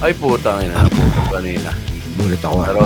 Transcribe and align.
Ay 0.00 0.14
putang 0.14 0.62
ina. 0.62 0.86
Kanina. 1.26 1.74
Bulit 2.14 2.38
ako. 2.38 2.56
ah. 2.56 2.66
Pero, 2.70 2.84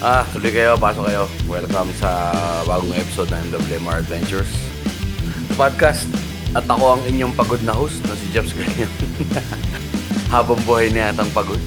ah, 0.00 0.22
tuloy 0.32 0.48
kayo, 0.48 0.80
pasok 0.80 1.04
kayo. 1.06 1.28
Welcome 1.44 1.92
sa 2.00 2.32
bagong 2.64 2.96
episode 2.96 3.28
ng 3.28 3.52
WMR 3.52 4.00
Adventures 4.00 4.48
Podcast. 5.54 6.08
At 6.50 6.64
ako 6.66 6.96
ang 6.96 7.02
inyong 7.04 7.36
pagod 7.36 7.60
na 7.62 7.76
host 7.76 8.00
na 8.08 8.16
si 8.16 8.32
Jeps 8.32 8.56
Ganyan. 8.56 8.88
Habang 10.34 10.58
buhay 10.64 10.88
niya 10.88 11.12
atang 11.12 11.28
pagod. 11.30 11.60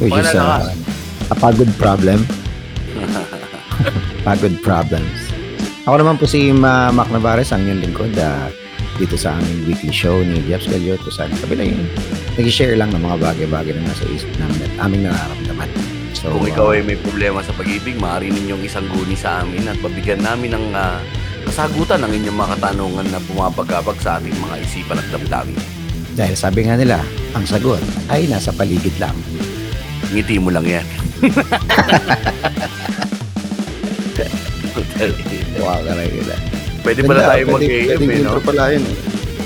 Which 0.00 0.10
is 0.10 0.32
Pangalakas. 0.32 0.72
uh, 0.72 1.30
a 1.30 1.36
pagod 1.36 1.70
problem. 1.76 2.24
pagod 4.26 4.56
problems. 4.64 5.20
Ako 5.84 6.00
naman 6.00 6.16
po 6.16 6.24
si 6.24 6.48
Ma 6.48 6.88
Mac 6.88 7.12
Navarez, 7.12 7.52
ang 7.52 7.62
inyong 7.62 7.82
lingkod 7.84 8.16
ah, 8.16 8.48
dito 9.00 9.16
sa 9.16 9.36
aming 9.40 9.68
weekly 9.68 9.92
show 9.92 10.20
ni 10.20 10.42
Jeff 10.44 10.64
Scalioto 10.64 11.08
sa 11.08 11.24
kabila 11.24 11.64
yun. 11.64 11.88
Nag-share 12.36 12.76
lang 12.76 12.92
ng 12.92 13.00
mga 13.00 13.16
bagay-bagay 13.20 13.72
na 13.76 13.88
nasa 13.88 14.04
isip 14.12 14.28
namin 14.36 14.60
at 14.68 14.72
aming 14.84 15.08
nararamdaman. 15.08 15.70
So, 16.12 16.30
Kung 16.32 16.46
ikaw 16.46 16.70
ah, 16.70 16.76
ay 16.76 16.84
may 16.84 16.98
problema 17.00 17.40
sa 17.40 17.56
pag-ibig, 17.56 17.96
maaari 17.98 18.30
ninyong 18.30 18.62
isang 18.62 18.86
guni 18.92 19.16
sa 19.16 19.42
amin 19.42 19.66
at 19.66 19.80
pabigyan 19.80 20.20
namin 20.22 20.54
ng 20.54 20.66
ah, 20.76 21.00
kasagutan 21.48 22.04
ng 22.04 22.12
inyong 22.22 22.38
mga 22.38 22.50
katanungan 22.58 23.06
na 23.10 23.18
bumabagabag 23.26 23.98
sa 23.98 24.20
ating 24.20 24.36
mga 24.38 24.56
isipan 24.62 25.00
at 25.00 25.08
damdamin. 25.10 25.58
dahil 26.12 26.36
sabi 26.36 26.68
nga 26.68 26.76
nila, 26.76 27.00
ang 27.32 27.48
sagot 27.48 27.80
ay 28.12 28.28
nasa 28.28 28.52
paligid 28.52 28.92
lang. 29.00 29.16
Ngiti 30.12 30.36
mo 30.36 30.52
lang 30.52 30.68
yan. 30.68 30.86
Wow, 35.62 35.78
ka 35.82 35.94
nila. 35.94 36.61
Pwede 36.82 37.06
pala 37.06 37.30
tayo 37.30 37.42
mag-AM 37.54 38.02
eh, 38.02 38.18
no? 38.26 38.34
intro 38.34 38.40
pala 38.42 38.74
yun 38.74 38.82
eh. 38.82 38.96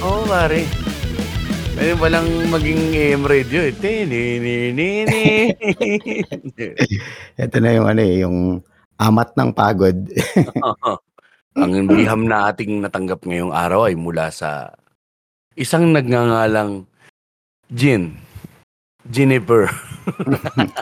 Oo, 0.01 0.25
pare. 0.25 0.65
Pwede 1.77 1.93
palang 2.01 2.29
maging 2.49 2.81
AM 2.97 3.23
radio 3.29 3.61
eh. 3.69 3.77
Tininini. 3.77 5.53
Ito 7.45 7.57
na 7.61 7.71
yung 7.77 7.87
ano 7.93 8.01
eh, 8.01 8.15
yung 8.25 8.65
amat 8.97 9.37
ng 9.37 9.51
pagod. 9.53 9.97
Ang 11.61 11.89
biham 11.89 12.25
na 12.25 12.53
ating 12.53 12.81
natanggap 12.81 13.25
ngayong 13.25 13.53
araw 13.53 13.89
ay 13.89 13.97
mula 13.97 14.29
sa 14.33 14.73
isang 15.57 15.93
nagngangalang 15.93 16.85
Jin. 17.73 18.17
Juniper. 19.09 19.69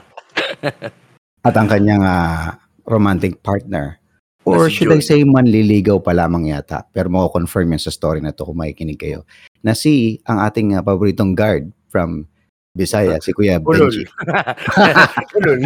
At 1.47 1.55
ang 1.55 1.69
kanyang 1.71 2.03
ah, 2.03 2.59
romantic 2.87 3.39
partner. 3.43 4.03
Or 4.45 4.69
si 4.69 4.77
should 4.85 4.93
I 4.93 5.01
Joy. 5.01 5.05
say 5.05 5.21
manliligaw 5.25 6.05
pa 6.05 6.13
lamang 6.13 6.53
yata. 6.53 6.85
Pero 6.93 7.09
mako-confirm 7.09 7.73
yun 7.73 7.81
sa 7.81 7.89
story 7.89 8.21
na 8.21 8.31
to 8.31 8.45
kung 8.45 8.61
makikinig 8.61 9.01
kayo. 9.01 9.25
Na 9.65 9.73
si 9.73 10.21
ang 10.25 10.41
ating 10.41 10.77
ah, 10.77 10.85
paboritong 10.85 11.33
guard 11.33 11.73
from 11.89 12.29
Bisaya, 12.75 13.23
si 13.23 13.31
Kuya. 13.31 13.63
Benji. 13.63 14.03
Ulol. 15.39 15.63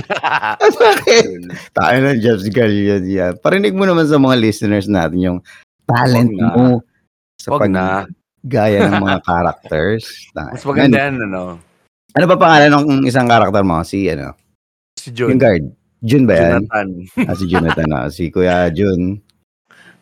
Tayo 1.73 1.97
na, 2.05 2.13
Jeff 2.15 2.45
Galian 2.53 3.05
yan. 3.09 3.33
Parinig 3.41 3.73
mo 3.73 3.89
naman 3.89 4.05
sa 4.05 4.21
mga 4.21 4.37
listeners 4.37 4.85
natin 4.87 5.19
yung 5.19 5.39
talent 5.89 6.29
Wag 6.29 6.37
na. 6.37 6.49
mo 6.53 6.65
sa 7.41 7.49
Wag 7.57 7.65
na. 7.73 7.85
paggaya 8.45 8.93
ng 8.93 9.01
mga 9.01 9.19
characters. 9.25 10.05
Mas 10.53 10.65
maganda 10.69 11.09
yan, 11.09 11.17
ano? 11.25 11.57
Ano 12.13 12.25
ba 12.29 12.37
pangalan 12.37 12.71
ng 12.77 13.09
isang 13.09 13.25
karakter 13.25 13.65
mo? 13.65 13.81
Si 13.85 14.05
ano? 14.09 14.37
Si 15.01 15.09
Yung 15.17 15.37
Jun. 15.37 15.41
guard. 15.41 15.65
Jun 15.99 16.25
ba 16.25 16.35
yan? 16.35 16.63
Jonathan. 16.63 16.89
Ah, 17.27 17.35
si 17.35 17.45
Jonathan. 17.47 17.89
ah. 17.91 18.07
Si 18.07 18.23
Kuya 18.29 18.71
Jun. 18.71 19.19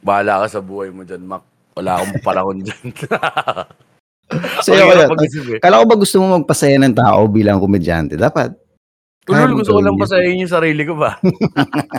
Bahala 0.01 0.45
ka 0.45 0.59
sa 0.59 0.61
buhay 0.61 0.93
mo 0.93 1.03
dyan, 1.03 1.25
Mac. 1.25 1.43
Wala 1.73 1.99
akong 1.99 2.21
panahon 2.21 2.59
dyan. 2.61 2.85
Sa'yo 4.65 4.83
Ang 4.83 4.91
kaya. 4.91 4.97
hirap 4.99 5.11
mag-isip 5.13 5.45
eh. 5.49 5.59
Kala 5.61 5.81
ko 5.81 5.87
ba 5.87 5.97
gusto 5.97 6.17
mo 6.19 6.37
magpasaya 6.37 6.77
ng 6.79 6.97
tao 6.97 7.25
bilang 7.27 7.63
komedyante? 7.63 8.19
Dapat. 8.19 8.53
Tulol, 9.23 9.35
Kaya 9.39 9.55
gusto 9.55 9.73
ko 9.75 9.81
lang 9.83 9.97
gawin 9.97 10.43
yung 10.43 10.51
sarili 10.51 10.83
ko 10.83 10.95
ba? 10.99 11.19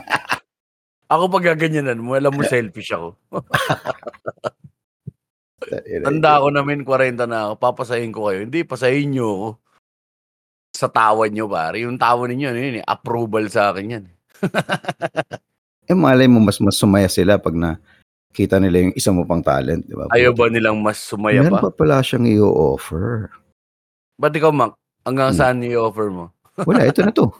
ako 1.14 1.24
pag 1.32 1.56
gaganyanan 1.56 2.00
mo, 2.00 2.16
alam 2.16 2.36
mo 2.36 2.44
selfish 2.52 2.92
ako. 2.92 3.16
Tanda 6.04 6.40
ko 6.40 6.48
namin, 6.54 6.84
40 6.86 7.28
na 7.28 7.50
ako, 7.50 7.54
papasahin 7.60 8.12
ko 8.14 8.30
kayo. 8.30 8.46
Hindi, 8.46 8.64
pasahin 8.64 9.12
nyo 9.12 9.28
ako. 9.28 9.48
Sa 10.78 10.86
tawa 10.86 11.26
nyo, 11.26 11.50
pare. 11.50 11.82
Yung 11.82 11.98
tawa 11.98 12.30
ninyo, 12.30 12.48
ano 12.48 12.60
yun, 12.62 12.78
eh, 12.78 12.86
approval 12.86 13.50
sa 13.50 13.74
akin 13.74 13.94
yan. 13.98 14.06
Eh, 15.88 15.96
malay 15.96 16.28
mo, 16.28 16.44
mas 16.44 16.60
mas 16.60 16.76
sumaya 16.76 17.08
sila 17.08 17.40
pag 17.40 17.56
na 17.56 17.80
kita 18.36 18.60
nila 18.60 18.84
yung 18.84 18.92
isa 18.92 19.08
mo 19.08 19.24
pang 19.24 19.40
talent, 19.40 19.88
di 19.88 19.96
ba? 19.96 20.12
Ayaw 20.12 20.36
ba 20.36 20.52
nilang 20.52 20.84
mas 20.84 21.00
sumaya 21.00 21.40
Meron 21.40 21.56
pa? 21.56 21.72
pa 21.72 21.80
pala 21.80 22.04
siyang 22.04 22.28
i-offer. 22.28 23.32
Ba't 24.20 24.36
ikaw, 24.36 24.52
Mac? 24.52 24.76
Hanggang 25.08 25.32
Hmm. 25.32 25.40
saan 25.40 25.64
i-offer 25.64 26.12
mo? 26.12 26.36
Wala, 26.60 26.84
ito 26.84 27.00
na 27.08 27.16
to. 27.16 27.32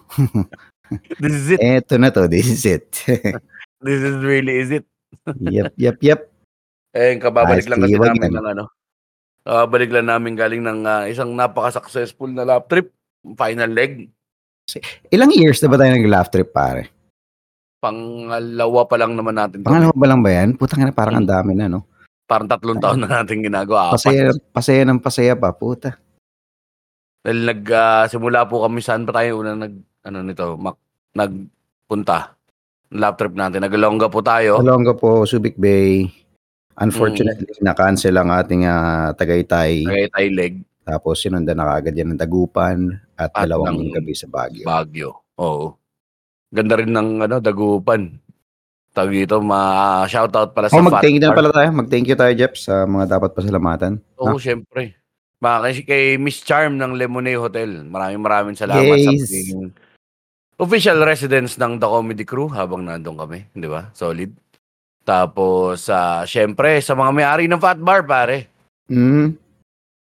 This 1.20 1.36
is 1.36 1.48
it. 1.52 1.60
ito 1.60 2.00
na 2.00 2.08
to. 2.08 2.24
This 2.26 2.48
is 2.56 2.64
it. 2.64 2.88
This 3.84 4.00
is 4.00 4.16
really 4.24 4.64
is 4.64 4.72
it. 4.72 4.88
yep, 5.44 5.76
yep, 5.76 6.00
yep. 6.00 6.32
Eh, 6.96 7.20
kababalik 7.20 7.68
Ayos, 7.68 7.70
lang 7.70 7.84
kasi 7.84 8.00
namin 8.00 8.32
ng 8.32 8.48
ano. 8.48 8.64
Kababalik 9.44 9.92
lang 9.92 10.08
namin 10.08 10.40
galing 10.40 10.64
ng 10.64 10.88
ah, 10.88 11.04
isang 11.04 11.36
napaka-successful 11.36 12.32
na 12.32 12.48
lap 12.48 12.72
trip. 12.72 12.96
Final 13.36 13.72
leg. 13.74 14.08
Ilang 15.12 15.32
years 15.36 15.60
na 15.64 15.68
ba 15.72 15.80
tayo 15.80 15.92
nag-laugh 15.96 16.30
trip, 16.32 16.52
pare? 16.52 16.92
Pangalawa 17.80 18.82
pa 18.88 18.96
lang 19.00 19.16
naman 19.16 19.36
natin. 19.36 19.64
Pangalawa 19.64 19.94
ba 19.96 20.08
lang 20.08 20.22
ba 20.24 20.30
yan? 20.34 20.60
Putang 20.60 20.84
ina, 20.84 20.96
parang 20.96 21.24
ang 21.24 21.30
dami 21.30 21.56
na, 21.56 21.72
no? 21.72 21.88
Parang 22.28 22.50
tatlong 22.52 22.82
taon 22.84 23.00
na 23.00 23.08
natin 23.08 23.40
ginagawa. 23.40 23.96
Apat. 23.96 24.04
Pasaya, 24.04 24.24
pasaya 24.52 24.82
ng 24.84 25.00
pasaya 25.00 25.34
pa, 25.40 25.56
puta. 25.56 25.96
Dahil 27.24 27.48
nag, 27.48 27.64
simula 28.12 28.44
po 28.44 28.68
kami 28.68 28.84
saan 28.84 29.08
pa 29.08 29.16
tayo 29.16 29.40
unang 29.40 29.64
nag, 29.64 29.74
ano 30.04 30.18
nito, 30.24 30.60
mak, 30.60 30.76
nagpunta. 31.16 32.36
Lap 32.92 33.20
trip 33.20 33.36
natin. 33.36 33.64
Nagalongga 33.64 34.08
po 34.12 34.20
tayo. 34.24 34.60
Kalongga 34.60 34.96
po, 34.96 35.24
Subic 35.28 35.56
Bay. 35.60 36.08
Unfortunately, 36.78 37.48
na-cancel 37.60 38.16
ang 38.16 38.32
ating 38.32 38.64
ah, 38.68 39.12
Tagaytay. 39.16 39.84
Tagaytay 39.88 40.28
leg. 40.32 40.54
Tapos 40.88 41.20
sinundan 41.20 41.60
na 41.60 41.68
kagad 41.68 42.00
yan 42.00 42.16
ng 42.16 42.22
Dagupan 42.24 42.96
at, 43.20 43.36
At 43.36 43.44
dalawang 43.44 43.76
ng 43.76 43.92
gabi 43.92 44.16
sa 44.16 44.32
Baguio. 44.32 44.64
Baguio. 44.64 45.12
Oo. 45.36 45.76
Ganda 46.48 46.80
rin 46.80 46.96
ng 46.96 47.28
ano, 47.28 47.44
dagupan. 47.44 48.24
Tawag 48.96 49.12
dito, 49.12 49.44
ma-shoutout 49.44 50.56
pala 50.56 50.72
sa 50.72 50.80
Oh, 50.80 50.82
mag-thank 50.82 51.20
you 51.20 51.28
pala 51.30 51.52
tayo. 51.52 51.70
Mag-thank 51.76 52.08
you 52.08 52.16
tayo, 52.16 52.32
Jeff, 52.34 52.56
sa 52.56 52.88
mga 52.88 53.20
dapat 53.20 53.36
pasalamatan. 53.36 54.00
Oo, 54.16 54.40
syempre. 54.40 54.96
Mga 55.44 55.86
kay, 55.86 56.16
Miss 56.18 56.42
Charm 56.42 56.80
ng 56.80 56.98
Lemonade 56.98 57.38
Hotel. 57.38 57.84
Maraming 57.86 58.24
maraming 58.24 58.58
salamat 58.58 58.98
sa 58.98 59.12
Yes. 59.14 59.28
pagiging 59.28 59.70
official 60.58 60.98
residence 61.06 61.60
ng 61.62 61.78
The 61.78 61.86
Comedy 61.86 62.26
Crew 62.26 62.50
habang 62.50 62.90
nandun 62.90 63.22
kami. 63.22 63.46
Di 63.54 63.70
ba? 63.70 63.94
Solid. 63.94 64.34
Tapos, 65.06 65.86
ah, 65.94 66.26
syempre, 66.26 66.82
sa 66.82 66.98
mga 66.98 67.12
may-ari 67.14 67.46
ng 67.46 67.62
Fat 67.62 67.78
Bar, 67.78 68.02
pare. 68.08 68.50
Mm. 68.90 69.36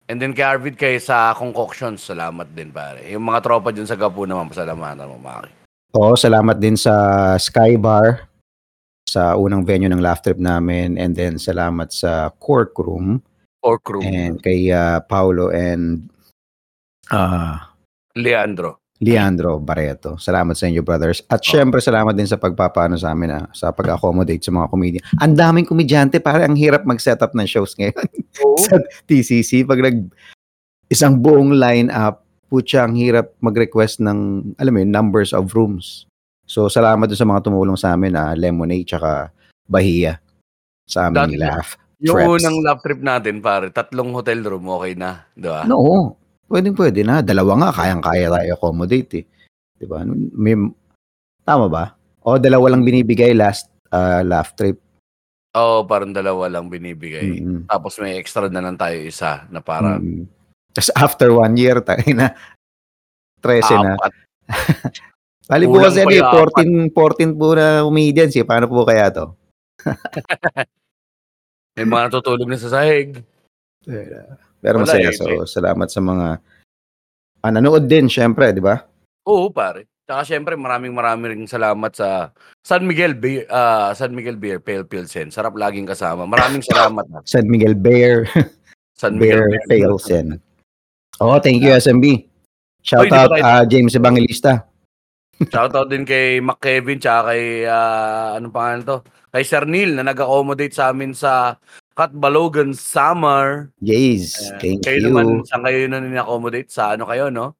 And 0.08 0.16
then 0.16 0.32
kay 0.32 0.40
Arvid, 0.40 0.80
kay 0.80 0.96
sa 0.96 1.36
Concoctions, 1.36 2.00
salamat 2.00 2.48
din, 2.56 2.72
pare. 2.72 3.04
Yung 3.12 3.28
mga 3.28 3.44
tropa 3.44 3.68
dyan 3.68 3.84
sa 3.84 3.92
Gapu 3.92 4.24
naman, 4.24 4.48
pasalamatan 4.48 5.04
mo, 5.04 5.20
Maki. 5.20 5.52
Oo, 5.92 6.16
salamat 6.16 6.56
din 6.56 6.80
sa 6.80 7.36
Sky 7.36 7.76
Bar 7.76 8.24
sa 9.04 9.36
unang 9.36 9.64
venue 9.64 9.88
ng 9.88 10.00
laugh 10.00 10.20
trip 10.20 10.40
namin 10.40 10.96
and 11.00 11.16
then 11.16 11.40
salamat 11.40 11.88
sa 11.92 12.28
Cork 12.40 12.76
Room 12.76 13.24
Or 13.64 13.80
crew. 13.80 14.04
and 14.04 14.36
kay 14.44 14.68
ah, 14.68 15.00
Paulo 15.00 15.48
and 15.48 16.12
ah 17.08 17.72
Leandro. 18.16 18.77
Leandro 18.98 19.62
Barreto. 19.62 20.18
Salamat 20.18 20.58
sa 20.58 20.66
inyo, 20.66 20.82
brothers. 20.82 21.22
At 21.30 21.38
syempre, 21.38 21.78
salamat 21.78 22.18
din 22.18 22.26
sa 22.26 22.34
pagpapaano 22.34 22.98
sa 22.98 23.14
amin, 23.14 23.30
ah, 23.30 23.46
sa 23.54 23.70
pag-accommodate 23.70 24.42
sa 24.42 24.50
mga 24.50 24.66
comedian. 24.66 25.04
Ang 25.22 25.38
daming 25.38 25.66
komedyante, 25.70 26.18
pare, 26.18 26.42
ang 26.42 26.58
hirap 26.58 26.82
mag-set 26.82 27.22
up 27.22 27.30
ng 27.30 27.46
shows 27.46 27.78
ngayon 27.78 27.94
sa 28.66 28.82
TCC. 29.06 29.62
Pag 29.62 29.86
nag, 29.86 29.98
isang 30.90 31.14
buong 31.22 31.54
line-up, 31.54 32.26
putya, 32.50 32.90
ang 32.90 32.98
hirap 32.98 33.30
mag-request 33.38 34.02
ng, 34.02 34.50
alam 34.58 34.72
mo 34.74 34.78
yun, 34.82 34.90
numbers 34.90 35.30
of 35.30 35.54
rooms. 35.54 36.10
So, 36.48 36.66
salamat 36.66 37.06
doon 37.06 37.20
sa 37.22 37.28
mga 37.28 37.44
tumulong 37.46 37.78
sa 37.78 37.94
amin, 37.94 38.18
ah, 38.18 38.34
Lemonade, 38.34 38.88
tsaka 38.88 39.30
Bahia, 39.62 40.18
sa 40.90 41.06
Dati- 41.06 41.38
aming 41.38 41.38
laugh. 41.38 41.78
Yung 41.98 42.14
Trips. 42.14 42.46
unang 42.46 42.56
lap 42.62 42.78
trip 42.78 43.02
natin, 43.02 43.42
pare, 43.42 43.74
tatlong 43.74 44.14
hotel 44.14 44.38
room, 44.46 44.70
okay 44.70 44.94
na. 44.94 45.26
Di 45.34 45.50
ba? 45.50 45.66
No, 45.66 46.14
pwedeng 46.48 46.74
pwede 46.76 47.00
na. 47.04 47.20
Dalawa 47.20 47.52
nga, 47.60 47.70
kayang-kaya 47.76 48.32
tayo 48.32 48.48
accommodate 48.56 49.12
eh. 49.22 49.24
Di 49.78 49.86
ba? 49.86 50.02
May, 50.34 50.56
tama 51.44 51.68
ba? 51.70 51.94
O 52.26 52.36
dalawa 52.36 52.74
lang 52.74 52.82
binibigay 52.82 53.32
last 53.32 53.70
ah, 53.94 54.20
laugh 54.26 54.52
trip. 54.58 54.80
Oo, 55.56 55.88
parang 55.88 56.12
dalawa 56.12 56.50
lang 56.50 56.68
binibigay. 56.68 57.40
Mm-mm. 57.40 57.70
Tapos 57.70 57.96
may 58.02 58.20
extra 58.20 58.52
na 58.52 58.60
lang 58.60 58.76
tayo 58.76 58.98
isa 59.00 59.48
na 59.48 59.64
parang 59.64 60.00
Mm. 60.02 60.24
Tapos 60.76 60.92
after 60.94 61.32
one 61.32 61.58
year, 61.58 61.80
tayo 61.82 62.04
na 62.12 62.36
13 63.42 63.82
na. 63.82 63.96
Bali 65.48 65.64
po 65.64 65.80
kasi 65.80 66.04
ano, 66.04 66.12
eh, 66.12 66.20
yung 66.20 66.92
14, 66.92 67.34
14 67.34 67.40
po 67.40 67.56
na 67.56 67.82
comedians 67.82 68.36
eh. 68.36 68.44
Paano 68.44 68.68
po 68.68 68.84
kaya 68.84 69.08
to? 69.10 69.32
May 71.74 71.88
mga 71.88 72.12
natutulog 72.12 72.46
na 72.46 72.60
sa 72.60 72.68
sahig. 72.68 73.24
Pero 74.58 74.82
Wala 74.82 74.86
masaya. 74.86 75.08
eh, 75.08 75.14
So, 75.14 75.24
may 75.24 75.46
salamat 75.46 75.88
sa 75.88 76.00
mga 76.00 76.26
ah, 77.40 77.50
nanood 77.50 77.86
din 77.86 78.06
syempre, 78.06 78.50
'di 78.50 78.60
ba? 78.60 78.82
Oo, 79.24 79.48
pare. 79.48 79.86
Tsaka 80.02 80.24
siyempre 80.24 80.56
maraming 80.56 80.96
maraming 80.96 81.30
ring 81.36 81.44
salamat 81.44 81.92
sa 81.92 82.32
San 82.64 82.88
Miguel 82.88 83.12
Beer, 83.12 83.44
ah, 83.48 83.92
San 83.92 84.16
Miguel 84.16 84.36
Beer 84.36 84.56
Pale 84.58 84.82
Pilsen. 84.82 85.28
Sarap 85.28 85.52
laging 85.52 85.84
kasama. 85.84 86.24
Maraming 86.24 86.64
salamat 86.64 87.04
ha. 87.12 87.20
San 87.22 87.44
Miguel 87.44 87.76
Bear, 87.76 88.24
San 88.96 89.20
Miguel 89.20 89.44
Bear 89.44 89.60
Beer. 89.68 89.84
Failsen. 89.84 90.26
Oh, 91.20 91.36
thank 91.38 91.60
you 91.60 91.70
SMB. 91.70 92.24
Shout 92.80 93.04
Oy, 93.04 93.12
out 93.12 93.30
tayo- 93.30 93.44
ah, 93.44 93.64
James 93.64 93.92
Evangelista. 93.92 94.64
Shoutout 95.54 95.86
din 95.86 96.02
kay 96.02 96.42
Mac 96.42 96.58
Kevin 96.58 96.98
tsaka 96.98 97.30
kay 97.30 97.62
ah, 97.62 98.34
anong 98.34 98.50
pangalan 98.50 98.82
to? 98.82 98.96
Kay 99.28 99.44
Sir 99.44 99.68
Neil 99.68 99.92
na 99.92 100.02
nag-accommodate 100.02 100.72
sa 100.72 100.90
amin 100.90 101.12
sa 101.12 101.54
Katbalogan 101.98 102.78
Summer. 102.78 103.74
Yes, 103.82 104.38
thank 104.62 104.86
kayo 104.86 105.02
you. 105.02 105.06
naman, 105.10 105.42
saan 105.42 105.66
kayo 105.66 105.90
na 105.90 105.98
accommodate 106.22 106.70
Sa 106.70 106.94
ano 106.94 107.10
kayo, 107.10 107.26
no? 107.26 107.58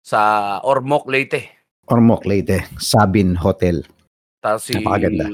Sa 0.00 0.56
Ormoc, 0.64 1.04
Leyte. 1.12 1.52
Ormoc 1.92 2.24
Leyte, 2.24 2.64
Sabin 2.80 3.36
Hotel. 3.36 3.84
Tapos 4.40 4.64
si 4.64 4.72
Napakaganda. 4.80 5.28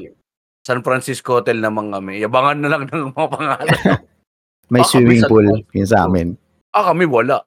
San 0.66 0.82
Francisco 0.82 1.38
Hotel 1.38 1.62
naman 1.62 1.94
kami. 1.94 2.18
Yabangan 2.18 2.58
na 2.58 2.68
lang 2.74 2.82
ng 2.90 3.14
mga 3.14 3.30
pangalan. 3.30 3.78
May 4.74 4.82
Ah, 4.82 4.90
swimming 4.90 5.22
pool 5.26 5.46
yun 5.74 5.86
sa 5.86 6.06
amin. 6.06 6.34
ah, 6.74 6.90
kami 6.90 7.06
wala. 7.06 7.42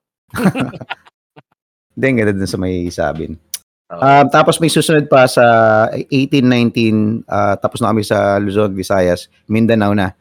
Hindi, 1.95 2.07
ganda 2.19 2.36
dun 2.36 2.48
sa 2.51 2.60
may 2.60 2.92
Sabin. 2.92 3.39
Um, 3.88 4.25
tapos 4.27 4.60
may 4.60 4.68
susunod 4.68 5.07
pa 5.07 5.24
sa 5.31 5.44
18-19, 6.12 7.24
ah, 7.31 7.56
tapos 7.56 7.80
na 7.80 7.95
kami 7.95 8.04
sa 8.04 8.36
Luzon, 8.44 8.75
Visayas, 8.75 9.31
Mindanao 9.48 9.95
na 9.95 10.12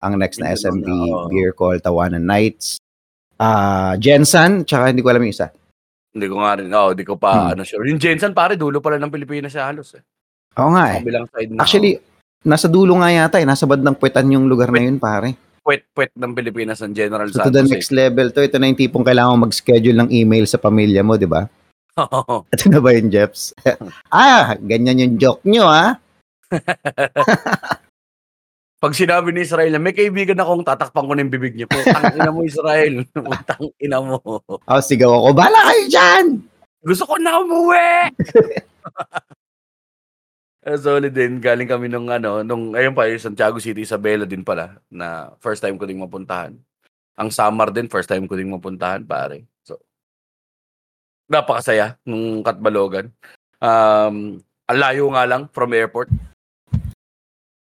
ang 0.00 0.16
next 0.16 0.40
na 0.40 0.50
SMB. 0.50 0.88
Beer 1.28 1.52
Call 1.52 1.78
Tawanan 1.78 2.24
Nights. 2.24 2.80
Ah, 3.36 3.96
Jensen, 3.96 4.64
tsaka 4.64 4.92
hindi 4.92 5.00
ko 5.00 5.08
alam 5.08 5.22
yung 5.22 5.32
isa. 5.32 5.48
Hindi 6.10 6.26
ko 6.26 6.42
nga 6.42 6.58
rin. 6.58 6.68
Oo, 6.68 6.88
hindi 6.92 7.04
ko 7.04 7.14
pa 7.14 7.30
Hmm. 7.30 7.50
ano 7.54 7.62
sure. 7.62 7.86
Yung 7.86 7.96
Jensen 7.96 8.32
pare, 8.32 8.56
dulo 8.56 8.80
pala 8.80 8.96
ng 8.96 9.08
Pilipinas 9.08 9.48
siya 9.50 9.70
halos 9.70 9.94
eh. 9.94 10.02
Oo 10.58 10.74
nga 10.74 10.92
eh. 10.92 11.00
Side 11.00 11.50
na. 11.50 11.62
Actually, 11.62 11.96
nasa 12.42 12.66
dulo 12.66 12.98
nga 12.98 13.08
yata 13.08 13.38
eh. 13.38 13.46
Nasa 13.46 13.64
bandang 13.64 13.94
puwetan 13.94 14.28
yung 14.28 14.44
lugar 14.44 14.68
na 14.68 14.82
yun, 14.82 14.98
pare. 14.98 15.36
puwet-puwet 15.60 16.16
ng 16.16 16.32
Pilipinas 16.32 16.80
ng 16.80 16.96
General 16.96 17.28
So 17.28 17.44
to 17.44 17.52
the 17.52 17.60
Santos. 17.60 17.70
next 17.70 17.90
level 17.92 18.32
to, 18.32 18.40
ito 18.40 18.56
na 18.56 18.66
yung 18.66 18.80
tipong 18.80 19.04
kailangan 19.04 19.36
mo 19.36 19.44
mag-schedule 19.44 19.92
ng 19.94 20.10
email 20.10 20.48
sa 20.48 20.56
pamilya 20.56 21.04
mo, 21.04 21.14
di 21.14 21.28
ba? 21.28 21.44
Oo. 22.00 22.42
Ito 22.52 22.64
na 22.66 22.80
ba 22.80 22.90
yung 22.90 23.12
Jeps? 23.12 23.52
ah, 24.10 24.56
ganyan 24.56 24.98
yung 24.98 25.14
joke 25.20 25.44
nyo, 25.44 25.68
ah. 25.68 26.00
Pag 28.80 28.96
sinabi 28.96 29.28
ni 29.28 29.44
Israel 29.44 29.76
na 29.76 29.80
may 29.80 29.92
kaibigan 29.92 30.40
akong 30.40 30.64
tatakpan 30.64 31.04
ko 31.04 31.12
ng 31.12 31.28
bibig 31.28 31.52
niya. 31.52 31.68
Putang 31.68 32.16
ina 32.16 32.32
mo 32.32 32.40
Israel. 32.40 33.04
Putang 33.12 33.68
ina 33.76 34.00
mo. 34.00 34.16
Oh, 34.48 34.80
sigaw 34.80 35.20
ako, 35.20 35.36
bala 35.36 35.60
kayo 35.68 35.84
dyan! 35.92 36.26
Gusto 36.80 37.04
ko 37.04 37.20
na 37.20 37.44
umuwi! 37.44 38.08
Solid 40.80 41.12
din. 41.12 41.44
Galing 41.44 41.68
kami 41.68 41.92
nung 41.92 42.08
ano, 42.08 42.40
nung, 42.40 42.72
ayun 42.72 42.96
pa, 42.96 43.04
yung 43.04 43.20
Santiago 43.20 43.60
City, 43.60 43.84
Isabela 43.84 44.24
din 44.24 44.40
pala, 44.40 44.80
na 44.88 45.36
first 45.44 45.60
time 45.60 45.76
ko 45.76 45.84
ding 45.84 46.00
mapuntahan. 46.00 46.56
Ang 47.20 47.28
Samar 47.28 47.76
din, 47.76 47.84
first 47.84 48.08
time 48.08 48.24
ko 48.24 48.32
ding 48.32 48.48
mapuntahan, 48.48 49.04
pare. 49.04 49.44
So, 49.60 49.76
napakasaya 51.28 52.00
nung 52.08 52.40
Katbalogan. 52.40 53.12
Um, 53.60 54.40
ang 54.64 54.78
layo 54.80 55.12
nga 55.12 55.28
lang 55.28 55.52
from 55.52 55.76
airport. 55.76 56.08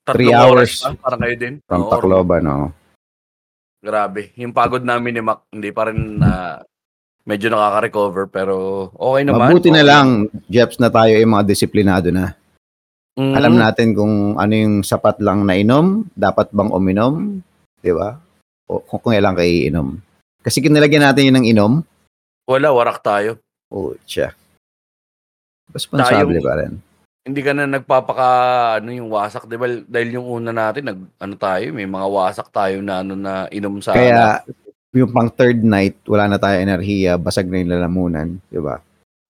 Three 0.05 0.31
hours. 0.31 0.85
pa, 0.85 0.93
parang 1.01 1.21
kayo 1.21 1.35
din. 1.35 1.55
From 1.65 1.89
Tacloban, 1.89 2.43
no? 2.45 2.73
Grabe. 3.81 4.33
Yung 4.37 4.53
pagod 4.53 4.81
namin 4.81 5.13
ni 5.13 5.23
Mac, 5.23 5.45
hindi 5.49 5.69
pa 5.69 5.89
rin 5.89 6.21
na 6.21 6.61
medyo 7.23 7.49
nakaka-recover, 7.49 8.29
pero 8.29 8.55
okay 8.93 9.25
naman. 9.25 9.49
Mabuti 9.49 9.69
na 9.69 9.81
Okay. 9.81 9.89
lang, 9.89 10.09
Jeps, 10.47 10.77
na 10.77 10.89
tayo 10.89 11.13
ay 11.13 11.25
mga 11.25 11.45
disiplinado 11.45 12.09
na. 12.09 12.37
Mm. 13.15 13.33
Alam 13.33 13.55
natin 13.55 13.89
kung 13.95 14.15
ano 14.35 14.53
yung 14.53 14.83
sapat 14.83 15.21
lang 15.21 15.45
na 15.45 15.55
inom, 15.55 16.05
dapat 16.13 16.51
bang 16.51 16.69
uminom, 16.69 17.41
di 17.79 17.93
ba? 17.93 18.19
O 18.67 18.81
kung, 18.81 19.01
kung 19.01 19.15
ilang 19.15 19.33
kayo 19.33 19.49
iinom. 19.49 19.89
Kasi 20.41 20.61
kinalagyan 20.61 21.05
natin 21.05 21.29
yun 21.29 21.37
ng 21.39 21.49
inom, 21.49 21.73
Wala, 22.45 22.77
warak 22.77 23.01
tayo. 23.01 23.41
oh, 23.69 23.97
siya. 24.05 24.37
Responsable 25.73 26.37
Tayong- 26.37 26.45
pa 26.45 26.55
rin. 26.61 26.73
Hindi 27.25 27.41
ka 27.41 27.57
na 27.57 27.65
nagpapaka, 27.65 28.29
ano 28.85 28.93
yung 28.93 29.09
wasak, 29.09 29.49
di 29.49 29.57
ba? 29.57 29.65
Dahil 29.89 30.21
yung 30.21 30.29
una 30.29 30.53
natin, 30.53 30.85
nag, 30.85 31.01
ano 31.17 31.35
tayo, 31.41 31.73
may 31.73 31.89
mga 31.89 32.05
wasak 32.13 32.53
tayo 32.53 32.85
na, 32.85 33.01
ano, 33.01 33.17
na 33.17 33.49
inom 33.49 33.81
sa... 33.81 33.97
Kaya, 33.97 34.45
yung 34.93 35.09
pang 35.09 35.33
third 35.33 35.65
night, 35.65 35.97
wala 36.05 36.29
na 36.29 36.37
tayo 36.37 36.61
enerhiya, 36.61 37.17
basag 37.17 37.49
na 37.49 37.65
yung 37.65 37.73
lalamunan, 37.73 38.29
di 38.53 38.61
ba? 38.61 38.77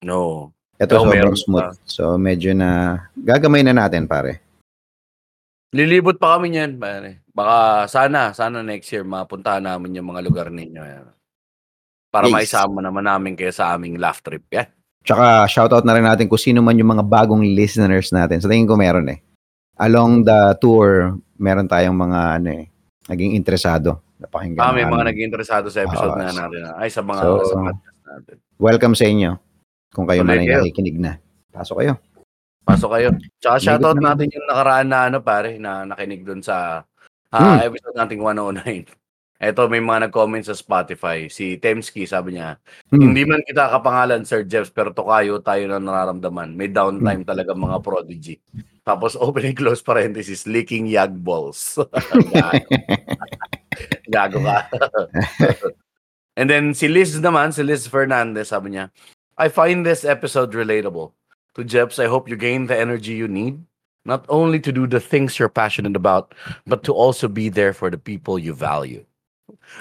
no. 0.02 0.50
Ito 0.74 0.98
Oo, 0.98 1.06
sobrang 1.06 1.38
smooth. 1.38 1.78
So, 1.86 2.18
medyo 2.18 2.50
na, 2.50 2.98
gagamay 3.14 3.62
na 3.62 3.70
natin, 3.70 4.10
pare. 4.10 4.42
Lilibot 5.70 6.18
pa 6.18 6.34
kami 6.34 6.50
niyan, 6.50 6.82
pare. 6.82 7.22
Baka, 7.30 7.86
sana, 7.86 8.34
sana 8.34 8.58
next 8.66 8.90
year, 8.90 9.06
mapuntahan 9.06 9.62
namin 9.62 10.02
yung 10.02 10.10
mga 10.10 10.20
lugar 10.26 10.46
ninyo. 10.50 10.82
Yan. 10.82 11.06
Para 12.10 12.26
Yes. 12.26 12.34
maisama 12.34 12.82
naman 12.82 13.06
namin 13.06 13.38
kayo 13.38 13.54
sa 13.54 13.70
aming 13.70 14.02
laugh 14.02 14.18
trip. 14.18 14.42
Yan. 14.50 14.66
Tsaka, 15.04 15.44
shoutout 15.44 15.84
na 15.84 15.92
rin 15.92 16.04
natin 16.08 16.26
kung 16.26 16.40
sino 16.40 16.64
man 16.64 16.80
yung 16.80 16.88
mga 16.88 17.04
bagong 17.04 17.44
listeners 17.44 18.08
natin. 18.08 18.40
Sa 18.40 18.48
tingin 18.48 18.64
ko 18.64 18.74
meron 18.74 19.04
eh. 19.12 19.20
Along 19.76 20.24
the 20.24 20.56
tour, 20.58 21.12
meron 21.36 21.68
tayong 21.68 21.92
mga, 21.92 22.20
ano 22.40 22.48
eh, 22.56 22.64
naging 23.12 23.36
interesado. 23.36 24.00
Napakinggan 24.16 24.64
Ah, 24.64 24.72
may 24.72 24.88
mga 24.88 25.04
naging 25.12 25.28
interesado 25.28 25.68
sa 25.68 25.84
episode 25.84 26.16
Oo. 26.16 26.20
na 26.24 26.32
natin. 26.32 26.60
Ay, 26.80 26.88
sa 26.88 27.04
mga 27.04 27.20
So, 27.20 27.30
sa 27.44 27.54
podcast 27.60 28.00
natin. 28.08 28.34
Welcome 28.56 28.94
sa 28.96 29.04
inyo. 29.04 29.30
Kung 29.92 30.06
kayo 30.08 30.24
man 30.24 30.40
ay 30.40 30.48
nakikinig 30.48 30.96
na. 30.96 31.20
Pasok 31.52 31.84
kayo. 31.84 32.00
Pasok 32.64 32.90
kayo. 32.96 33.08
Tsaka 33.44 33.56
shoutout 33.60 34.00
natin 34.00 34.32
yung 34.32 34.46
nakaraan 34.48 34.88
na 34.88 34.98
ano 35.12 35.18
pare, 35.20 35.60
na 35.60 35.84
nakinig 35.84 36.24
dun 36.24 36.40
sa 36.40 36.80
ah, 37.28 37.36
Hmm. 37.36 37.60
episode 37.60 37.92
nating 37.92 38.24
109. 38.24 38.88
Eto, 39.42 39.66
may 39.66 39.82
mga 39.82 40.08
nag-comment 40.08 40.46
sa 40.46 40.54
Spotify. 40.54 41.26
Si 41.26 41.58
Temski, 41.58 42.06
sabi 42.06 42.38
niya, 42.38 42.56
Hmm. 42.88 43.10
hindi 43.10 43.26
man 43.26 43.42
kita 43.42 43.66
kapangalan, 43.66 44.22
Sir 44.22 44.46
Jeff, 44.46 44.70
pero 44.70 44.94
tukayo 44.94 45.42
tayo 45.42 45.66
na 45.66 45.82
nararamdaman. 45.82 46.54
May 46.54 46.70
downtime 46.70 47.26
Hmm. 47.26 47.28
talaga 47.28 47.50
mga 47.52 47.82
prodigy. 47.82 48.38
Tapos 48.86 49.18
open 49.20 49.44
and 49.50 49.58
close 49.58 49.82
parenthesis, 49.82 50.46
leaking 50.46 50.86
yag 50.86 51.12
balls. 51.18 51.76
Gago. 52.34 52.62
Gago 54.14 54.38
ka. 54.38 54.58
and 56.38 56.46
then 56.48 56.70
si 56.72 56.86
Liz 56.86 57.18
naman, 57.18 57.50
si 57.50 57.62
Liz 57.66 57.90
Fernandez, 57.90 58.48
sabi 58.54 58.78
niya, 58.78 58.90
I 59.34 59.50
find 59.50 59.82
this 59.82 60.04
episode 60.06 60.54
relatable. 60.54 61.10
To 61.54 61.62
Jeps, 61.66 61.98
I 61.98 62.06
hope 62.06 62.30
you 62.30 62.34
gain 62.38 62.66
the 62.66 62.74
energy 62.78 63.14
you 63.14 63.26
need, 63.26 63.58
not 64.06 64.26
only 64.30 64.58
to 64.62 64.70
do 64.70 64.86
the 64.86 64.98
things 64.98 65.38
you're 65.38 65.50
passionate 65.50 65.94
about, 65.94 66.34
but 66.66 66.82
to 66.86 66.94
also 66.94 67.26
be 67.26 67.46
there 67.50 67.70
for 67.74 67.90
the 67.90 67.98
people 67.98 68.38
you 68.38 68.54
value. 68.54 69.02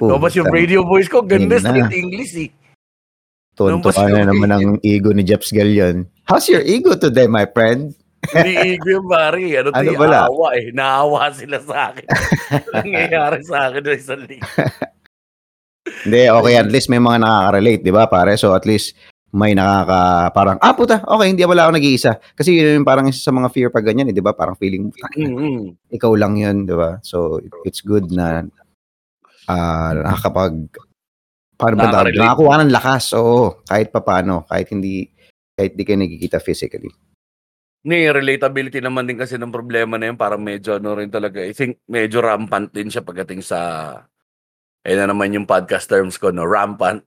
Oh, 0.01 0.09
Tapos 0.17 0.33
yung 0.35 0.49
radio 0.51 0.83
voice 0.83 1.07
ko, 1.07 1.23
ganda 1.23 1.55
straight 1.55 1.93
English 1.93 2.33
eh. 2.35 2.49
Tonto 3.53 3.93
ka 3.93 4.09
na 4.09 4.25
naman 4.25 4.49
ang 4.49 4.65
ego 4.83 5.13
ni 5.13 5.21
Jeps 5.21 5.53
Galion. 5.53 6.09
How's 6.25 6.49
your 6.49 6.65
ego 6.65 6.97
today, 6.97 7.29
my 7.29 7.45
friend? 7.45 7.93
Hindi 8.33 8.75
ego 8.75 8.87
yung 8.99 9.07
pare. 9.07 9.39
Ano, 9.61 9.69
Ano 9.71 9.83
ano 9.85 9.99
pala? 9.99 10.19
Awa 10.25 10.47
eh. 10.57 10.65
Naawa 10.73 11.29
sila 11.29 11.57
sa 11.61 11.91
akin. 11.91 12.07
Nangyayari 12.75 13.39
sa 13.45 13.69
akin 13.69 13.81
ng 13.83 13.95
isang 13.95 14.23
linggo. 14.25 14.47
Hindi, 16.03 16.31
okay, 16.31 16.55
at 16.55 16.71
least 16.71 16.87
may 16.87 16.99
mga 16.99 17.19
nakaka-relate, 17.23 17.81
di 17.83 17.91
ba, 17.91 18.07
pare? 18.07 18.39
So, 18.39 18.55
at 18.55 18.63
least 18.63 18.95
may 19.35 19.51
nakaka, 19.51 20.31
parang, 20.31 20.57
ah, 20.63 20.71
puta, 20.71 21.03
okay, 21.03 21.27
hindi 21.27 21.43
wala 21.43 21.67
ako 21.67 21.75
nag-iisa. 21.75 22.11
Kasi 22.31 22.55
yun 22.55 22.79
yung 22.79 22.87
parang 22.87 23.07
isa 23.11 23.19
sa 23.19 23.35
mga 23.35 23.51
fear 23.51 23.67
pag 23.67 23.83
ganyan, 23.83 24.07
eh, 24.07 24.15
di 24.15 24.23
ba? 24.23 24.31
Parang 24.31 24.55
feeling, 24.55 24.87
Mm-hmm. 25.15 25.91
ikaw 25.91 26.15
lang 26.15 26.39
yun, 26.39 26.63
di 26.63 26.75
ba? 26.75 27.03
So, 27.03 27.43
it's 27.67 27.83
good 27.83 28.11
na 28.15 28.47
ah 29.47 29.91
nakakapag, 29.93 30.53
paano 31.55 31.75
ba 31.75 31.87
tawag? 31.89 32.15
Nakakuha 32.15 32.53
ng 32.63 32.73
lakas, 32.73 33.13
oo, 33.13 33.63
kahit 33.63 33.89
papano, 33.89 34.43
kahit 34.45 34.71
hindi, 34.71 35.09
kahit 35.53 35.73
di 35.73 35.83
kayo 35.83 35.99
nagkikita 35.99 36.39
physically. 36.39 36.89
Ni 37.83 38.07
relatability 38.07 38.79
naman 38.79 39.03
din 39.05 39.19
kasi 39.19 39.35
ng 39.35 39.51
problema 39.51 39.99
na 39.99 40.07
yun, 40.07 40.15
parang 40.15 40.39
medyo 40.39 40.79
ano 40.79 40.95
rin 40.95 41.11
talaga. 41.11 41.43
I 41.43 41.51
think 41.51 41.83
medyo 41.85 42.23
rampant 42.23 42.71
din 42.71 42.87
siya 42.87 43.03
pagdating 43.03 43.43
sa 43.43 43.59
ayun 44.87 44.99
na 45.03 45.11
naman 45.11 45.35
yung 45.35 45.43
podcast 45.43 45.91
terms 45.91 46.15
ko, 46.15 46.31
no? 46.31 46.47
Rampant. 46.47 47.03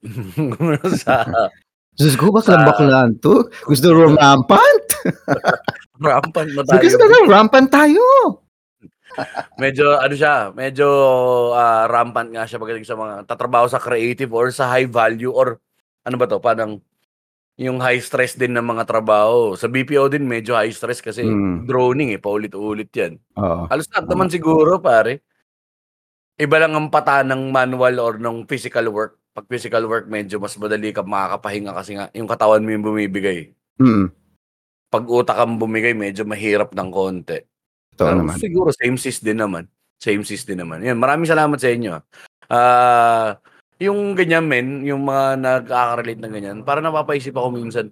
sa 1.01 1.25
Diyos 1.97 2.13
ko, 2.13 2.29
Sa- 2.29 2.53
baklang-baklaan 2.61 3.17
to. 3.17 3.49
Gusto 3.65 3.89
rampant? 3.89 4.85
rampant 5.97 6.49
na 6.53 6.61
So, 6.61 6.69
tayo. 6.69 6.81
gusto 6.85 7.03
na 7.09 7.17
rampant 7.25 7.69
tayo. 7.73 8.05
medyo 9.61 9.97
ano 9.97 10.13
siya, 10.13 10.51
medyo 10.53 10.87
ah, 11.53 11.85
rampant 11.89 12.29
nga 12.31 12.45
siya 12.45 12.59
pagdating 12.61 12.87
sa 12.87 12.97
mga 12.97 13.25
tatrabaho 13.25 13.65
sa 13.67 13.81
creative 13.81 14.31
or 14.33 14.51
sa 14.51 14.69
high 14.69 14.87
value 14.87 15.31
or 15.33 15.57
ano 16.07 16.15
ba 16.15 16.25
to, 16.29 16.39
parang 16.39 16.79
yung 17.57 17.81
high 17.81 17.97
stress 17.97 18.37
din 18.37 18.53
ng 18.53 18.63
mga 18.63 18.85
trabaho. 18.85 19.57
Sa 19.57 19.65
BPO 19.65 20.13
din 20.13 20.29
medyo 20.29 20.53
high 20.53 20.69
stress 20.69 21.01
kasi 21.01 21.25
Mm. 21.25 21.65
droning 21.65 22.13
eh, 22.13 22.21
paulit-ulit 22.21 22.93
yan. 22.93 23.17
Oo. 23.33 23.65
Halos 23.65 23.89
lahat 23.89 24.05
naman 24.05 24.29
siguro 24.29 24.77
pare. 24.77 25.25
Iba 26.37 26.61
lang 26.61 26.77
ang 26.77 26.93
pata 26.93 27.25
ng 27.25 27.49
manual 27.49 27.97
or 27.97 28.13
ng 28.21 28.45
physical 28.45 28.93
work. 28.93 29.17
Pag 29.33 29.49
physical 29.49 29.89
work, 29.89 30.05
medyo 30.05 30.37
mas 30.37 30.53
madali 30.61 30.93
ka 30.93 31.01
makakapahinga 31.01 31.73
kasi 31.73 31.97
nga 31.97 32.13
yung 32.13 32.29
katawan 32.29 32.61
mo 32.61 32.69
yung 32.69 32.85
bumibigay. 32.85 33.49
Mm. 33.81 34.13
Pag 34.93 35.03
utak 35.09 35.41
ang 35.41 35.57
bumigay, 35.57 35.97
medyo 35.97 36.29
mahirap 36.29 36.77
ng 36.77 36.89
konti. 36.93 37.41
Totoo 37.97 38.13
naman. 38.13 38.37
siguro 38.37 38.69
same 38.69 38.95
sis 39.01 39.17
din 39.25 39.41
naman. 39.41 39.65
Same 39.97 40.21
sis 40.21 40.45
din 40.45 40.61
naman. 40.61 40.85
Yan, 40.85 41.01
maraming 41.01 41.25
salamat 41.25 41.57
sa 41.57 41.73
inyo. 41.73 41.97
Ah, 42.53 43.41
yung 43.81 44.13
ganyan 44.13 44.45
men, 44.45 44.85
yung 44.85 45.01
mga 45.01 45.41
nagkaka-relate 45.41 46.21
ng 46.21 46.33
ganyan, 46.33 46.57
para 46.61 46.79
napapaisip 46.79 47.33
ako 47.33 47.49
minsan, 47.49 47.89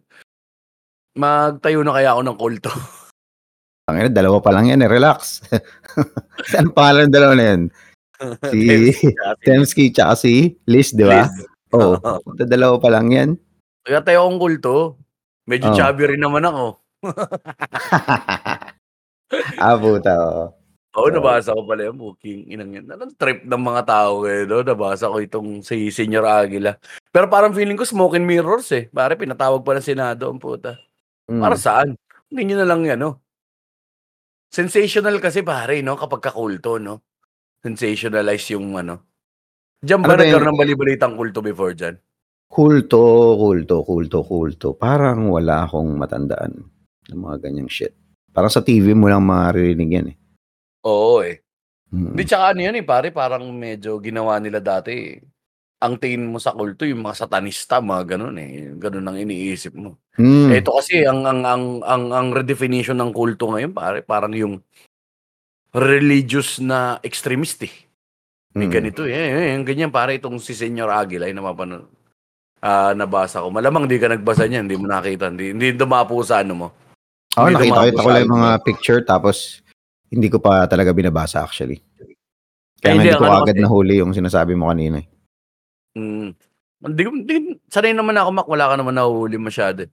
magtayo 1.18 1.82
na 1.82 1.98
kaya 1.98 2.14
ako 2.14 2.22
ng 2.22 2.38
kulto. 2.38 2.72
Ang 3.86 4.02
ina, 4.02 4.10
dalawa 4.10 4.42
pa 4.42 4.50
lang 4.50 4.66
yan 4.66 4.82
eh. 4.82 4.90
Relax. 4.90 5.46
Saan 6.50 6.74
pangalan 6.78 7.06
ng 7.06 7.14
dalawa 7.14 7.34
na 7.38 7.46
yan? 7.54 7.62
Si 8.50 8.96
Temsky 9.44 9.92
tsaka 9.92 10.16
si 10.16 10.56
Liz, 10.66 10.96
di 10.96 11.04
ba? 11.04 11.28
Oo. 11.76 12.00
Oo. 12.00 12.32
Dalawa 12.34 12.80
pa 12.80 12.88
lang 12.88 13.12
yan. 13.12 13.30
Kaya 13.84 14.02
tayo 14.02 14.26
akong 14.26 14.40
kulto. 14.40 14.76
Medyo 15.46 15.70
Oo. 15.70 15.78
chubby 15.78 16.10
rin 16.10 16.24
naman 16.24 16.48
ako. 16.48 16.82
Ah, 19.60 19.78
puta. 19.78 20.14
oo. 20.16 20.46
Oo, 20.96 21.12
nabasa 21.12 21.52
ko 21.52 21.68
pala 21.68 21.92
yung 21.92 22.00
booking. 22.00 22.56
Inang 22.56 22.72
yan. 22.72 22.86
Anong 22.88 23.20
trip 23.20 23.44
ng 23.44 23.64
mga 23.68 23.84
tao 23.84 24.24
eh, 24.24 24.48
no? 24.48 24.64
Nabasa 24.64 25.12
ko 25.12 25.20
itong 25.20 25.60
si 25.60 25.92
Senyor 25.92 26.24
Aguila. 26.24 26.80
Pero 27.12 27.28
parang 27.28 27.52
feeling 27.52 27.76
ko 27.76 27.84
smoke 27.84 28.16
and 28.16 28.24
mirrors 28.24 28.72
eh. 28.72 28.88
Pare, 28.88 29.20
pinatawag 29.20 29.60
pa 29.60 29.76
ng 29.76 29.84
Senado 29.84 30.32
ang 30.32 30.40
puta. 30.40 30.80
Mm. 31.28 31.44
Para 31.44 31.60
saan? 31.60 32.00
Hindi 32.32 32.42
nyo 32.48 32.64
na 32.64 32.68
lang 32.72 32.88
yan, 32.88 33.00
no? 33.04 33.20
Sensational 34.48 35.20
kasi 35.20 35.44
pare, 35.44 35.84
no? 35.84 36.00
Kapag 36.00 36.32
kakulto, 36.32 36.80
no? 36.80 37.04
Sensationalize 37.60 38.56
yung 38.56 38.80
ano. 38.80 39.04
Diyan 39.84 40.00
ba 40.00 40.16
Ano 40.16 40.16
ba 40.16 40.24
nagkaroon 40.24 40.48
yun? 40.48 40.52
ng 40.56 40.62
balibalitang 40.64 41.14
kulto 41.20 41.44
before 41.44 41.76
dyan? 41.76 42.00
Kulto, 42.48 43.36
kulto, 43.36 43.84
kulto, 43.84 44.24
kulto. 44.24 44.68
Parang 44.80 45.28
wala 45.28 45.68
akong 45.68 45.92
matandaan 46.00 46.56
ng 47.12 47.20
mga 47.20 47.36
ganyang 47.44 47.68
shit. 47.68 47.92
Parang 48.36 48.52
sa 48.52 48.60
TV 48.60 48.92
mo 48.92 49.08
lang 49.08 49.24
maririnig 49.24 49.88
yan 49.96 50.08
eh. 50.12 50.16
Oo 50.84 51.24
eh. 51.24 51.40
Mm. 51.96 52.20
Di 52.20 52.24
tsaka 52.28 52.52
ano 52.52 52.60
yan 52.68 52.76
eh, 52.76 52.84
pare, 52.84 53.16
parang 53.16 53.48
medyo 53.56 53.96
ginawa 54.04 54.36
nila 54.44 54.60
dati 54.60 54.92
eh. 54.92 55.24
Ang 55.80 55.96
tingin 55.96 56.28
mo 56.28 56.36
sa 56.36 56.52
kulto, 56.52 56.84
yung 56.84 57.00
mga 57.04 57.16
satanista, 57.16 57.80
mga 57.80 58.16
ganun 58.18 58.36
eh. 58.36 58.76
Ganun 58.76 59.08
ang 59.08 59.16
iniisip 59.16 59.72
mo. 59.80 59.96
Mm. 60.20 60.52
Ito 60.52 60.76
kasi 60.76 61.08
ang 61.08 61.24
ang 61.24 61.42
ang 61.48 61.64
ang 61.88 62.04
ang 62.12 62.28
redefinition 62.36 63.00
ng 63.00 63.16
kulto 63.16 63.52
ngayon 63.56 63.72
pare 63.72 64.04
parang 64.04 64.36
yung 64.36 64.60
religious 65.72 66.60
na 66.60 67.00
extremist 67.08 67.64
eh. 67.64 67.76
May 68.56 68.68
Mm. 68.68 68.74
ganito 68.76 69.02
eh, 69.08 69.16
eh, 69.16 69.56
yung 69.56 69.68
ganyan 69.68 69.92
pare 69.92 70.16
itong 70.20 70.40
si 70.40 70.56
Senyor 70.56 70.88
Aguila 70.92 71.28
yung 71.28 71.40
napapanood. 71.40 71.88
Ah, 72.64 72.96
nabasa 72.96 73.44
ko. 73.44 73.52
Malamang 73.52 73.86
di 73.88 74.00
ka 74.00 74.08
nagbasa 74.12 74.48
niyan, 74.48 74.66
hindi 74.68 74.80
mo 74.80 74.88
nakita, 74.88 75.28
hindi 75.32 75.52
hindi 75.56 75.76
dumapo 75.76 76.20
sa 76.24 76.40
ano 76.44 76.54
mo. 76.56 76.68
Hindi 77.36 77.68
nakita 77.70 78.00
ko 78.00 78.10
sa 78.10 78.14
lang 78.16 78.24
yung 78.24 78.36
mga 78.40 78.52
picture 78.64 79.02
tapos 79.04 79.60
hindi 80.08 80.28
ko 80.32 80.40
pa 80.40 80.64
talaga 80.66 80.96
binabasa 80.96 81.44
actually. 81.44 81.84
Eh, 82.00 82.16
Kaya 82.80 82.96
hindi, 82.96 83.12
hindi 83.12 83.20
ko 83.20 83.26
ano 83.28 83.36
agad 83.44 83.56
kasi- 83.58 83.64
nahuli 83.66 83.94
yung 84.00 84.14
sinasabi 84.16 84.54
mo 84.56 84.72
kanina. 84.72 85.04
eh. 85.04 85.08
Mm. 85.96 86.30
Hindi 86.86 87.02
ko 87.02 87.10
hindi 87.12 87.36
sanay 87.68 87.96
naman 87.96 88.16
ako 88.16 88.30
mak, 88.32 88.48
wala 88.48 88.66
ka 88.72 88.76
naman 88.78 88.96
nahuhuli 88.96 89.38
masyado. 89.40 89.88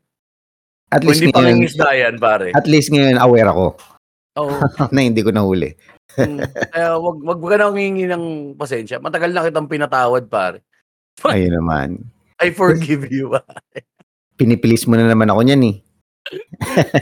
At 0.92 1.00
Kung 1.00 1.08
least 1.08 1.24
hindi 1.24 1.32
pa 1.32 1.40
ngayon, 1.40 1.64
isda 1.64 1.88
yan, 1.96 2.14
pare. 2.20 2.46
at 2.52 2.66
least 2.68 2.92
ngayon 2.92 3.16
aware 3.16 3.48
ako 3.48 3.66
Oo. 4.38 4.54
na 4.94 5.00
hindi 5.00 5.24
ko 5.24 5.32
nahuli. 5.32 5.72
Mm. 6.20 6.38
Kaya 6.68 7.00
wag 7.00 7.18
wag 7.24 7.40
ka 7.40 7.56
na 7.56 7.70
humingi 7.72 8.04
ng 8.04 8.54
pasensya. 8.60 9.00
Matagal 9.00 9.32
na 9.32 9.46
kitang 9.48 9.70
pinatawad, 9.70 10.28
pare. 10.28 10.60
Ayun 11.24 11.58
naman. 11.58 11.88
I 12.44 12.50
forgive 12.52 13.08
you. 13.08 13.32
Pinipilis 14.36 14.84
mo 14.84 14.98
na 14.98 15.06
naman 15.06 15.30
ako 15.30 15.40
niyan 15.46 15.62
eh. 15.70 15.76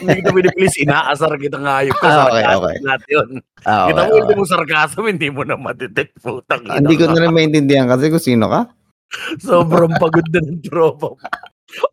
Hindi 0.01 0.15
kita 0.23 0.31
pinipilis, 0.35 0.75
inaasar 0.83 1.33
kita 1.39 1.59
ngayop 1.63 1.97
ka. 2.01 2.09
Ah, 2.09 2.27
okay, 2.27 2.45
okay. 2.59 2.77
Lahat 2.83 3.03
yun. 3.07 3.29
Ah, 3.63 3.87
kita 3.87 4.01
okay, 4.03 4.11
mo, 4.11 4.17
hindi 4.19 4.35
okay. 4.35 4.41
mo 4.41 4.45
sarcasm, 4.49 5.03
hindi 5.07 5.29
mo 5.31 5.43
na 5.47 5.55
matitect. 5.55 6.13
Putang 6.19 6.67
ina 6.67 6.83
Hindi 6.83 6.95
ko 6.99 7.05
na 7.11 7.21
rin 7.23 7.35
maintindihan 7.35 7.87
kasi 7.87 8.11
kung 8.11 8.23
sino 8.23 8.51
ka. 8.51 8.61
Sobrang 9.47 9.95
pagod 9.99 10.27
na 10.31 10.41
ng 10.43 10.63
tropa. 10.63 11.15
mo. 11.15 11.19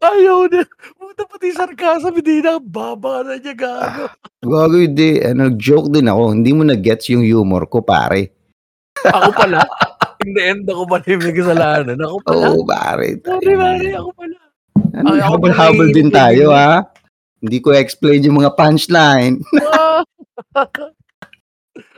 Ayaw 0.01 0.50
na. 0.50 0.65
Puta 0.98 1.24
pati 1.29 1.53
sarcasm, 1.53 2.17
hindi 2.17 2.41
na. 2.41 2.58
Baba 2.58 3.22
na 3.22 3.38
niya, 3.38 3.53
gago. 3.53 4.10
Gago 4.41 4.77
hindi. 4.77 5.22
Ano, 5.22 5.53
joke 5.53 5.94
din 5.94 6.10
ako. 6.10 6.34
Hindi 6.34 6.51
mo 6.53 6.65
na-gets 6.65 7.13
yung 7.13 7.22
humor 7.22 7.70
ko, 7.70 7.86
pare. 7.86 8.34
Ako 9.06 9.29
pala. 9.38 9.62
In 10.25 10.34
the 10.34 10.41
end, 10.41 10.65
ako 10.65 10.89
pala 10.89 11.06
yung 11.06 11.22
may 11.22 11.36
kasalanan. 11.36 11.98
Ako 12.01 12.17
pala. 12.25 12.46
Oo, 12.50 12.62
pare. 12.65 13.08
Pare, 13.22 13.51
pare, 13.53 13.88
ako 13.94 14.10
pala. 14.17 14.38
Ano, 14.98 15.10
habol-habol 15.22 15.88
din 15.94 16.10
tayo, 16.10 16.58
ha? 16.58 16.82
Hindi 17.41 17.58
ko 17.62 17.74
explain 17.74 18.25
yung 18.25 18.41
mga 18.41 18.58
punchline. 18.58 19.41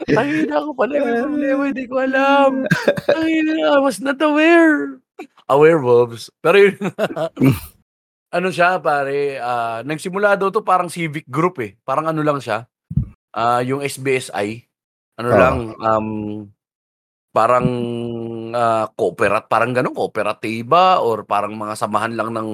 Ay, 0.10 0.48
na 0.48 0.63
ako 0.63 0.69
pala. 0.75 0.93
May 1.00 1.22
problema, 1.24 1.62
hindi 1.69 1.86
ko 1.88 1.96
alam. 2.01 2.51
Ay, 3.13 3.43
I 3.43 3.79
was 3.79 4.03
not 4.03 4.19
aware. 4.19 5.00
Aware, 5.50 5.79
Bobs. 5.81 6.29
Pero 6.39 6.58
yun, 6.60 6.77
ano 8.38 8.48
siya, 8.53 8.77
pare, 8.79 9.41
ah, 9.41 9.81
nagsimula 9.81 10.38
daw 10.38 10.53
to 10.53 10.62
parang 10.62 10.91
civic 10.91 11.25
group 11.25 11.58
eh. 11.63 11.75
Parang 11.81 12.10
ano 12.10 12.22
lang 12.22 12.38
siya. 12.38 12.69
Ah, 13.34 13.62
yung 13.65 13.81
SBSI. 13.81 14.65
Ano 15.19 15.29
Oo. 15.36 15.39
lang, 15.39 15.58
um, 15.77 16.10
parang 17.34 17.67
ah, 18.55 18.88
cooperat, 18.93 19.50
parang 19.51 19.75
ganun, 19.75 19.96
kooperatiba 19.96 21.03
or 21.03 21.25
parang 21.25 21.53
mga 21.58 21.75
samahan 21.75 22.13
lang 22.15 22.29
ng 22.34 22.50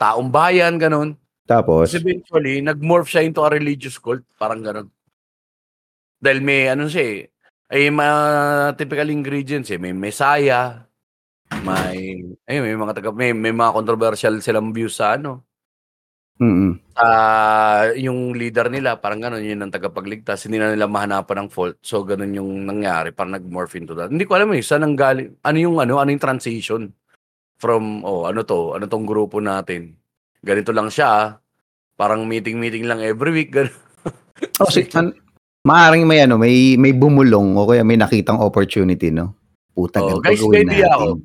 taong 0.00 0.28
bayan, 0.30 0.76
ganun. 0.80 1.18
Tapos, 1.46 1.94
Tapos 1.94 2.02
eventually, 2.02 2.58
nag-morph 2.58 3.06
siya 3.06 3.22
into 3.22 3.40
a 3.40 3.48
religious 3.48 4.02
cult. 4.02 4.26
Parang 4.34 4.60
ganun. 4.66 4.90
Dahil 6.18 6.42
may, 6.42 6.66
ano 6.66 6.90
siya 6.90 7.04
eh, 7.06 7.18
ay 7.70 7.86
mga 7.90 8.18
typical 8.74 9.08
ingredients 9.14 9.70
eh. 9.70 9.78
May 9.78 9.94
messiah, 9.94 10.82
may, 11.62 12.18
ay, 12.50 12.58
may 12.58 12.74
mga 12.74 12.98
taga, 12.98 13.14
may, 13.14 13.30
may 13.30 13.54
mga 13.54 13.70
controversial 13.74 14.34
silang 14.42 14.74
views 14.74 14.98
sa 14.98 15.14
ano. 15.14 15.46
mm 16.42 16.98
Ah, 16.98 17.92
yung 17.94 18.32
leader 18.32 18.72
nila, 18.72 18.96
parang 18.96 19.20
ganun, 19.20 19.44
yun 19.44 19.60
ang 19.60 19.70
tagapagligtas. 19.70 20.48
Hindi 20.48 20.58
na 20.58 20.72
nila 20.72 20.88
mahanapan 20.88 21.46
ng 21.46 21.50
fault. 21.52 21.76
So, 21.84 22.02
ganun 22.02 22.32
yung 22.34 22.64
nangyari. 22.64 23.12
Parang 23.12 23.36
nag-morph 23.36 23.76
into 23.76 23.92
that. 23.94 24.08
Hindi 24.10 24.24
ko 24.24 24.34
alam 24.34 24.50
eh, 24.56 24.64
saan 24.64 24.82
ang 24.82 24.96
galing, 24.96 25.36
ano 25.44 25.58
yung, 25.60 25.76
ano, 25.78 26.00
ano 26.00 26.08
yung 26.10 26.24
transition 26.24 26.88
from, 27.60 28.00
oh, 28.02 28.24
ano 28.24 28.42
to, 28.42 28.74
ano 28.74 28.88
tong 28.88 29.04
grupo 29.04 29.38
natin. 29.44 29.94
Ganito 30.46 30.70
lang 30.70 30.86
siya, 30.86 31.08
ah. 31.10 31.28
parang 31.98 32.22
meeting-meeting 32.22 32.86
lang 32.86 33.02
every 33.02 33.34
week. 33.34 33.50
Ganun. 33.50 33.74
oh, 34.62 34.70
si, 34.70 34.86
an, 34.94 35.10
maaring 35.66 36.06
may 36.06 36.22
ano, 36.22 36.38
may 36.38 36.78
may 36.78 36.94
bumulong 36.94 37.58
o 37.58 37.66
kaya 37.66 37.82
may 37.82 37.98
nakitang 37.98 38.38
opportunity, 38.38 39.10
no? 39.10 39.34
Puta, 39.74 39.98
Oh, 39.98 40.22
guys, 40.22 40.38
may 40.46 40.62
idea 40.62 40.86
ako. 40.94 41.18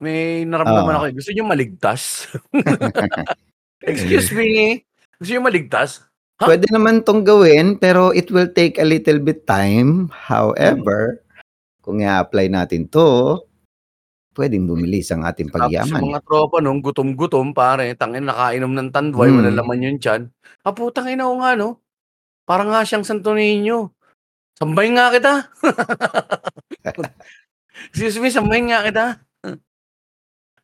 May 0.00 0.42
naramdaman 0.48 0.94
Oo. 0.96 0.98
ako. 0.98 1.06
eh. 1.06 1.14
Gusto 1.14 1.30
niyo 1.36 1.44
maligtas? 1.44 2.32
Excuse 3.92 4.32
me. 4.32 4.80
Gusto 5.20 5.30
niyo 5.30 5.44
maligtas? 5.44 6.02
Ha? 6.40 6.50
Pwede 6.50 6.66
naman 6.72 7.06
tong 7.06 7.22
gawin, 7.22 7.78
pero 7.78 8.10
it 8.10 8.32
will 8.32 8.50
take 8.50 8.80
a 8.82 8.86
little 8.88 9.22
bit 9.22 9.46
time. 9.46 10.10
However, 10.10 11.22
kung 11.78 12.02
i-apply 12.02 12.50
natin 12.50 12.90
to, 12.90 13.38
pwedeng 14.34 14.66
bumilis 14.66 15.08
ang 15.10 15.22
ating 15.22 15.48
Tapos 15.48 15.70
pagyaman. 15.70 15.94
yung 15.94 16.10
mga 16.10 16.22
tropa 16.26 16.58
nung 16.58 16.82
gutom-gutom, 16.82 17.54
pare, 17.54 17.94
tangin 17.94 18.26
nakainom 18.26 18.74
ng 18.74 18.88
tandway, 18.90 19.30
Hmm. 19.30 19.38
wala 19.40 19.50
laman 19.54 19.86
yung 19.86 19.98
tiyan. 19.98 20.28
Ah, 20.60 20.74
putang 20.74 21.06
ina 21.06 21.24
nga, 21.24 21.54
no? 21.54 21.78
Parang 22.44 22.68
nga 22.68 22.82
siyang 22.82 23.06
Santo 23.06 23.32
Niño. 23.32 23.94
Sambay 24.54 24.90
nga 24.92 25.08
kita. 25.10 25.32
Excuse 27.90 28.18
me, 28.18 28.30
sambay 28.30 28.60
nga 28.66 28.84
kita. 28.84 29.06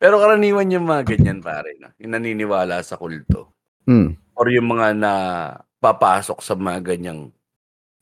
Pero 0.01 0.17
karaniwan 0.17 0.73
yung 0.73 0.85
mga 0.85 1.03
ganyan, 1.05 1.39
pare, 1.39 1.77
no? 1.77 1.93
yung 1.97 2.11
naniniwala 2.13 2.81
sa 2.81 2.97
kulto. 2.97 3.53
Hmm. 3.85 4.17
Or 4.33 4.49
yung 4.49 4.67
mga 4.67 4.97
na 4.97 5.13
papasok 5.77 6.39
sa 6.41 6.53
mga 6.57 6.81
ganyang 6.85 7.29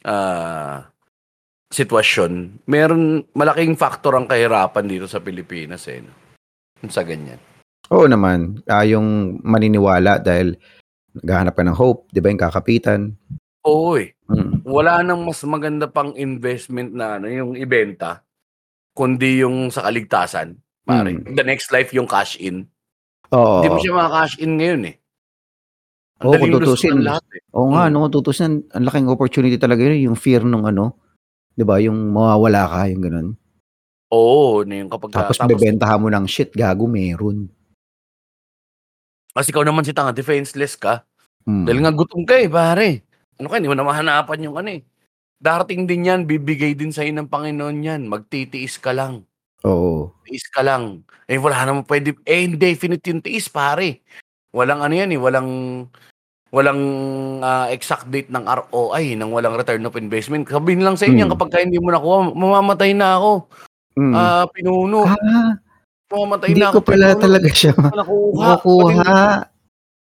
ah, 0.04 0.89
sitwasyon, 1.70 2.66
meron 2.66 3.24
malaking 3.38 3.78
factor 3.78 4.18
ang 4.18 4.26
kahirapan 4.26 4.90
dito 4.90 5.06
sa 5.06 5.22
Pilipinas 5.22 5.86
eh. 5.88 6.02
No? 6.02 6.12
Sa 6.90 7.06
ganyan. 7.06 7.38
Oo 7.90 8.06
naman, 8.06 8.62
ah, 8.66 8.86
yung 8.86 9.40
maniniwala 9.42 10.18
dahil 10.22 10.58
naghahanap 11.14 11.54
ka 11.58 11.64
ng 11.66 11.78
hope, 11.78 12.10
di 12.14 12.22
ba 12.22 12.30
yung 12.30 12.42
kakapitan? 12.42 13.02
Oo 13.66 13.98
eh. 13.98 14.14
Mm. 14.30 14.62
Wala 14.66 15.02
nang 15.02 15.26
mas 15.26 15.42
maganda 15.46 15.90
pang 15.90 16.14
investment 16.14 16.94
na 16.94 17.18
ano, 17.18 17.26
yung 17.30 17.52
ibenta, 17.58 18.22
kundi 18.94 19.42
yung 19.42 19.74
sa 19.74 19.86
kaligtasan. 19.90 20.58
Pare. 20.86 21.12
Mm. 21.18 21.34
The 21.38 21.46
next 21.46 21.70
life 21.74 21.94
yung 21.94 22.06
cash 22.10 22.38
in. 22.38 22.66
Oo. 23.34 23.62
Hindi 23.62 23.70
mo 23.74 23.78
siya 23.82 23.94
maka-cash 23.94 24.36
in 24.42 24.52
ngayon 24.58 24.84
eh. 24.90 24.96
Ang 26.20 26.28
Oo, 26.30 26.36
kung 26.36 26.52
tutusin. 26.62 26.98
eh. 27.06 27.20
Oo 27.58 27.68
nga, 27.74 27.90
Mm. 27.90 27.94
no, 27.94 28.10
tutusin, 28.10 28.54
ang 28.74 28.86
laking 28.86 29.10
opportunity 29.10 29.58
talaga 29.58 29.82
yun, 29.86 30.14
yung 30.14 30.18
fear 30.20 30.42
nung 30.46 30.66
ano, 30.66 30.98
di 31.54 31.64
ba, 31.64 31.78
yung 31.82 32.14
mawawala 32.14 32.66
ka, 32.68 32.82
yung 32.92 33.04
ganun. 33.04 33.30
Oo, 34.10 34.66
na 34.66 34.82
yung 34.82 34.90
kapag 34.90 35.14
Tapos 35.14 35.38
bebentahan 35.38 36.02
mo 36.02 36.10
ng 36.10 36.26
shit, 36.26 36.50
gago 36.54 36.90
meron. 36.90 37.46
Kasi 39.34 39.54
ikaw 39.54 39.62
naman 39.62 39.86
si 39.86 39.94
tanga, 39.94 40.12
defenseless 40.12 40.74
ka. 40.74 41.06
Mm. 41.46 41.66
Dahil 41.70 41.80
nga 41.86 41.94
gutom 41.94 42.22
ka 42.26 42.36
eh, 42.42 42.50
pare. 42.50 43.06
Ano 43.38 43.48
ka, 43.48 43.62
hindi 43.62 43.70
mo 43.70 43.78
na 43.78 43.86
mahanapan 43.86 44.50
yung 44.50 44.58
ano 44.58 44.70
eh. 44.74 44.82
Darating 45.40 45.88
din 45.88 46.10
yan, 46.10 46.28
bibigay 46.28 46.76
din 46.76 46.92
sa'yo 46.92 47.14
ng 47.16 47.32
Panginoon 47.32 47.86
yan. 47.86 48.02
Magtitiis 48.10 48.76
ka 48.82 48.92
lang. 48.92 49.24
Oo. 49.64 50.12
Tiis 50.28 50.48
ka 50.52 50.66
lang. 50.66 51.04
Eh, 51.30 51.40
wala 51.40 51.64
naman 51.64 51.88
pwede. 51.88 52.16
Eh, 52.28 52.44
indefinite 52.44 53.06
yung 53.08 53.24
tiis, 53.24 53.48
pare. 53.48 54.04
Walang 54.52 54.82
ano 54.84 54.94
yan 54.98 55.14
eh, 55.14 55.20
walang 55.22 55.50
walang 56.50 56.82
ah, 57.40 57.70
exact 57.70 58.08
date 58.08 58.28
ng 58.28 58.42
ROI, 58.42 59.14
ng 59.16 59.30
walang 59.30 59.54
return 59.54 59.86
of 59.86 59.96
investment. 59.96 60.46
Sabihin 60.46 60.82
lang 60.82 60.96
sa 60.96 61.06
inyo, 61.06 61.26
Mm. 61.26 61.32
kapag 61.32 61.50
ka 61.50 61.58
hindi 61.60 61.78
mo 61.78 61.90
nakuha, 61.90 62.34
mamamatay 62.34 62.92
na 62.92 63.16
ako. 63.16 63.32
Mm. 63.96 64.14
Ah, 64.14 64.46
pinuno. 64.48 65.06
ah, 65.06 65.54
Mamamatay 66.10 66.48
hindi 66.50 66.60
na 66.60 66.74
ko 66.74 66.82
ako. 66.82 66.88
pala 66.88 67.08
pinuno. 67.08 67.22
talaga 67.22 67.50
siya 67.52 67.72
Hindi 67.72 67.86
ko 67.86 67.96
nakuha. 67.96 68.46
makukuha. 68.58 69.18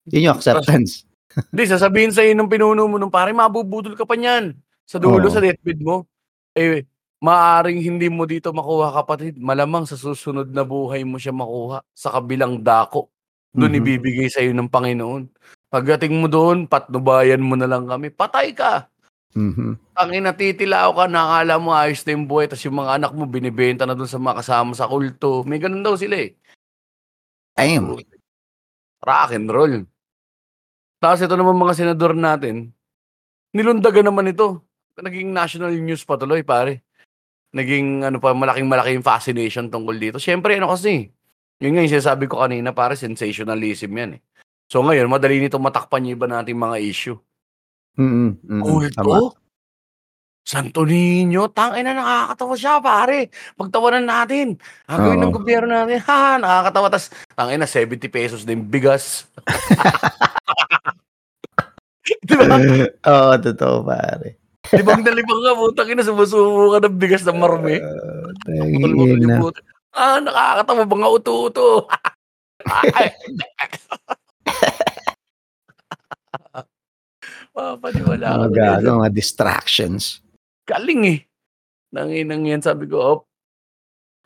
Yun 0.09 0.25
yung 0.25 0.35
acceptance. 0.35 0.91
Hindi, 1.31 1.63
sasabihin 1.63 2.11
sa'yo 2.11 2.33
nung 2.33 2.49
pinuno 2.49 2.83
mo 2.85 2.97
nung 2.97 3.13
pare, 3.13 3.31
mabubudol 3.31 3.93
ka 3.93 4.03
pa 4.03 4.17
niyan. 4.17 4.57
Sa 4.83 4.97
dulo, 4.97 5.21
Oo. 5.21 5.31
sa 5.31 5.39
deathbed 5.39 5.79
mo. 5.79 6.03
Eh, 6.51 6.83
maaring 7.21 7.79
hindi 7.79 8.09
mo 8.09 8.25
dito 8.25 8.49
makuha 8.49 8.91
kapatid. 8.91 9.37
Malamang 9.37 9.85
sa 9.85 9.93
susunod 9.93 10.49
na 10.49 10.65
buhay 10.65 11.05
mo 11.05 11.15
siya 11.15 11.31
makuha. 11.31 11.85
Sa 11.93 12.11
kabilang 12.11 12.59
dako. 12.59 13.07
Doon 13.51 13.75
Mhm. 13.75 13.79
ibibigay 13.83 14.27
sa'yo 14.31 14.55
ng 14.55 14.71
Panginoon. 14.71 15.27
Pagdating 15.71 16.15
mo 16.23 16.27
doon, 16.31 16.67
patnubayan 16.67 17.43
mo 17.43 17.55
na 17.59 17.67
lang 17.67 17.87
kami. 17.87 18.07
Patay 18.11 18.55
ka. 18.55 18.87
Mhm. 19.35 19.79
Ang 19.95 20.09
inatitilao 20.11 20.91
ka, 20.95 21.05
nakala 21.07 21.55
mo 21.59 21.71
ayos 21.75 22.03
na 22.03 22.15
yung 22.15 22.27
buhay, 22.27 22.47
tapos 22.51 22.63
yung 22.67 22.79
mga 22.83 22.99
anak 22.99 23.11
mo 23.15 23.23
binibenta 23.27 23.83
na 23.87 23.95
doon 23.95 24.07
sa 24.11 24.19
mga 24.19 24.39
kasama 24.43 24.71
sa 24.75 24.87
kulto. 24.87 25.43
May 25.47 25.59
ganun 25.59 25.83
daw 25.83 25.95
sila 25.95 26.19
eh. 26.19 26.35
Damn. 27.55 27.99
Rock 29.03 29.31
and 29.35 29.47
roll. 29.51 29.83
Tapos 31.01 31.19
ito 31.23 31.33
naman 31.33 31.57
mga 31.57 31.73
senador 31.77 32.13
natin, 32.13 32.69
nilundagan 33.55 34.05
naman 34.07 34.29
ito. 34.31 34.61
Naging 34.99 35.33
national 35.33 35.73
news 35.81 36.05
pa 36.05 36.15
tuloy, 36.19 36.43
pare. 36.45 36.83
Naging 37.55 38.03
ano 38.05 38.19
pa, 38.21 38.31
malaking 38.35 38.67
malaking 38.69 39.03
fascination 39.03 39.67
tungkol 39.71 39.97
dito. 39.97 40.17
Siyempre, 40.19 40.57
ano 40.59 40.71
kasi, 40.71 41.11
yun 41.61 41.77
nga 41.77 41.85
yung 41.85 41.93
sinasabi 41.93 42.25
ko 42.25 42.41
kanina, 42.41 42.73
pare, 42.73 42.97
sensationalism 42.97 43.93
yan 43.93 44.17
eh. 44.17 44.21
So 44.65 44.81
ngayon, 44.81 45.11
madali 45.11 45.37
nito 45.37 45.61
matakpan 45.61 46.09
yung 46.09 46.17
iba 46.17 46.25
nating 46.25 46.57
mga 46.57 46.77
issue. 46.81 47.17
Mm, 48.01 48.41
mm, 48.41 48.61
Kulto? 48.65 48.97
tama. 48.97 49.29
Santo 50.41 50.89
Niño, 50.89 51.53
tangay 51.53 51.85
na 51.85 51.93
nakakatawa 51.93 52.55
siya, 52.57 52.81
pare. 52.81 53.29
Pagtawanan 53.53 54.09
natin. 54.09 54.57
Gagawin 54.89 55.21
ng 55.21 55.35
gobyerno 55.37 55.69
natin. 55.69 56.01
Ha, 56.09 56.41
nakakatawa. 56.41 56.89
Tas, 56.89 57.13
tangay 57.37 57.61
na, 57.61 57.69
70 57.69 58.09
pesos 58.09 58.41
din 58.41 58.65
bigas. 58.65 59.29
Di 62.25 62.33
ba? 62.33 62.57
Oo, 63.13 63.37
totoo 63.37 63.85
pare. 63.85 64.41
Libang 64.71 65.03
na 65.03 65.11
libang 65.13 65.41
ka, 65.45 65.53
putang 65.57 65.89
ina, 65.93 66.01
sumusubo 66.01 66.73
ka 66.73 66.89
ng 66.89 66.97
bigas 66.97 67.21
ng 67.27 67.37
marumi. 67.37 67.77
Uh, 67.77 69.53
Ah, 69.91 70.17
nakakatawa, 70.17 70.87
mga 70.87 71.09
uto-uto. 71.11 71.85
Ay. 72.95 73.11
Papaniwala 77.51 78.25
ka 78.25 78.37
Mga 78.37 78.41
na 78.41 78.49
gago, 78.49 78.81
dito. 78.81 78.97
mga 78.97 79.11
distractions. 79.11 80.03
Galing 80.63 81.01
eh. 81.05 81.19
Nanginang 81.91 82.47
yan, 82.47 82.61
sabi 82.63 82.87
ko, 82.87 82.97
op. 82.99 83.21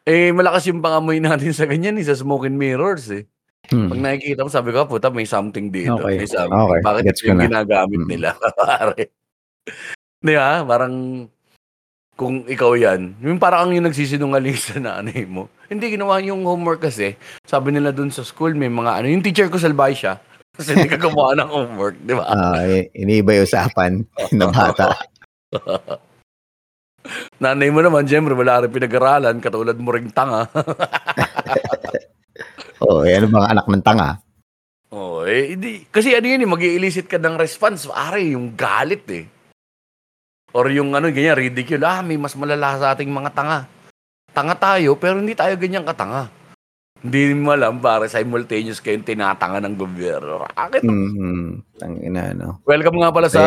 Eh, 0.05 0.29
malakas 0.29 0.69
yung 0.69 0.86
pangamoy 0.86 1.17
natin 1.17 1.50
sa 1.50 1.65
ganyan, 1.65 1.98
eh, 1.98 2.05
sa 2.05 2.13
smoke 2.13 2.45
and 2.45 2.55
mirrors 2.55 3.10
eh. 3.10 3.25
Hmm. 3.65 3.89
Pag 3.89 4.00
nakikita 4.00 4.45
mo, 4.45 4.50
sabi 4.53 4.69
ko, 4.69 4.86
puta, 4.86 5.10
may 5.10 5.25
something 5.25 5.74
dito. 5.74 5.98
Okay. 5.98 6.22
May 6.22 6.29
something. 6.29 6.53
Okay, 6.53 6.79
Bakit 6.86 7.01
gets 7.03 7.22
yung 7.25 7.42
na. 7.42 7.50
ginagamit 7.50 7.98
Mm. 7.98 8.09
nila? 8.13 8.29
Pare. 8.61 9.09
Di 10.22 10.33
ba? 10.37 10.61
Parang, 10.61 11.25
kung 12.13 12.46
ikaw 12.46 12.77
yan, 12.77 13.18
yung 13.18 13.42
parang 13.42 13.66
ang 13.66 13.72
yung 13.74 13.89
nagsisinungaling 13.89 14.53
sa 14.61 14.77
nanay 14.77 15.25
mo. 15.25 15.50
Hindi 15.65 15.97
ginawa 15.97 16.21
yung 16.21 16.45
homework 16.45 16.85
kasi. 16.85 17.17
Sabi 17.45 17.73
nila 17.73 17.89
dun 17.89 18.13
sa 18.13 18.21
school, 18.21 18.53
may 18.53 18.69
mga 18.69 19.01
ano, 19.01 19.07
yung 19.09 19.25
teacher 19.25 19.49
ko 19.49 19.57
salbay 19.57 19.97
siya. 19.97 20.21
Kasi 20.55 20.71
hindi 20.71 20.87
ka 20.87 21.01
gumawa 21.01 21.35
ng 21.35 21.49
homework, 21.51 21.95
di 21.99 22.13
ba? 22.15 22.23
Eh, 22.65 22.87
iniiba 22.95 23.35
yung 23.35 23.47
usapan 23.47 23.91
ng 24.39 24.51
bata. 24.53 24.95
Nanay 27.43 27.69
mo 27.69 27.85
naman, 27.85 28.07
syempre, 28.09 28.33
wala 28.33 28.65
rin 28.65 28.71
pinag-aralan, 28.73 29.37
katulad 29.37 29.77
mo 29.77 29.93
ring 29.93 30.09
tanga. 30.09 30.49
Oo, 32.81 33.05
eh, 33.05 33.13
ano 33.19 33.29
mga 33.29 33.51
anak 33.53 33.65
ng 33.69 33.85
tanga? 33.85 34.09
Oo, 34.89 35.27
eh, 35.27 35.53
hindi. 35.53 35.85
Kasi 35.91 36.15
ano 36.15 36.25
yun, 36.25 36.41
eh, 36.41 36.49
mag-i-elicit 36.49 37.05
ka 37.05 37.19
ng 37.21 37.37
response. 37.37 37.85
Are, 37.91 38.17
yung 38.17 38.57
galit 38.57 39.05
eh. 39.11 39.25
Or 40.55 40.71
yung 40.71 40.95
ano, 40.95 41.11
ganyan, 41.11 41.35
ridicule. 41.35 41.83
Ah, 41.83 41.99
may 41.99 42.15
mas 42.15 42.31
malala 42.33 42.79
sa 42.79 42.95
ating 42.95 43.11
mga 43.11 43.35
tanga. 43.35 43.67
Tanga 44.35 44.51
tayo, 44.59 45.00
pero 45.00 45.15
hindi 45.15 45.31
tayo 45.31 45.55
ganyan 45.55 45.87
katanga. 45.87 46.27
Hindi 47.00 47.31
mo 47.39 47.55
alam, 47.55 47.79
para 47.79 48.03
simultaneous 48.11 48.83
kayong 48.83 49.07
tinatanga 49.07 49.63
ng 49.63 49.79
gobyerno. 49.79 50.43
Rakit. 50.43 50.83
Mm-hmm. 50.83 51.79
Tangina, 51.79 52.35
no? 52.35 52.59
Welcome 52.67 53.00
nga 53.00 53.15
pala 53.15 53.31
sa, 53.31 53.39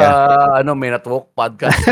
ano, 0.65 0.73
Men 0.73 0.97
at 0.97 1.05
Walk 1.05 1.37
podcast. 1.37 1.77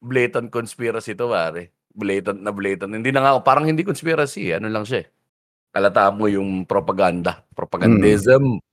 blatant 0.00 0.48
conspiracy 0.48 1.12
to, 1.12 1.28
pare. 1.28 1.76
Blatant 1.92 2.40
na 2.40 2.56
blatant. 2.56 2.96
Hindi 2.96 3.12
na 3.12 3.20
nga, 3.20 3.36
parang 3.44 3.68
hindi 3.68 3.84
conspiracy. 3.84 4.48
Ano 4.56 4.72
lang 4.72 4.88
siya. 4.88 5.04
eh. 5.04 5.12
Kalata 5.76 6.08
mo 6.08 6.24
yung 6.24 6.64
propaganda. 6.64 7.44
Propagandism. 7.52 8.64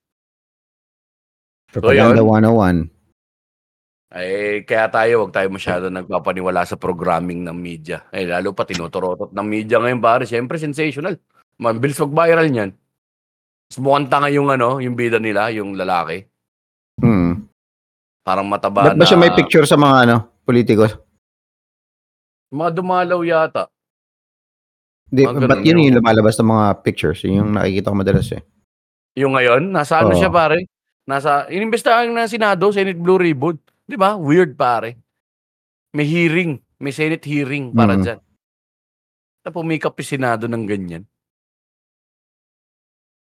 Propaganda 1.67 2.23
yun. 2.23 2.87
101. 2.87 2.98
Eh, 4.09 4.65
kaya 4.65 4.89
tayo, 4.89 5.21
wag 5.21 5.33
tayo 5.37 5.53
masyado 5.53 5.85
nagpapaniwala 5.93 6.65
sa 6.65 6.73
programming 6.73 7.45
ng 7.45 7.53
media. 7.53 8.09
Eh, 8.09 8.25
lalo 8.25 8.57
pa 8.57 8.65
tinuturotot 8.65 9.29
ng 9.29 9.45
media 9.45 9.77
ngayon, 9.77 10.01
pare. 10.01 10.25
Siyempre, 10.25 10.57
sensational. 10.57 11.13
Mabilis 11.61 12.01
mag-viral 12.01 12.49
niyan. 12.49 12.71
Mas 13.69 13.77
mukhang 13.77 14.09
tanga 14.09 14.33
yung 14.33 14.49
ano, 14.49 14.81
yung 14.81 14.97
bida 14.97 15.21
nila, 15.21 15.53
yung 15.53 15.77
lalaki. 15.77 16.25
Hmm. 16.97 17.45
Parang 18.25 18.49
mataba 18.49 18.89
Ba't 18.89 18.97
ba 18.97 19.05
na... 19.05 19.05
siya 19.05 19.21
may 19.21 19.29
picture 19.29 19.69
sa 19.69 19.77
mga 19.77 20.09
ano, 20.09 20.15
politiko? 20.41 20.89
Mga 22.49 22.81
dumalaw 22.81 23.21
yata. 23.21 23.69
Di, 25.09 25.21
Ah, 25.25 25.37
ba't 25.37 25.61
yun 25.61 25.77
yun. 25.77 25.93
yung 25.93 25.97
lumalabas 26.01 26.33
ng 26.41 26.49
mga 26.49 26.65
pictures? 26.81 27.21
Yun 27.25 27.45
Yung 27.45 27.49
nakikita 27.53 27.93
ko 27.93 27.97
madalas 27.97 28.29
eh. 28.33 28.41
Yung 29.21 29.37
ngayon, 29.37 29.69
nasa 29.69 30.01
ano 30.01 30.13
Oo. 30.13 30.17
siya 30.17 30.33
pare? 30.33 30.65
Nasa, 31.05 31.45
inimbestahan 31.49 32.09
na 32.09 32.25
Senado, 32.25 32.69
Senate 32.73 32.97
Blue 32.97 33.17
Ribbon. 33.21 33.57
Di 33.89 33.97
ba? 33.97 34.13
Weird 34.13 34.53
pare. 34.53 35.01
May 35.97 36.05
hearing. 36.05 36.61
May 36.77 36.93
Senate 36.93 37.25
hearing 37.25 37.73
para 37.73 37.97
Mhm. 37.97 38.03
dyan. 38.05 38.19
Na 39.41 39.49
pumikap 39.49 39.97
yung 39.97 40.11
Senado 40.13 40.45
ng 40.45 40.63
ganyan. 40.69 41.03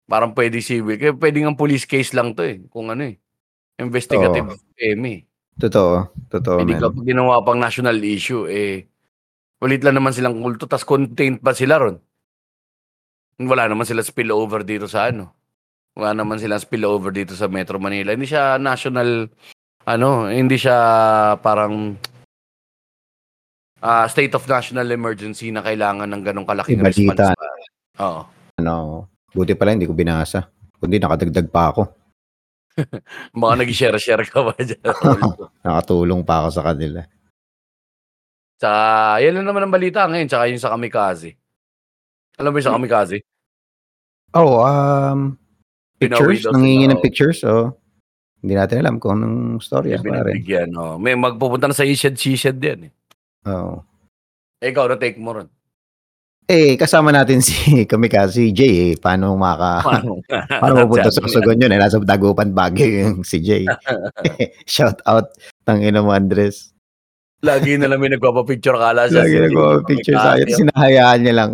Parang 0.05 0.33
pwede 0.33 0.61
civil. 0.61 0.97
Kaya 0.97 1.13
pwede 1.13 1.45
nga 1.45 1.53
police 1.53 1.85
case 1.85 2.13
lang 2.17 2.33
to 2.33 2.41
eh. 2.41 2.61
Kung 2.69 2.89
ano 2.89 3.05
eh. 3.05 3.17
Investigative 3.77 4.57
eme. 4.77 5.25
Totoo. 5.55 6.09
Totoo, 6.29 6.59
Hindi 6.61 6.75
kapag 6.75 7.05
ginawa 7.07 7.39
pang 7.45 7.61
national 7.61 7.95
issue, 8.03 8.43
eh, 8.49 8.85
ulit 9.63 9.81
lang 9.87 9.95
naman 9.95 10.11
silang 10.11 10.35
kulto, 10.43 10.67
tas 10.67 10.83
contained 10.83 11.39
pa 11.39 11.55
sila 11.55 11.79
ron. 11.79 11.97
Wala 13.39 13.67
naman 13.67 13.87
sila 13.87 14.03
spillover 14.03 14.63
dito 14.67 14.87
sa 14.87 15.11
ano. 15.11 15.31
Wala 15.95 16.11
naman 16.11 16.39
sila 16.39 16.59
spillover 16.59 17.11
dito 17.15 17.35
sa 17.39 17.47
Metro 17.47 17.79
Manila. 17.79 18.11
Hindi 18.11 18.27
siya 18.27 18.59
national, 18.59 19.31
ano, 19.85 20.25
hindi 20.25 20.57
siya 20.57 20.77
parang 21.39 21.93
ah, 23.85 24.09
state 24.09 24.33
of 24.33 24.45
national 24.49 24.89
emergency 24.89 25.53
na 25.53 25.61
kailangan 25.61 26.09
ng 26.09 26.21
ganong 26.25 26.47
kalaking 26.49 26.81
Ibalita. 26.81 27.31
response. 27.31 27.69
Oo. 28.01 28.21
Ano, 28.57 28.75
buti 29.29 29.53
pala 29.53 29.77
hindi 29.77 29.85
ko 29.85 29.93
binasa. 29.93 30.49
Kundi 30.81 30.97
nakadagdag 30.97 31.47
pa 31.53 31.71
ako. 31.71 31.83
Mga 33.39 33.53
nag-share-share 33.63 34.25
ka 34.27 34.39
ba 34.43 34.53
dyan? 34.59 34.83
Nakatulong 35.65 36.21
pa 36.27 36.43
ako 36.43 36.49
sa 36.51 36.63
kanila. 36.65 37.05
Tsaka, 38.59 39.19
yan 39.23 39.35
lang 39.39 39.47
naman 39.47 39.63
ang 39.67 39.73
balita 39.73 40.07
ngayon. 40.07 40.27
Tsaka 40.27 40.43
yung 40.51 40.59
sa 40.59 40.73
kamikaze. 40.75 41.39
Alam 42.35 42.51
mo 42.51 42.57
yung 42.59 42.67
sa 42.67 42.75
kamikaze? 42.75 43.23
Oh, 44.35 44.59
um, 44.59 45.39
pictures? 45.95 46.43
Nangingi 46.51 46.91
ng 46.91 46.99
pictures? 46.99 47.39
Oh. 47.47 47.71
Hindi 48.41 48.53
natin 48.53 48.77
alam 48.83 48.95
kung 49.01 49.19
anong 49.19 49.61
storya. 49.61 50.01
Binibigyan. 50.01 50.73
Oh. 50.75 50.97
May 50.99 51.15
magpupunta 51.17 51.69
na 51.69 51.75
sa 51.77 51.87
Ishad 51.87 52.17
Shishad 52.17 52.57
din. 52.59 52.89
Eh. 52.89 52.93
Oh. 53.49 53.81
Eh, 54.61 54.73
ikaw 54.73 54.89
na 54.89 54.97
take 54.97 55.17
mo 55.19 55.35
ron. 55.35 55.49
Eh, 56.45 56.77
kasama 56.77 57.09
natin 57.09 57.41
si 57.41 57.53
Kamikaze 57.89 58.53
Jay 58.53 58.93
eh. 58.93 58.95
Paano 59.01 59.33
maka... 59.33 59.81
Paano? 59.81 60.21
Paano 60.61 60.85
pupunta 60.85 61.09
sa 61.09 61.25
Sugon 61.33 61.57
yun 61.57 61.73
eh? 61.73 61.79
Nasa 61.81 61.97
Dagupan 61.97 62.53
Baguio 62.53 62.85
yung 62.85 63.25
si 63.25 63.41
Jay. 63.41 63.65
Shout 64.69 65.01
out. 65.09 65.33
Tangina 65.65 66.05
mo, 66.05 66.13
Andres. 66.13 66.69
Lagi 67.41 67.77
na 67.77 67.89
lang 67.89 68.01
may 68.01 68.13
nagpapapicture 68.13 68.77
kala 68.77 69.09
siya. 69.09 69.25
Lagi 69.25 69.37
nagpapapicture 69.49 70.17
sa 70.17 70.33
akin, 70.37 70.47
sinahayaan 70.53 71.19
niya 71.21 71.33
lang. 71.33 71.51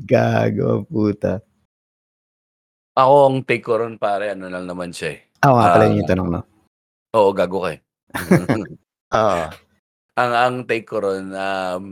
Gago, 0.00 0.84
puta. 0.88 1.44
Ako 2.96 3.14
ang 3.32 3.38
take 3.48 3.64
ko 3.64 3.80
ron 3.80 3.96
pare, 3.96 4.36
ano 4.36 4.52
lang 4.52 4.68
naman 4.68 4.92
siya 4.92 5.16
eh. 5.16 5.20
Ako 5.40 5.52
nga 5.56 5.72
pala 5.72 5.84
Ah. 5.88 5.92
yung 5.96 6.08
tanong, 6.08 6.28
no? 6.28 6.40
Oo, 7.16 7.30
gago 7.32 7.58
ka 7.64 7.70
eh. 7.72 7.80
Oo. 9.16 9.44
ang 10.20 10.32
ang 10.36 10.56
take 10.68 10.84
ko 10.84 11.00
ron, 11.00 11.32
um, 11.32 11.84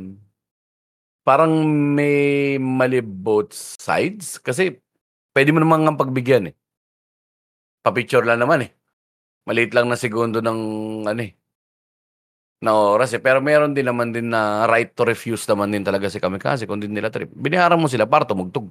parang 1.25 1.53
may 1.97 2.57
mali 2.61 3.01
both 3.01 3.53
sides. 3.57 4.37
Kasi 4.41 4.77
pwede 5.33 5.53
mo 5.57 5.61
naman 5.65 5.89
nga 5.89 5.97
pagbigyan 5.97 6.53
eh. 6.53 6.55
Pa-picture 7.85 8.25
lang 8.29 8.45
naman 8.45 8.69
eh. 8.69 8.71
Maliit 9.49 9.73
lang 9.73 9.89
na 9.89 9.97
segundo 9.97 10.45
ng 10.45 10.61
ano 11.09 11.23
eh. 11.25 11.33
Na 12.61 12.77
oras 12.77 13.17
eh. 13.17 13.23
Pero 13.25 13.41
meron 13.41 13.73
din 13.73 13.89
naman 13.89 14.13
din 14.13 14.29
na 14.29 14.69
right 14.69 14.93
to 14.93 15.09
refuse 15.09 15.49
naman 15.49 15.73
din 15.73 15.81
talaga 15.81 16.13
si 16.13 16.21
Kamikaze 16.21 16.69
kung 16.69 16.77
hindi 16.77 16.93
nila 16.93 17.09
trip. 17.09 17.33
Biniharan 17.33 17.81
mo 17.81 17.89
sila 17.89 18.05
para 18.05 18.29
tumugtog. 18.29 18.69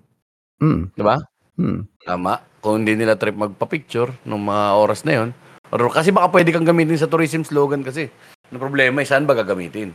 Mm. 0.61 0.93
Di 0.93 1.01
ba? 1.01 1.17
Mm. 1.59 1.83
Tama. 2.01 2.33
Kung 2.59 2.81
hindi 2.81 2.95
nila 2.95 3.15
trip 3.15 3.35
magpa-picture 3.35 4.15
nung 4.23 4.43
mga 4.43 4.65
oras 4.73 5.03
na 5.03 5.13
yon. 5.13 5.29
Or, 5.69 5.91
kasi 5.91 6.09
baka 6.09 6.31
pwede 6.31 6.49
kang 6.49 6.65
gamitin 6.65 6.97
sa 6.97 7.05
tourism 7.05 7.43
slogan 7.43 7.83
kasi. 7.83 8.09
Ang 8.49 8.57
problema 8.57 9.03
eh, 9.03 9.07
saan 9.07 9.27
ba 9.27 9.37
gagamitin? 9.37 9.93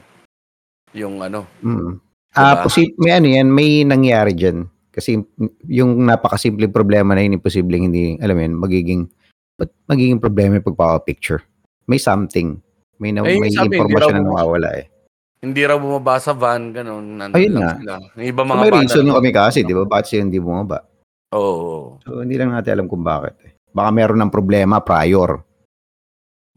Yung 0.95 1.19
ano. 1.19 1.49
Mm. 1.59 1.99
Ah, 2.35 2.55
Diba? 2.55 2.63
posi- 2.67 2.95
may 2.97 3.15
ano 3.15 3.27
yan, 3.27 3.49
may 3.49 3.83
nangyari 3.83 4.35
diyan. 4.35 4.67
Kasi 4.91 5.19
yung 5.67 6.07
napakasimple 6.07 6.71
problema 6.71 7.15
na 7.15 7.23
yun, 7.23 7.35
imposibleng 7.35 7.91
hindi, 7.91 8.15
alam 8.23 8.39
mo 8.39 8.43
yun, 8.43 8.55
magiging, 8.55 9.03
magiging 9.91 10.23
problema 10.23 10.55
yung 10.55 10.67
pagpapapicture? 10.67 11.43
May 11.91 11.99
something. 11.99 12.63
May, 13.03 13.11
na, 13.11 13.27
Eh, 13.27 13.43
may 13.43 13.51
sabi, 13.51 13.75
raw 13.75 14.15
na 14.15 14.23
nawawala 14.23 14.71
eh. 14.79 14.87
Hindi 15.43 15.67
raw 15.67 15.77
bumaba 15.77 16.23
sa 16.23 16.31
van, 16.33 16.71
ganun. 16.71 17.19
Ayun 17.35 17.59
nga. 17.59 17.75
Sila. 17.77 17.95
Iba 18.17 18.41
So, 18.41 18.49
mga 18.49 18.63
may 18.63 18.71
van 18.71 18.81
reason 18.81 19.03
na- 19.03 19.07
yung 19.11 19.19
kami 19.19 19.31
kasi, 19.35 19.59
di 19.61 19.75
ba? 19.75 19.83
Bakit 19.85 20.07
siya 20.07 20.21
hindi 20.23 20.39
bumaba? 20.39 20.79
Oo. 21.35 21.99
So, 22.07 22.23
hindi 22.23 22.39
lang 22.39 22.55
natin 22.55 22.79
alam 22.79 22.87
kung 22.87 23.03
bakit. 23.03 23.35
Eh. 23.43 23.53
Baka 23.75 23.91
meron 23.91 24.23
ng 24.23 24.31
problema 24.31 24.79
prior. 24.79 25.43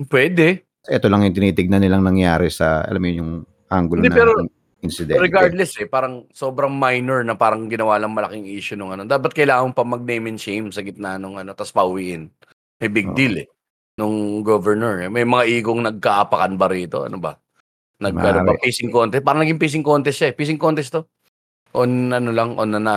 Pwede. 0.06 0.70
Ito 0.86 1.10
lang 1.10 1.26
yung 1.26 1.36
tinitignan 1.36 1.82
nilang 1.82 2.06
nangyari 2.06 2.54
sa, 2.54 2.86
alam 2.86 3.02
mo 3.02 3.08
yun, 3.10 3.18
yung 3.18 3.32
angulo 3.68 4.06
Hindi, 4.06 4.14
na 4.14 4.18
pero- 4.22 4.46
incident. 4.86 5.18
Regardless 5.18 5.74
eh, 5.82 5.90
parang 5.90 6.30
sobrang 6.30 6.70
minor 6.70 7.26
na 7.26 7.34
parang 7.34 7.66
ginawa 7.66 7.98
lang 7.98 8.14
malaking 8.14 8.46
issue 8.46 8.78
nung 8.78 8.94
ano. 8.94 9.04
Dapat 9.10 9.34
kailangan 9.34 9.74
pa 9.74 9.82
mag-name 9.82 10.30
and 10.30 10.40
shame 10.40 10.70
sa 10.70 10.86
gitna 10.86 11.18
nung 11.18 11.36
ano, 11.42 11.58
tapos 11.58 11.74
pauwiin. 11.74 12.30
May 12.78 12.90
big 12.94 13.10
Oo. 13.10 13.18
deal 13.18 13.42
eh. 13.42 13.48
Nung 13.98 14.46
governor 14.46 15.02
eh. 15.02 15.10
May 15.10 15.26
mga 15.26 15.50
igong 15.58 15.82
nagkaapakan 15.82 16.54
ba 16.62 16.70
rito? 16.70 17.10
Ano 17.10 17.18
ba? 17.18 17.34
Nag, 17.98 18.14
ano 18.14 18.54
ba? 18.54 18.54
Contest. 18.94 19.26
Parang 19.26 19.42
naging 19.42 19.58
pacing 19.58 19.82
contest 19.82 20.22
siya 20.22 20.30
eh. 20.30 20.36
Pacing 20.38 20.62
contest 20.62 20.94
to. 20.94 21.02
On 21.74 22.14
ano 22.14 22.30
lang, 22.30 22.54
on 22.62 22.70
na 22.70 22.80
na 22.80 22.96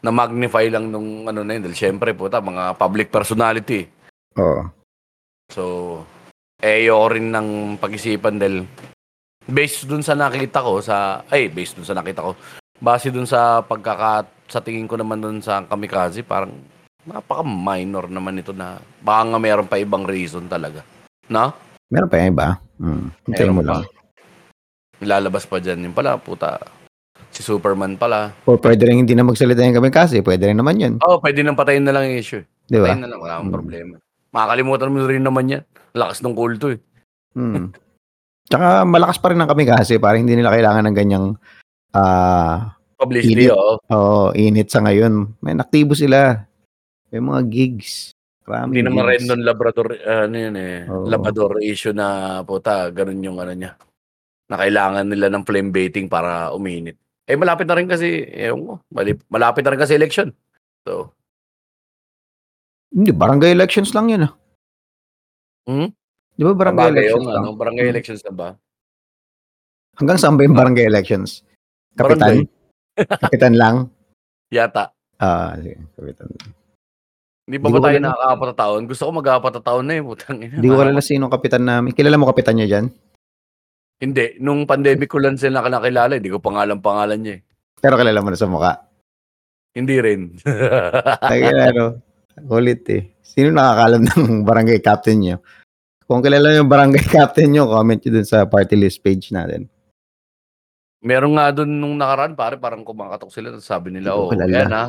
na 0.00 0.10
magnify 0.12 0.66
lang 0.72 0.88
nung 0.88 1.28
ano 1.28 1.44
na 1.44 1.56
yun. 1.56 1.68
Dahil 1.68 1.76
syempre 1.76 2.16
po, 2.16 2.28
mga 2.28 2.76
public 2.76 3.08
personality. 3.12 3.88
Oo. 4.40 4.62
So, 5.50 5.64
eh, 6.60 6.84
ayoko 6.84 7.06
rin 7.16 7.28
ng 7.32 7.48
pag-isipan 7.80 8.36
dahil 8.38 8.64
based 9.48 9.88
dun 9.88 10.04
sa 10.04 10.14
nakita 10.14 10.62
ko 10.62 10.78
sa, 10.80 11.26
ay, 11.32 11.50
based 11.50 11.80
dun 11.80 11.88
sa 11.88 11.96
nakita 11.96 12.22
ko, 12.22 12.32
base 12.78 13.10
dun 13.10 13.26
sa 13.26 13.60
pagkaka, 13.64 14.28
sa 14.46 14.62
tingin 14.62 14.86
ko 14.86 14.96
naman 14.96 15.20
dun 15.20 15.38
sa 15.42 15.64
kamikaze, 15.66 16.22
parang 16.22 16.54
napaka-minor 17.04 18.12
naman 18.12 18.40
ito 18.40 18.52
na 18.52 18.76
baka 19.00 19.22
nga 19.32 19.38
meron 19.40 19.68
pa 19.68 19.80
ibang 19.80 20.04
reason 20.04 20.46
talaga. 20.46 20.84
Na? 21.26 21.50
Meron 21.90 22.10
pa 22.10 22.16
yung 22.20 22.30
iba? 22.36 22.48
Hmm. 22.78 23.06
Meron 23.26 23.56
mo 23.56 23.62
pa. 23.64 23.68
lang. 23.68 23.82
Lalabas 25.00 25.48
pa 25.48 25.58
dyan 25.58 25.90
yung 25.90 25.96
pala, 25.96 26.20
puta. 26.20 26.60
Si 27.40 27.48
Superman 27.48 27.96
pala. 27.96 28.36
O 28.44 28.60
pwede 28.60 28.84
rin 28.84 29.00
hindi 29.00 29.16
na 29.16 29.24
magsalita 29.24 29.64
yung 29.64 29.72
kami 29.72 29.88
kasi, 29.88 30.20
pwede 30.20 30.44
rin 30.44 30.60
naman 30.60 30.76
yun. 30.76 30.94
Oh, 31.00 31.16
pwede 31.18 31.40
nang 31.40 31.56
patayin 31.56 31.80
na 31.80 31.96
lang 31.96 32.04
yung 32.04 32.20
issue. 32.20 32.44
Di 32.68 32.76
ba? 32.76 32.92
Patayin 32.92 33.00
na 33.00 33.08
lang, 33.08 33.16
wala 33.18 33.40
akong 33.40 33.48
Mm. 33.48 33.56
problema. 33.56 33.94
Makakalimutan 34.30 34.92
mo 34.92 34.96
rin 35.08 35.24
naman 35.24 35.48
yan. 35.48 35.62
Lakas 35.96 36.20
ng 36.20 36.36
kulto 36.36 36.68
eh. 36.68 36.78
Hmm. 37.32 37.72
Tsaka 38.44 38.84
malakas 38.84 39.16
pa 39.16 39.32
rin 39.32 39.40
ang 39.40 39.48
kami 39.48 39.64
kasi, 39.64 39.96
parang 39.96 40.20
hindi 40.20 40.36
nila 40.36 40.52
kailangan 40.52 40.84
ng 40.84 40.96
ganyang 40.96 41.26
ah 41.90 42.76
Publicity, 42.94 43.48
Init. 43.48 43.56
oo. 43.56 43.74
oh, 43.88 44.28
init 44.36 44.68
sa 44.68 44.84
ngayon. 44.84 45.32
May 45.40 45.56
naktibo 45.56 45.96
sila. 45.96 46.44
May 47.08 47.24
mga 47.24 47.40
gigs. 47.48 48.12
Maraming 48.44 48.76
Hindi 48.76 48.82
naman 48.84 49.02
gigs. 49.02 49.10
random 49.16 49.40
labrador, 49.40 49.86
ano 49.96 50.36
yun 50.36 50.54
eh, 50.54 50.76
Oo. 50.84 51.08
labrador 51.08 51.52
issue 51.64 51.96
na 51.96 52.06
puta, 52.44 52.92
ganun 52.92 53.24
yung 53.24 53.40
ano 53.40 53.56
niya. 53.56 53.72
Na 54.46 54.60
kailangan 54.60 55.08
nila 55.08 55.32
ng 55.32 55.42
flame 55.42 55.70
baiting 55.72 56.06
para 56.06 56.52
uminit. 56.52 57.00
Eh 57.30 57.38
malapit 57.38 57.70
na 57.70 57.78
rin 57.78 57.86
kasi, 57.86 58.26
ewan 58.34 58.66
ko, 58.66 58.74
malapit 59.30 59.62
na 59.62 59.70
rin 59.70 59.78
kasi 59.78 59.94
election. 59.94 60.34
So, 60.82 61.14
Hindi, 62.90 63.14
barangay 63.14 63.54
elections 63.54 63.94
lang 63.94 64.10
yun 64.10 64.26
ah. 64.26 64.34
Hmm? 65.70 65.94
Di 66.34 66.42
ba 66.42 66.58
barangay 66.58 66.90
bagay 66.90 66.94
elections 66.98 67.22
yung 67.22 67.26
lang? 67.30 67.42
ano, 67.46 67.54
barangay 67.54 67.86
elections 67.86 68.22
na 68.26 68.32
ba? 68.34 68.48
Hanggang 69.94 70.18
saan 70.18 70.34
ba 70.34 70.42
yung 70.42 70.58
barangay 70.58 70.90
elections? 70.90 71.46
Kapitan? 71.94 72.50
Kapitan 73.22 73.54
lang? 73.54 73.94
Yata. 74.50 74.90
Ah, 75.22 75.54
sige, 75.60 75.78
kapitan. 75.94 76.26
Hindi 77.46 77.56
pa 77.60 77.66
Di 77.68 77.74
ba 77.76 77.80
tayo 77.86 77.98
na 78.00 78.56
taon? 78.56 78.88
Gusto 78.88 79.06
ko 79.06 79.10
mag-apat 79.20 79.52
na 79.54 79.62
taon 79.62 79.84
na 79.86 79.94
eh, 79.94 80.02
putang 80.02 80.40
ina. 80.40 80.56
Hindi 80.58 80.66
ko 80.66 80.80
kilala 80.80 81.02
sino 81.04 81.30
kapitan 81.30 81.64
namin. 81.68 81.92
Kilala 81.94 82.16
mo 82.18 82.26
kapitan 82.26 82.56
niya 82.58 82.66
dyan? 82.66 82.86
Hindi, 84.00 84.40
nung 84.40 84.64
pandemic 84.64 85.12
ko 85.12 85.20
lang 85.20 85.36
sila 85.36 85.60
nakilala, 85.60 86.16
hindi 86.16 86.32
ko 86.32 86.40
pangalan 86.40 86.80
pangalan 86.80 87.20
niya 87.20 87.34
eh. 87.36 87.40
Pero 87.84 88.00
kilala 88.00 88.24
mo 88.24 88.32
na 88.32 88.40
sa 88.40 88.48
mukha. 88.48 88.72
Hindi 89.76 89.96
rin. 90.00 90.40
Kaya 91.30 91.68
ano, 91.68 92.00
ulit 92.48 92.88
eh. 92.88 93.12
Sino 93.20 93.52
nakakalam 93.52 94.08
ng 94.08 94.42
barangay 94.48 94.80
captain 94.80 95.20
niyo? 95.20 95.36
Kung 96.08 96.24
kilala 96.24 96.56
yung 96.56 96.72
barangay 96.72 97.04
captain 97.14 97.52
niyo, 97.52 97.68
comment 97.68 98.00
nyo 98.00 98.10
dun 98.10 98.24
sa 98.24 98.48
party 98.48 98.74
list 98.74 99.04
page 99.04 99.36
natin. 99.36 99.68
Meron 101.04 101.36
nga 101.36 101.52
doon 101.52 101.70
nung 101.70 101.96
nakaraan, 102.00 102.36
pare, 102.36 102.56
parang 102.56 102.84
kumakatok 102.84 103.28
sila. 103.28 103.52
Sabi 103.60 103.92
nila, 103.92 104.16
oh, 104.16 104.32
kilala." 104.32 104.48
yan 104.48 104.72
ha. 104.72 104.84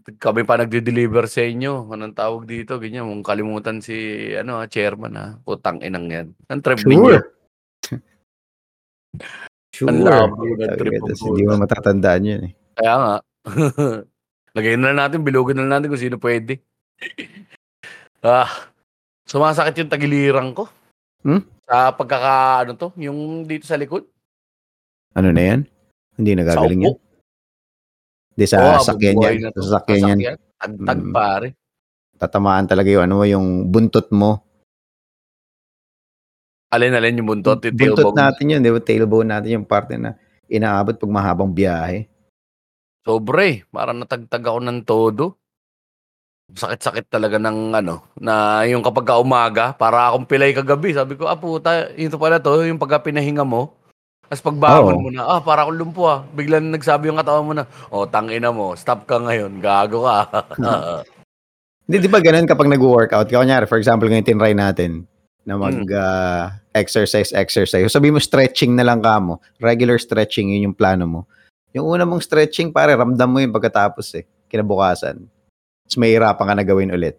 Kami 0.00 0.42
pa 0.46 0.58
nagde-deliver 0.58 1.26
sa 1.26 1.42
inyo. 1.42 1.86
Anong 1.90 2.14
tawag 2.14 2.46
dito? 2.46 2.78
Ganyan, 2.78 3.10
mong 3.10 3.26
kalimutan 3.26 3.82
si, 3.82 4.30
ano, 4.38 4.62
ah, 4.62 4.66
chairman 4.70 5.14
ha. 5.18 5.26
Putang 5.42 5.82
inang 5.82 6.06
yan. 6.06 6.34
Ang 6.46 6.62
trip 6.62 6.82
ninyo. 6.86 7.39
Sure. 9.70 9.88
Ang 9.88 10.02
labo 10.04 10.44
Sabi 10.44 10.76
trip 10.76 10.92
ko, 10.92 10.98
ng 10.98 11.08
tas 11.08 11.20
Hindi 11.24 11.42
mo 11.46 11.52
matatandaan 11.56 12.22
yun 12.26 12.40
eh. 12.50 12.52
Kaya 12.76 12.94
nga. 12.98 13.14
Lagyan 14.56 14.82
na 14.82 14.86
lang 14.92 14.98
natin, 15.06 15.20
bilugan 15.22 15.56
na 15.56 15.62
lang 15.64 15.72
natin 15.78 15.88
kung 15.94 16.02
sino 16.02 16.16
pwede. 16.18 16.58
ah, 18.26 18.50
sumasakit 19.24 19.78
yung 19.80 19.92
tagiliran 19.92 20.50
ko. 20.52 20.66
Hmm? 21.22 21.46
Sa 21.64 21.94
pagkaka, 21.94 22.66
ano 22.66 22.72
to, 22.74 22.90
yung 22.98 23.46
dito 23.46 23.64
sa 23.64 23.78
likod. 23.78 24.04
Ano 25.14 25.30
na 25.30 25.42
yan? 25.42 25.60
Hindi 26.18 26.30
nagagaling 26.34 26.82
yan? 26.90 26.96
Hindi 28.34 28.44
sa 28.50 28.58
Oo, 28.58 28.82
sakyan 28.82 29.16
yan. 29.22 29.34
na. 29.48 29.48
Sa 29.54 29.78
sakyan 29.78 30.18
yan. 30.18 30.36
Tagtag 30.60 31.00
Mm. 31.00 31.12
pare. 31.14 31.48
Tatamaan 32.20 32.68
talaga 32.68 32.92
yung 32.92 33.04
ano 33.08 33.14
mo, 33.22 33.24
yung 33.24 33.72
buntot 33.72 34.12
mo. 34.12 34.44
Alin-alin 36.70 37.18
yung 37.18 37.28
buntot, 37.34 37.66
yung 37.66 37.74
buntot 37.74 38.14
tailbone. 38.14 38.18
natin 38.22 38.44
yun, 38.46 38.60
di 38.62 38.70
ba? 38.70 38.78
Tailbone 38.78 39.28
natin 39.34 39.50
yung 39.58 39.66
parte 39.66 39.98
na 39.98 40.14
inaabot 40.46 40.94
pag 40.94 41.10
mahabang 41.10 41.50
biyahe. 41.50 42.06
Sobre, 43.02 43.66
parang 43.74 43.98
natagtag 43.98 44.46
ako 44.46 44.58
ng 44.62 44.78
todo. 44.86 45.24
Sakit-sakit 46.54 47.10
talaga 47.10 47.42
ng 47.42 47.74
ano, 47.74 48.06
na 48.18 48.62
yung 48.70 48.86
kapag 48.86 49.02
ka 49.02 49.18
umaga, 49.18 49.74
para 49.74 50.10
akong 50.10 50.30
pilay 50.30 50.54
kagabi. 50.54 50.94
Sabi 50.94 51.18
ko, 51.18 51.26
ah 51.26 51.34
puta, 51.34 51.90
ito 51.98 52.14
pala 52.14 52.38
to, 52.38 52.62
yung 52.62 52.78
pagka 52.78 53.02
pinahinga 53.10 53.42
mo. 53.42 53.74
Tapos 54.30 54.46
pagbangon 54.46 54.94
Oo. 54.94 55.02
mo 55.02 55.08
na, 55.10 55.26
ah, 55.26 55.42
para 55.42 55.66
akong 55.66 55.74
lumpo 55.74 56.06
ah. 56.06 56.22
Biglang 56.22 56.70
nagsabi 56.70 57.10
yung 57.10 57.18
katawan 57.18 57.46
mo 57.50 57.52
na, 57.58 57.66
oh, 57.90 58.06
tangina 58.06 58.54
mo, 58.54 58.78
stop 58.78 59.10
ka 59.10 59.18
ngayon, 59.18 59.58
gago 59.58 60.06
ka. 60.06 60.18
Hindi, 61.90 62.06
di 62.06 62.10
ba 62.10 62.22
ganun 62.22 62.46
kapag 62.46 62.70
nag-workout? 62.70 63.26
Kunyari, 63.26 63.66
for 63.66 63.74
example, 63.74 64.06
ngayon 64.06 64.22
tinry 64.22 64.54
natin 64.54 65.10
na 65.44 65.56
mag-exercise, 65.56 67.32
exercise. 67.32 67.88
Sabi 67.88 68.12
mo, 68.12 68.20
stretching 68.20 68.76
na 68.76 68.84
lang 68.84 69.00
ka 69.00 69.16
mo. 69.18 69.40
Regular 69.58 69.96
stretching, 69.96 70.52
yun 70.52 70.72
yung 70.72 70.76
plano 70.76 71.04
mo. 71.08 71.20
Yung 71.72 71.86
una 71.86 72.04
mong 72.04 72.22
stretching, 72.22 72.74
pare, 72.74 72.98
ramdam 72.98 73.30
mo 73.30 73.38
yun 73.38 73.54
pagkatapos 73.54 74.20
eh. 74.20 74.24
Kinabukasan. 74.50 75.22
Tapos 75.86 75.96
may 75.96 76.12
hirapan 76.14 76.46
ka 76.50 76.54
na 76.54 76.64
gawin 76.66 76.90
ulit. 76.90 77.16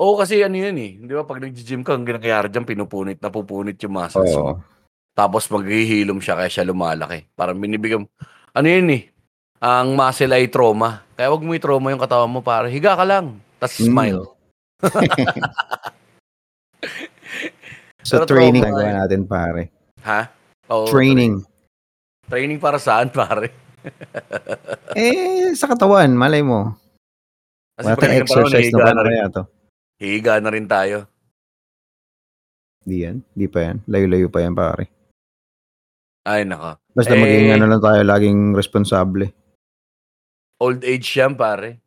Oo, 0.00 0.16
kasi 0.16 0.40
ano 0.40 0.56
yun 0.56 0.76
eh. 0.80 0.96
Di 0.96 1.12
ba, 1.12 1.28
pag 1.28 1.44
nag-gym 1.44 1.84
ka, 1.84 1.92
ang 1.92 2.08
ginakayari 2.08 2.48
dyan, 2.48 2.64
pinupunit, 2.64 3.20
napupunit 3.20 3.76
yung 3.84 3.94
muscles 3.94 4.32
mo. 4.32 4.56
Oo. 4.56 4.62
Tapos 5.12 5.50
maghihilom 5.52 6.22
siya 6.22 6.38
kaya 6.38 6.48
siya 6.48 6.64
lumalaki. 6.64 7.28
Parang 7.36 7.58
binibigyan, 7.60 8.08
ano 8.56 8.66
yun 8.70 8.88
eh, 8.94 9.12
ang 9.60 9.92
muscle 9.92 10.32
ay 10.32 10.48
trauma. 10.48 11.04
Kaya 11.18 11.28
wag 11.28 11.44
mo 11.44 11.52
i-trauma 11.52 11.92
yung 11.92 12.00
katawan 12.00 12.32
mo 12.32 12.40
para 12.40 12.70
higa 12.72 12.96
ka 12.96 13.04
lang. 13.04 13.36
Tapos 13.60 13.76
Mm. 13.76 13.86
smile. 13.92 14.22
So, 18.02 18.18
Pero 18.18 18.26
training 18.26 18.62
trauma 18.64 18.72
ang 18.72 18.80
gawin 18.80 18.90
eh. 18.90 18.98
natin, 18.98 19.20
pare. 19.24 19.62
Ha? 20.02 20.20
Oo, 20.68 20.86
Training. 20.88 21.44
Training 22.26 22.58
para 22.58 22.78
saan, 22.78 23.10
pare? 23.10 23.50
Eh, 24.92 25.54
sa 25.54 25.70
katawan, 25.70 26.10
malay 26.10 26.42
mo. 26.42 26.74
Kasi 27.74 27.86
Wala 27.86 27.96
tayong 27.96 28.20
exercise 28.20 28.68
na 28.70 28.78
ba 28.82 28.92
na 28.92 29.02
rin. 29.02 29.16
to? 29.30 29.42
Hihiga 29.96 30.36
na 30.36 30.50
rin 30.50 30.66
tayo. 30.66 31.06
Di 32.82 33.06
yan. 33.06 33.22
Di 33.30 33.46
pa 33.46 33.70
yan. 33.70 33.80
Layo-layo 33.86 34.28
pa 34.28 34.42
yan, 34.42 34.52
pare. 34.52 34.90
Ay, 36.26 36.44
naka. 36.44 36.76
Basta 36.90 37.14
Eh, 37.14 37.20
maging 37.20 37.54
ano 37.54 37.64
lang 37.66 37.80
tayo, 37.80 38.00
laging 38.02 38.52
responsable. 38.52 39.30
Old 40.58 40.84
age 40.84 41.08
yan, 41.14 41.32
pare. 41.32 41.80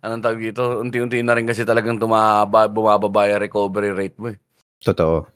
Anong 0.00 0.22
tawag 0.22 0.40
dito? 0.40 0.78
Unti-unti 0.78 1.20
na 1.20 1.34
rin 1.34 1.44
kasi 1.44 1.66
talagang 1.66 1.98
tumaba, 1.98 2.64
bumababa 2.64 3.28
yung 3.28 3.42
recovery 3.42 3.92
rate 3.92 4.16
mo 4.16 4.32
eh. 4.32 4.38
Totoo. 4.80 5.28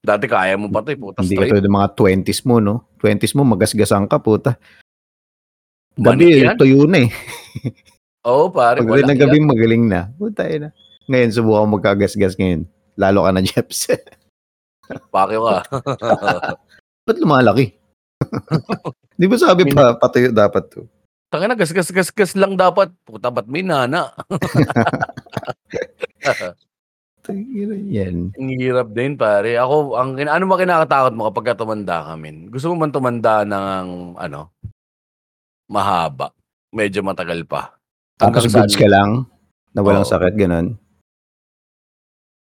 Dati 0.00 0.24
kaya 0.24 0.56
mo 0.56 0.72
pa 0.72 0.80
ito 0.80 0.96
eh, 0.96 0.98
puta 0.98 1.20
Hindi 1.20 1.36
ka 1.36 1.44
straight. 1.44 1.52
tulad 1.52 1.64
ng 1.68 1.76
mga 1.76 1.90
20s 2.24 2.40
mo, 2.48 2.56
no? 2.56 2.74
20s 3.04 3.36
mo, 3.36 3.42
magasgasan 3.44 4.08
ka, 4.08 4.16
puta. 4.16 4.56
Gabi, 6.00 6.40
yan. 6.40 6.56
tuyo 6.56 6.88
na 6.88 7.04
eh. 7.04 7.10
Oo, 8.24 8.48
pare. 8.48 8.80
Pag 8.80 9.04
ng 9.04 9.20
gabi, 9.20 9.38
magaling 9.44 9.84
na. 9.84 10.08
Puta 10.16 10.48
na. 10.56 10.72
Ngayon, 11.04 11.30
subukan 11.36 11.68
mo 11.68 11.76
magkagasgas 11.76 12.36
ngayon. 12.40 12.64
Lalo 12.96 13.28
ka 13.28 13.30
na, 13.36 13.44
Jeps. 13.48 13.92
Pakyo 15.12 15.40
ka. 15.44 15.58
Ba't 17.06 17.16
lumalaki? 17.20 17.76
Di 19.20 19.28
ba 19.28 19.36
sabi 19.36 19.68
pa, 19.68 19.96
patuyo 20.00 20.32
dapat 20.32 20.64
to? 20.72 20.88
Taka 21.30 21.44
na, 21.46 21.54
gas-gas-gas-gas 21.54 22.34
lang 22.34 22.56
dapat. 22.56 22.90
Puta, 23.06 23.30
ba't 23.30 23.46
may 23.46 23.62
nana? 23.62 24.10
Yan. 27.90 28.34
Ang 28.34 28.48
hirap 28.58 28.88
din, 28.94 29.14
pare. 29.14 29.56
Ako, 29.56 29.96
ang, 29.96 30.18
ano 30.18 30.44
ba 30.50 30.56
kinakatakot 30.60 31.12
mo 31.14 31.28
kapag 31.30 31.52
ka 31.52 31.54
tumanda 31.62 32.02
ka, 32.04 32.14
min? 32.18 32.50
Gusto 32.50 32.70
mo 32.70 32.84
man 32.84 32.92
tumanda 32.92 33.46
ng, 33.46 34.14
ano, 34.18 34.54
mahaba. 35.70 36.34
Medyo 36.70 37.02
matagal 37.02 37.46
pa. 37.46 37.74
Tapos 38.18 38.46
goods 38.46 38.76
ka 38.76 38.86
lang, 38.86 39.26
na 39.74 39.80
walang 39.80 40.06
Oo. 40.06 40.12
sakit, 40.12 40.34
ganun. 40.36 40.76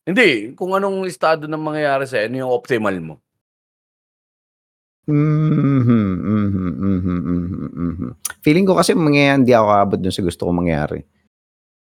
Hindi, 0.02 0.50
kung 0.58 0.74
anong 0.74 1.06
estado 1.06 1.46
ng 1.46 1.62
mangyayari 1.62 2.10
sa 2.10 2.18
ano 2.18 2.34
yung 2.34 2.50
optimal 2.50 2.96
mo. 2.98 3.14
Mhm, 5.06 5.82
mhm, 5.82 6.10
mhm, 6.22 6.70
mhm, 6.78 7.70
mhm. 7.74 8.10
Feeling 8.42 8.66
ko 8.66 8.78
kasi 8.78 8.94
mangyayari, 8.94 9.42
hindi 9.42 9.54
ako 9.54 9.68
abot 9.70 9.98
dun 9.98 10.14
sa 10.14 10.22
gusto 10.22 10.46
ko 10.46 10.50
mangyari. 10.54 11.02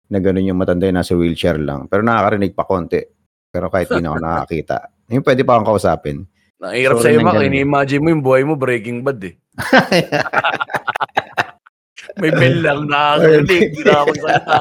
Na 0.10 0.18
ganun 0.18 0.46
yung 0.46 0.58
matanda 0.58 0.90
yung 0.90 0.98
nasa 0.98 1.14
wheelchair 1.14 1.62
lang. 1.62 1.86
Pero 1.86 2.02
nakakarinig 2.02 2.58
pa 2.58 2.66
konti. 2.66 3.02
Pero 3.50 3.70
kahit 3.70 3.90
di 3.90 4.02
na 4.02 4.14
ako 4.14 4.20
nakakita. 4.26 4.78
Yung 5.10 5.26
pwede 5.26 5.42
pa 5.46 5.58
akong 5.58 5.70
kausapin. 5.74 6.18
Nahirap 6.60 7.00
Sorry 7.00 7.16
sa 7.16 7.18
ng 7.18 7.24
iba, 7.24 7.32
ganun. 7.34 7.48
ini-imagine 7.48 8.02
mo 8.04 8.10
yung 8.12 8.24
buhay 8.26 8.44
mo 8.44 8.54
Breaking 8.60 9.00
Bad 9.00 9.22
eh. 9.24 9.36
May 12.20 12.32
bell 12.36 12.58
lang 12.60 12.80
nakakarinig, 12.90 13.70
hindi 13.72 13.82
na 13.86 14.04
magsalita. 14.04 14.60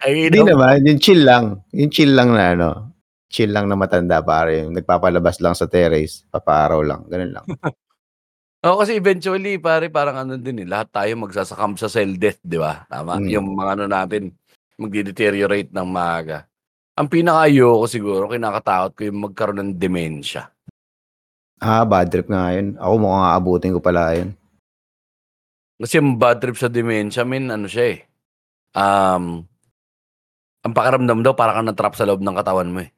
Ay, 0.00 0.30
Hindi 0.30 0.40
naman, 0.40 0.78
yung 0.86 1.00
chill 1.02 1.22
lang. 1.26 1.44
Yung 1.74 1.90
chill 1.92 2.12
lang 2.16 2.32
na 2.32 2.44
ano. 2.54 2.68
Chill 3.28 3.50
lang 3.50 3.66
na 3.66 3.76
matanda 3.76 4.22
pare. 4.22 4.62
Yung 4.62 4.72
nagpapalabas 4.72 5.42
lang 5.42 5.52
sa 5.52 5.66
terrace. 5.66 6.24
Papaaraw 6.30 6.80
lang. 6.80 7.04
Ganun 7.10 7.32
lang. 7.34 7.44
Oo, 8.64 8.80
kasi 8.80 8.96
eventually, 8.96 9.60
pare, 9.60 9.92
parang 9.92 10.24
ano 10.24 10.40
din 10.40 10.64
eh, 10.64 10.68
lahat 10.68 10.88
tayo 10.88 11.12
magsasakam 11.20 11.76
sa 11.76 11.92
cell 11.92 12.16
death, 12.16 12.40
di 12.40 12.56
ba? 12.56 12.88
Tama? 12.88 13.20
Mm. 13.20 13.28
Yung 13.36 13.46
mga 13.52 13.70
ano 13.76 13.84
natin, 13.84 14.22
magdi-deteriorate 14.80 15.68
ng 15.72 15.88
maaga. 15.88 16.48
Ang 16.96 17.12
pinaka-ayoko 17.12 17.84
siguro, 17.84 18.22
kinakatakot 18.32 18.96
ko 18.96 19.02
yung 19.04 19.20
magkaroon 19.28 19.60
ng 19.60 19.72
dementia. 19.76 20.48
Ah, 21.60 21.84
bad 21.84 22.08
trip 22.08 22.28
nga 22.32 22.56
yun. 22.56 22.80
Ako 22.80 22.92
mukhang 22.96 23.26
aabutin 23.28 23.74
ko 23.76 23.80
pala 23.84 24.16
yun. 24.16 24.32
Kasi 25.76 26.00
yung 26.00 26.16
bad 26.16 26.40
trip 26.40 26.56
sa 26.56 26.72
dementia, 26.72 27.28
min, 27.28 27.52
ano 27.52 27.68
siya 27.68 27.92
eh. 27.92 27.98
Um, 28.72 29.44
ang 30.64 30.72
pakiramdam 30.72 31.20
daw, 31.20 31.36
para 31.36 31.52
kang 31.52 31.68
natrap 31.68 31.92
sa 31.92 32.08
loob 32.08 32.24
ng 32.24 32.36
katawan 32.40 32.72
mo 32.72 32.80
eh. 32.80 32.90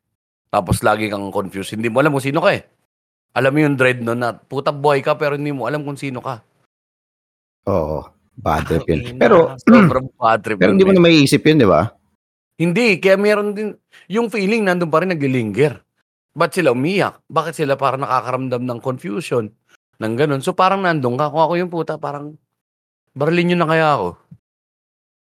Tapos 0.49 0.81
lagi 0.87 1.11
kang 1.11 1.35
confused. 1.35 1.75
Hindi 1.75 1.90
mo 1.90 1.99
alam 2.01 2.14
kung 2.14 2.23
sino 2.23 2.38
ka 2.38 2.55
eh. 2.55 2.62
Alam 3.38 3.55
mo 3.55 3.59
yung 3.62 3.79
dread 3.79 4.03
nun 4.03 4.18
na 4.18 4.35
puta 4.35 4.74
boy 4.74 4.98
ka 4.98 5.14
pero 5.14 5.38
hindi 5.38 5.55
mo 5.55 5.70
alam 5.70 5.87
kung 5.87 5.94
sino 5.94 6.18
ka. 6.18 6.42
Oo. 7.70 8.03
Bad 8.38 8.66
trip 8.66 8.87
yun. 8.87 9.14
Ina, 9.14 9.18
Pero, 9.18 9.37
sobrang 9.62 10.07
bad 10.18 10.42
trip 10.42 10.59
pero 10.59 10.74
hindi 10.74 10.87
mo 10.87 10.94
men. 10.94 10.98
na 10.98 11.07
maiisip 11.07 11.42
yun, 11.42 11.59
di 11.62 11.66
ba? 11.66 11.90
Hindi, 12.59 12.98
kaya 12.98 13.14
meron 13.18 13.55
din, 13.55 13.74
yung 14.11 14.31
feeling 14.31 14.66
nandun 14.66 14.90
pa 14.90 15.03
rin 15.03 15.11
naglilinger. 15.14 15.79
Ba't 16.35 16.55
sila 16.55 16.74
umiyak? 16.74 17.18
Bakit 17.31 17.55
sila 17.62 17.74
parang 17.74 18.03
nakakaramdam 18.03 18.62
ng 18.62 18.79
confusion? 18.83 19.51
Ng 19.98 20.14
ganun. 20.14 20.42
So 20.42 20.55
parang 20.55 20.87
nandun 20.87 21.18
ka. 21.18 21.31
Kung 21.31 21.42
ako 21.42 21.55
yung 21.59 21.70
puta, 21.70 21.98
parang, 21.98 22.38
barilin 23.14 23.55
nyo 23.55 23.57
na 23.62 23.70
kaya 23.70 23.87
ako. 23.98 24.09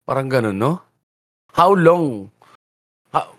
Parang 0.06 0.30
ganun, 0.30 0.58
no? 0.58 0.78
How 1.54 1.74
long? 1.74 2.30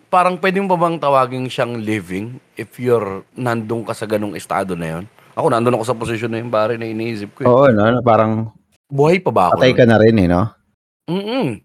Parang 0.10 0.41
pwede 0.41 0.58
mo 0.58 0.74
ba 0.74 0.89
bang 0.89 0.98
tawagin 0.98 1.45
siyang 1.45 1.78
living 1.78 2.41
if 2.58 2.82
you're 2.82 3.22
nandun 3.38 3.86
ka 3.86 3.93
sa 3.93 4.10
ganung 4.10 4.34
estado 4.34 4.74
na 4.74 4.98
yon? 4.98 5.06
Ako 5.38 5.54
nandun 5.54 5.78
ako 5.78 5.86
sa 5.86 5.93
posisyon 5.93 6.34
na 6.34 6.41
yung 6.41 6.50
pare 6.50 6.82
na 6.82 6.89
iniisip 6.89 7.38
ko. 7.38 7.39
Eh. 7.45 7.48
Oo, 7.48 7.69
no? 7.69 8.02
Parang 8.02 8.50
Buhay 8.89 9.22
pa 9.22 9.30
ba 9.30 9.54
ako? 9.54 9.62
patay 9.62 9.78
ka 9.78 9.86
na 9.86 10.02
rin, 10.02 10.17
eh, 10.17 10.26
no? 10.26 10.50
Mm 11.06 11.62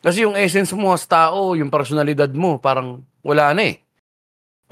Kasi 0.00 0.24
yung 0.24 0.32
essence 0.32 0.72
mo 0.72 0.96
as 0.96 1.04
tao, 1.04 1.52
yung 1.52 1.68
personalidad 1.68 2.32
mo, 2.32 2.56
parang 2.56 3.04
wala 3.20 3.52
na 3.52 3.68
eh. 3.68 3.84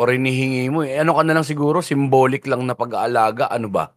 O 0.01 0.09
hinihingi 0.09 0.73
mo 0.73 0.81
eh. 0.81 0.97
Ano 0.97 1.13
ka 1.13 1.23
na 1.23 1.37
lang 1.37 1.45
siguro, 1.45 1.85
symbolic 1.85 2.49
lang 2.49 2.65
na 2.65 2.73
pag-aalaga, 2.73 3.53
ano 3.53 3.69
ba? 3.69 3.93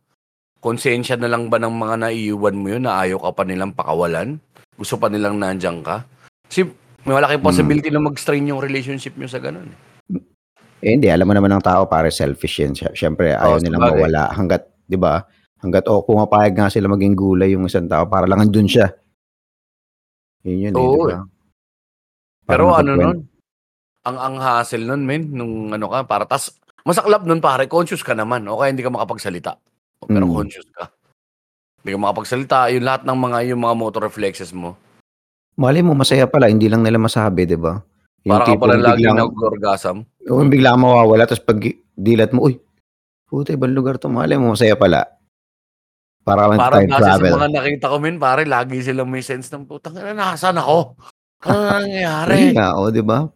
Konsensya 0.60 1.16
na 1.16 1.32
lang 1.32 1.48
ba 1.48 1.56
ng 1.56 1.72
mga 1.72 1.96
naiiwan 2.04 2.60
mo 2.60 2.68
yun 2.68 2.84
na 2.84 3.00
ayaw 3.00 3.24
ka 3.24 3.32
pa 3.32 3.44
nilang 3.48 3.72
pakawalan? 3.72 4.44
Gusto 4.76 5.00
pa 5.00 5.08
nilang 5.08 5.40
nandiyan 5.40 5.80
ka? 5.80 6.04
Kasi 6.52 6.68
may 7.04 7.14
malaking 7.14 7.44
possibility 7.44 7.90
na 7.90 8.00
mag-strain 8.00 8.48
yung 8.48 8.64
relationship 8.64 9.16
nyo 9.16 9.28
sa 9.28 9.40
ganun. 9.40 9.68
eh. 9.68 9.78
Eh, 10.84 11.00
hindi. 11.00 11.08
Alam 11.08 11.32
mo 11.32 11.34
naman 11.36 11.52
ng 11.56 11.64
tao, 11.64 11.88
para 11.88 12.12
selfish 12.12 12.60
yan. 12.60 12.76
Siyempre, 12.76 13.32
ayaw 13.32 13.56
Oo, 13.56 13.64
nilang 13.64 13.88
mawala. 13.88 14.28
Hanggat, 14.36 14.68
di 14.84 15.00
ba? 15.00 15.24
Hanggat, 15.64 15.88
o 15.88 16.04
kung 16.04 16.20
mapayag 16.20 16.60
nga 16.60 16.68
sila 16.68 16.92
maging 16.92 17.16
gulay 17.16 17.56
yung 17.56 17.64
isang 17.64 17.88
tao, 17.88 18.04
para 18.04 18.28
lang 18.28 18.44
andun 18.44 18.68
siya. 18.68 18.92
Yun 20.44 20.60
yun, 20.60 20.74
eh, 20.76 20.80
Oo, 20.84 21.08
di 21.08 21.16
ba? 21.16 21.24
Pero 22.44 22.76
ano 22.76 22.92
nun? 23.00 23.18
Ang 24.04 24.18
ang 24.20 24.36
hassle 24.44 24.84
nun, 24.84 25.08
men, 25.08 25.32
nung 25.32 25.72
ano 25.72 25.88
ka, 25.88 26.04
para 26.04 26.28
tas, 26.28 26.52
masaklap 26.84 27.24
nun 27.24 27.40
pare, 27.40 27.72
conscious 27.72 28.04
ka 28.04 28.12
naman, 28.12 28.44
o 28.52 28.60
kaya 28.60 28.76
hindi 28.76 28.84
ka 28.84 28.92
makapagsalita. 28.92 29.56
Pero 30.04 30.28
Mm. 30.28 30.36
conscious 30.36 30.68
ka. 30.76 30.92
Hindi 31.80 31.96
ka 31.96 32.00
makapagsalita, 32.04 32.58
yung 32.76 32.84
lahat 32.84 33.08
ng 33.08 33.16
mga, 33.24 33.38
yung 33.56 33.62
mga 33.64 33.76
motor 33.80 34.04
reflexes 34.04 34.52
mo, 34.52 34.76
Mali 35.54 35.80
mo, 35.80 35.94
masaya 35.94 36.26
pala. 36.26 36.50
Hindi 36.50 36.66
lang 36.66 36.82
nila 36.82 36.98
masabi, 36.98 37.46
di 37.46 37.56
ba? 37.56 37.78
Yung 38.24 38.32
para 38.32 38.44
ka 38.44 38.50
tipong 38.50 38.62
pala 38.64 38.76
lagi 38.80 39.04
biglang- 39.04 39.18
nag-orgasm. 39.20 39.96
Yung 40.24 40.50
bigla 40.50 40.74
kang 40.74 40.82
mawawala, 40.82 41.24
tapos 41.24 41.44
pag 41.44 41.60
dilat 41.94 42.32
mo, 42.32 42.48
uy, 42.48 42.58
puta, 43.24 43.52
ibang 43.52 43.72
lugar 43.72 43.98
to. 43.98 44.08
Mali 44.08 44.34
mo, 44.34 44.56
masaya 44.56 44.74
pala. 44.74 45.06
Para 46.24 46.48
kang 46.48 46.58
Parang 46.58 46.80
time 46.80 46.90
kasi 46.90 47.04
travel. 47.04 47.28
sa 47.28 47.38
mga 47.38 47.50
nakita 47.52 47.86
ko, 47.86 47.96
men, 48.00 48.18
pare, 48.18 48.44
lagi 48.44 48.80
silang 48.80 49.12
may 49.12 49.22
sense 49.22 49.52
ng 49.52 49.68
putang, 49.68 49.94
na, 49.94 50.16
nasaan 50.16 50.58
ako? 50.58 50.96
Ano 51.44 51.60
nangyayari? 51.76 52.34
Ayun 52.34 52.56
nga, 52.56 52.70
o, 52.74 52.88
di 52.88 53.04
ba? 53.04 53.28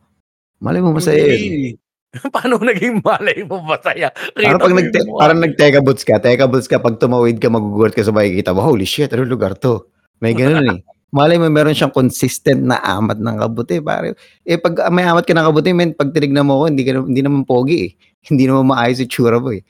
Mali 0.58 0.80
mo, 0.80 0.96
masaya 0.96 1.20
yun. 1.22 1.38
Hindi. 1.38 1.72
Paano 2.34 2.58
naging 2.58 3.04
malay 3.04 3.44
mo 3.44 3.60
masaya? 3.60 4.10
Parang 4.34 4.58
Kita 4.58 4.64
pag 4.64 4.74
nagte- 4.74 5.06
parang 5.12 5.40
nag-teka 5.44 5.80
boots 5.84 6.02
ka, 6.02 6.18
teka 6.18 6.48
boots 6.48 6.66
ka, 6.66 6.80
pag 6.80 6.96
tumawid 6.96 7.38
ka, 7.38 7.52
magugulat 7.52 7.92
ka 7.92 8.02
sa 8.02 8.16
makikita 8.16 8.56
mo, 8.56 8.64
holy 8.64 8.88
shit, 8.88 9.12
ano 9.12 9.22
lugar 9.22 9.54
to? 9.54 9.86
May 10.18 10.32
ganun 10.34 10.66
eh. 10.66 10.80
Malay 11.08 11.40
mo, 11.40 11.48
meron 11.48 11.72
siyang 11.72 11.96
consistent 11.96 12.68
na 12.68 12.84
amat 13.00 13.16
ng 13.24 13.38
kabuti. 13.40 13.80
Pare. 13.80 14.20
Eh, 14.44 14.60
pag 14.60 14.92
may 14.92 15.08
amat 15.08 15.24
ka 15.24 15.32
ng 15.32 15.48
kabuti, 15.48 15.72
men, 15.72 15.96
pag 15.96 16.12
tinignan 16.12 16.44
mo 16.44 16.60
ko, 16.60 16.64
hindi, 16.68 16.84
ka, 16.84 17.00
hindi 17.00 17.22
naman 17.24 17.48
pogi 17.48 17.78
eh. 17.88 17.92
Hindi 18.28 18.44
naman 18.44 18.68
maayos 18.68 19.00
yung 19.00 19.08
tsura 19.08 19.40
mo 19.40 19.56
eh. 19.56 19.64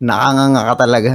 Nakanganga 0.00 0.72
ka 0.72 0.74
talaga. 0.88 1.12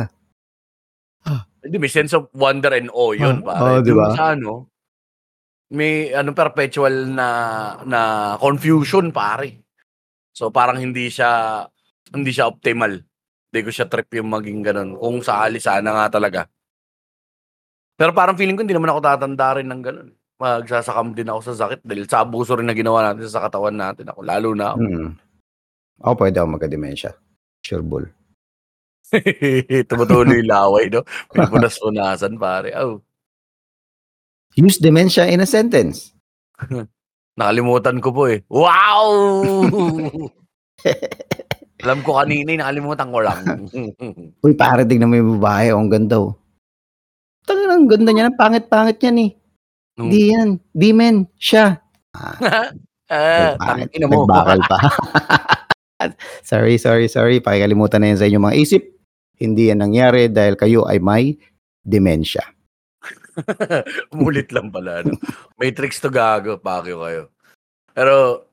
Hindi, 1.65 1.77
may 1.81 1.89
sense 1.89 2.13
of 2.13 2.29
wonder 2.37 2.69
and 2.69 2.93
awe 2.93 3.17
yun, 3.17 3.41
Oh, 3.41 3.49
pare. 3.49 3.61
oh, 3.65 3.79
di 3.81 3.91
ba? 3.97 4.13
Sa 4.13 4.37
ano, 4.37 4.69
may 5.73 6.13
ano 6.15 6.31
perpetual 6.37 7.11
na 7.11 7.27
na 7.83 7.99
confusion, 8.39 9.09
pare. 9.11 9.65
So 10.31 10.53
parang 10.53 10.79
hindi 10.79 11.09
siya 11.09 11.65
hindi 12.13 12.29
siya 12.31 12.47
optimal. 12.47 12.93
Hindi 13.49 13.59
ko 13.65 13.69
siya 13.73 13.89
trip 13.89 14.07
yung 14.15 14.29
maging 14.31 14.61
ganun. 14.63 14.89
Kung 14.95 15.19
sakali 15.19 15.57
sana 15.59 15.91
nga 15.91 16.07
talaga. 16.13 16.45
Pero 17.97 18.13
parang 18.13 18.37
feeling 18.37 18.53
ko 18.53 18.61
hindi 18.61 18.77
naman 18.77 18.93
ako 18.93 19.01
tatanda 19.01 19.57
rin 19.57 19.67
ng 19.67 19.81
ganun. 19.81 20.09
Magsasakam 20.37 21.17
din 21.17 21.33
ako 21.33 21.39
sa 21.49 21.53
sakit 21.65 21.81
dahil 21.81 22.05
sa 22.05 22.21
abuso 22.21 22.53
rin 22.53 22.69
na 22.69 22.77
ginawa 22.77 23.01
natin 23.09 23.25
sa 23.25 23.41
katawan 23.41 23.73
natin. 23.73 24.05
Ako, 24.13 24.21
lalo 24.21 24.53
na 24.53 24.77
ako. 24.77 24.79
Hmm. 24.85 25.09
Ako 26.05 26.13
pwede 26.21 26.37
ako 26.37 26.47
magka-dementia. 26.53 27.11
Sure 27.65 27.81
bull. 27.81 28.05
Tumutuloy 29.89 30.45
yung 30.45 30.51
laway, 30.51 30.93
no? 30.93 31.01
May 31.33 31.49
punas-punasan, 31.49 32.37
pare. 32.37 32.69
Oh. 32.77 33.01
Use 34.53 34.77
dementia 34.77 35.25
in 35.25 35.41
a 35.41 35.49
sentence. 35.49 36.13
Nakalimutan 37.37 37.97
ko 37.97 38.13
po 38.13 38.29
eh. 38.29 38.45
Wow! 38.45 39.01
Alam 41.85 42.01
ko 42.01 42.17
kanina, 42.17 42.49
eh, 42.53 42.57
nakalimutan 42.57 43.09
ko 43.13 43.19
lang. 43.21 43.41
Uy, 44.41 44.53
pare, 44.57 44.85
tignan 44.85 45.13
mo 45.13 45.15
yung 45.17 45.37
babae. 45.37 45.69
Oh, 45.73 45.81
ang 45.81 45.93
ganda, 45.93 46.17
oh. 46.17 46.33
Ang 47.77 47.85
ganda 47.85 48.09
niya. 48.09 48.33
Ang 48.33 48.39
pangit-pangit 48.39 48.97
yan, 48.99 49.17
eh. 49.21 49.31
Nung- 49.97 50.09
Di 50.09 50.21
yan. 50.33 50.49
Di, 50.73 50.89
men. 50.91 51.29
Siya. 51.37 51.77
ah, 53.13 53.53
Bakit? 53.55 53.93
tangina 53.93 54.05
mo. 54.09 54.25
Nagbakal 54.25 54.59
pa. 54.65 54.77
sorry, 56.49 56.81
sorry, 56.81 57.05
sorry. 57.05 57.37
Pakikalimutan 57.37 58.01
na 58.01 58.09
yan 58.13 58.19
sa 58.19 58.25
inyong 58.25 58.45
mga 58.49 58.57
isip. 58.57 58.83
Hindi 59.37 59.69
yan 59.69 59.85
nangyari 59.85 60.33
dahil 60.33 60.57
kayo 60.57 60.89
ay 60.89 60.97
may 60.97 61.37
dementia. 61.85 62.41
Umulit 64.09 64.49
lang 64.55 64.73
pala. 64.73 65.05
Ano. 65.05 65.13
Matrix 65.61 66.01
to 66.01 66.09
gago, 66.09 66.57
pakyo 66.57 67.05
kayo. 67.05 67.23
Pero, 67.93 68.45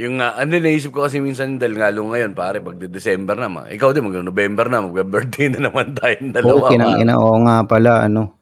yung 0.00 0.16
nga, 0.16 0.32
ano 0.40 0.56
naisip 0.56 0.96
ko 0.96 1.04
kasi 1.04 1.20
minsan 1.20 1.60
dahil 1.60 1.76
nga 1.76 1.92
lalo 1.92 2.08
ngayon, 2.12 2.32
pare, 2.32 2.64
pag 2.64 2.80
December 2.80 3.36
na, 3.36 3.52
ma, 3.52 3.62
ikaw 3.68 3.92
din, 3.92 4.08
mag-November 4.08 4.66
na, 4.72 4.80
mag-birthday 4.80 5.52
na 5.52 5.68
naman 5.68 5.92
tayong 5.92 6.32
dalawa. 6.32 6.56
Oo, 6.56 6.72
kinang 6.72 6.96
ma. 6.96 7.00
ina. 7.04 7.14
Oo 7.20 7.36
nga 7.44 7.56
pala, 7.68 8.08
ano. 8.08 8.39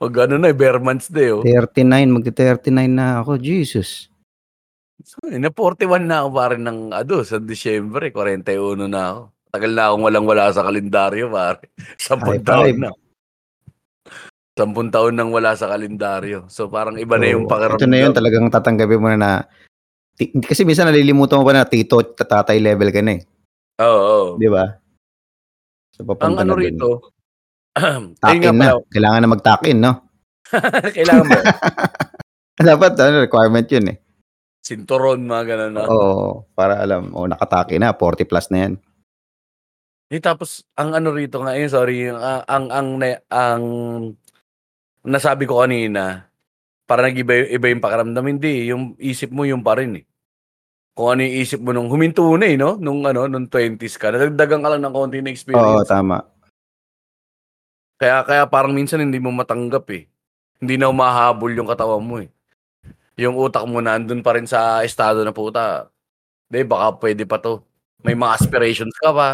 Mag 0.00 0.14
ano 0.16 0.40
na, 0.40 0.48
eh, 0.48 0.56
bare 0.56 0.80
months 0.80 1.12
day, 1.12 1.28
oh. 1.28 1.44
39, 1.44 1.84
magti-39 2.16 2.88
na 2.88 3.20
ako. 3.20 3.36
Jesus. 3.36 4.08
Na 5.28 5.52
41 5.52 6.08
na 6.08 6.24
ako 6.24 6.28
pare 6.32 6.56
ng 6.56 6.92
ano, 6.92 7.14
sa 7.20 7.36
Disyembre, 7.36 8.08
41 8.12 8.88
na 8.88 9.02
ako. 9.12 9.20
Tagal 9.50 9.72
na 9.76 9.82
akong 9.90 10.04
walang-wala 10.08 10.44
sa 10.56 10.64
kalendaryo, 10.64 11.28
pare. 11.28 11.68
10 12.00 12.16
High 12.16 12.40
taon 12.40 12.64
five. 12.64 12.78
na. 12.80 12.90
10 14.56 14.92
taon 14.92 15.14
nang 15.16 15.32
wala 15.32 15.52
sa 15.56 15.68
kalendaryo. 15.68 16.48
So 16.48 16.68
parang 16.68 16.96
iba 17.00 17.16
na 17.16 17.32
yung 17.32 17.48
pakiramdam. 17.48 17.80
Ito 17.80 17.88
na 17.88 17.98
yun, 18.00 18.12
talagang 18.16 18.46
tatanggapin 18.52 19.00
mo 19.00 19.08
na 19.12 19.16
na 19.16 19.30
ti- 20.16 20.32
kasi 20.36 20.64
minsan 20.68 20.84
nalilimutan 20.88 21.40
mo 21.40 21.44
pa 21.48 21.56
na 21.56 21.64
tito 21.64 21.96
at 22.00 22.16
tatay 22.16 22.60
level 22.60 22.92
ka 22.92 23.00
na 23.00 23.16
eh. 23.16 23.22
Oo, 23.80 24.00
oo. 24.00 24.26
Di 24.36 24.48
ba? 24.52 24.64
So, 25.96 26.04
Ang 26.24 26.36
ano 26.40 26.56
na 26.56 26.60
rito, 26.60 27.12
ayun 28.26 28.40
nga 28.42 28.52
Takin 28.52 28.54
na. 28.56 28.66
pala, 28.74 28.82
Kailangan 28.90 29.20
na 29.22 29.30
mag-takin, 29.30 29.76
no? 29.78 29.92
kailangan 30.96 31.24
mo, 31.26 31.38
Dapat, 32.60 32.92
ano, 33.00 33.16
requirement 33.24 33.64
yun 33.70 33.86
eh. 33.94 33.98
sinturon, 34.60 35.24
mga 35.24 35.44
ganun 35.56 35.72
na. 35.74 35.82
Oo, 35.88 36.44
para 36.52 36.78
alam, 36.82 37.10
oh, 37.16 37.24
nakatake 37.24 37.80
na, 37.80 37.96
40 37.96 38.28
plus 38.28 38.46
na 38.52 38.58
yan. 38.68 38.72
Eh, 40.10 40.20
tapos, 40.20 40.66
ang 40.74 40.92
ano 40.92 41.14
rito 41.14 41.38
nga, 41.40 41.54
eh, 41.56 41.70
sorry, 41.70 42.10
yung, 42.10 42.18
ah, 42.18 42.42
ang, 42.44 42.68
ang, 42.68 42.88
ang, 42.98 43.18
ang, 43.30 43.64
nasabi 45.06 45.46
ko 45.48 45.62
kanina, 45.62 46.28
para 46.84 47.06
nag-iba 47.06 47.46
iba 47.46 47.70
yung 47.70 47.80
pakiramdam, 47.80 48.26
hindi, 48.26 48.66
yung 48.68 48.98
isip 48.98 49.30
mo 49.30 49.46
yung 49.46 49.62
pa 49.62 49.78
rin 49.78 50.02
eh. 50.02 50.04
Kung 50.92 51.14
ano 51.14 51.22
yung 51.22 51.36
isip 51.38 51.62
mo 51.62 51.70
nung 51.70 51.86
huminto 51.86 52.26
na 52.34 52.50
eh, 52.50 52.58
no? 52.58 52.74
Nung 52.76 53.06
ano, 53.06 53.30
nung 53.30 53.46
20s 53.46 53.94
ka, 53.96 54.10
nadagdagan 54.10 54.60
ka 54.60 54.68
lang 54.74 54.82
ng 54.82 54.94
konti 54.94 55.22
na 55.22 55.30
Oo, 55.30 55.32
experience. 55.32 55.86
tama. 55.86 56.18
Kaya, 58.00 58.24
kaya 58.24 58.44
parang 58.48 58.72
minsan 58.72 59.04
hindi 59.04 59.20
mo 59.20 59.28
matanggap 59.28 59.84
eh. 59.92 60.08
Hindi 60.56 60.80
na 60.80 60.88
umahabol 60.88 61.52
yung 61.52 61.68
katawan 61.68 62.00
mo 62.00 62.16
eh. 62.24 62.32
Yung 63.20 63.36
utak 63.36 63.68
mo 63.68 63.84
nandun 63.84 64.24
pa 64.24 64.32
rin 64.32 64.48
sa 64.48 64.80
estado 64.80 65.20
na 65.20 65.36
puta. 65.36 65.92
Di, 66.48 66.64
baka 66.64 66.96
pwede 66.96 67.28
pa 67.28 67.36
to. 67.36 67.60
May 68.00 68.16
mga 68.16 68.40
aspirations 68.40 68.96
ka 68.96 69.12
pa. 69.12 69.30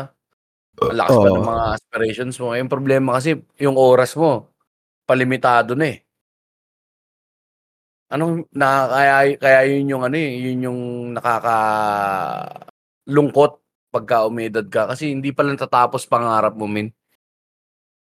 Ang 0.82 0.98
lakas 0.98 1.14
pa 1.14 1.28
ng 1.30 1.46
mga 1.46 1.64
aspirations 1.78 2.36
mo. 2.42 2.58
Yung 2.58 2.66
problema 2.66 3.14
kasi, 3.14 3.38
yung 3.62 3.78
oras 3.78 4.18
mo, 4.18 4.50
palimitado 5.06 5.78
na 5.78 5.94
eh. 5.94 6.02
Anong, 8.10 8.50
na, 8.50 8.90
kaya, 8.90 9.14
kaya 9.38 9.60
yun 9.70 9.94
yung 9.94 10.02
ano 10.02 10.16
eh, 10.18 10.32
yun 10.42 10.66
yung 10.66 10.80
nakaka 11.14 11.58
lungkot 13.06 13.62
pagka 13.94 14.26
umedad 14.26 14.66
ka. 14.66 14.90
Kasi 14.90 15.14
hindi 15.14 15.30
pa 15.30 15.46
lang 15.46 15.54
tatapos 15.54 16.02
pangarap 16.10 16.58
mo, 16.58 16.66
min. 16.66 16.90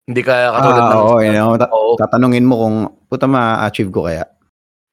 Hindi 0.08 0.24
kaya 0.24 0.56
katulad 0.56 0.80
Ah, 0.80 0.88
ng... 0.88 1.00
oo, 1.04 1.16
yun, 1.20 1.36
oo. 1.44 1.54
Ta- 1.60 1.68
Oo. 1.68 1.92
tatanungin 2.00 2.48
mo 2.48 2.54
kung, 2.56 2.76
puta 3.12 3.28
ma-achieve 3.28 3.92
ko 3.92 4.08
kaya? 4.08 4.24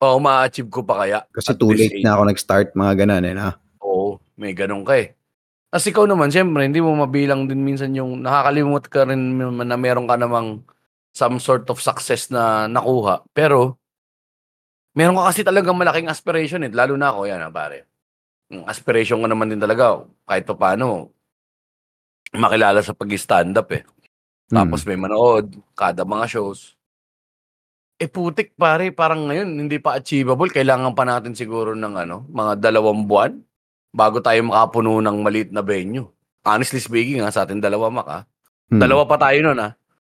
Oo, 0.03 0.19
ma-achieve 0.19 0.67
ko 0.67 0.83
pa 0.83 1.07
kaya. 1.07 1.23
Kasi 1.31 1.55
At 1.55 1.57
too 1.57 1.71
late 1.71 1.95
age. 1.95 2.03
na 2.03 2.19
ako 2.19 2.23
nag-start, 2.27 2.75
mga 2.75 2.93
ganun 3.07 3.23
eh, 3.23 3.31
na. 3.31 3.55
Oo, 3.79 4.19
may 4.35 4.51
ganun 4.51 4.83
ka 4.83 4.99
eh. 4.99 5.15
Kasi 5.71 5.95
ikaw 5.95 6.03
naman, 6.03 6.35
syempre, 6.35 6.67
hindi 6.67 6.83
mo 6.83 6.91
mabilang 6.99 7.47
din 7.47 7.63
minsan 7.63 7.95
yung 7.95 8.19
nakakalimot 8.19 8.91
ka 8.91 9.07
rin 9.07 9.39
na 9.39 9.75
meron 9.79 10.03
ka 10.03 10.19
namang 10.19 10.67
some 11.15 11.39
sort 11.39 11.63
of 11.71 11.79
success 11.79 12.27
na 12.27 12.67
nakuha. 12.67 13.23
Pero, 13.31 13.79
meron 14.99 15.15
ka 15.15 15.31
kasi 15.31 15.47
talagang 15.47 15.79
malaking 15.79 16.11
aspiration 16.11 16.67
eh. 16.67 16.71
Lalo 16.75 16.99
na 16.99 17.15
ako, 17.15 17.23
yan 17.23 17.39
ah, 17.39 17.51
pare. 17.55 17.87
Aspiration 18.67 19.23
ko 19.23 19.31
naman 19.31 19.47
din 19.47 19.63
talaga, 19.63 20.03
kahit 20.27 20.43
pa 20.43 20.55
paano, 20.59 21.07
makilala 22.35 22.83
sa 22.83 22.91
pag-stand 22.91 23.55
up 23.55 23.71
eh. 23.71 23.87
Tapos 24.45 24.85
may 24.85 24.97
manood, 24.99 25.57
kada 25.73 26.05
mga 26.05 26.25
shows. 26.29 26.77
Eh 27.97 28.11
putik 28.11 28.53
pare, 28.59 28.91
parang 28.91 29.31
ngayon 29.31 29.47
hindi 29.65 29.79
pa 29.79 29.97
achievable. 29.97 30.51
Kailangan 30.51 30.93
pa 30.93 31.07
natin 31.07 31.33
siguro 31.33 31.73
ng 31.73 31.95
ano, 31.95 32.27
mga 32.29 32.59
dalawang 32.59 33.07
buwan 33.07 33.39
bago 33.95 34.19
tayo 34.19 34.43
makapuno 34.45 34.99
ng 34.99 35.17
maliit 35.23 35.49
na 35.55 35.63
venue. 35.63 36.05
Honestly 36.45 36.83
speaking 36.83 37.23
ha, 37.23 37.31
sa 37.31 37.47
atin 37.47 37.63
dalawa 37.63 37.89
mak 37.89 38.07
ha. 38.11 38.19
Hmm. 38.69 38.81
Dalawa 38.83 39.07
pa 39.07 39.17
tayo 39.17 39.39
nun 39.41 39.57
ha. 39.63 39.73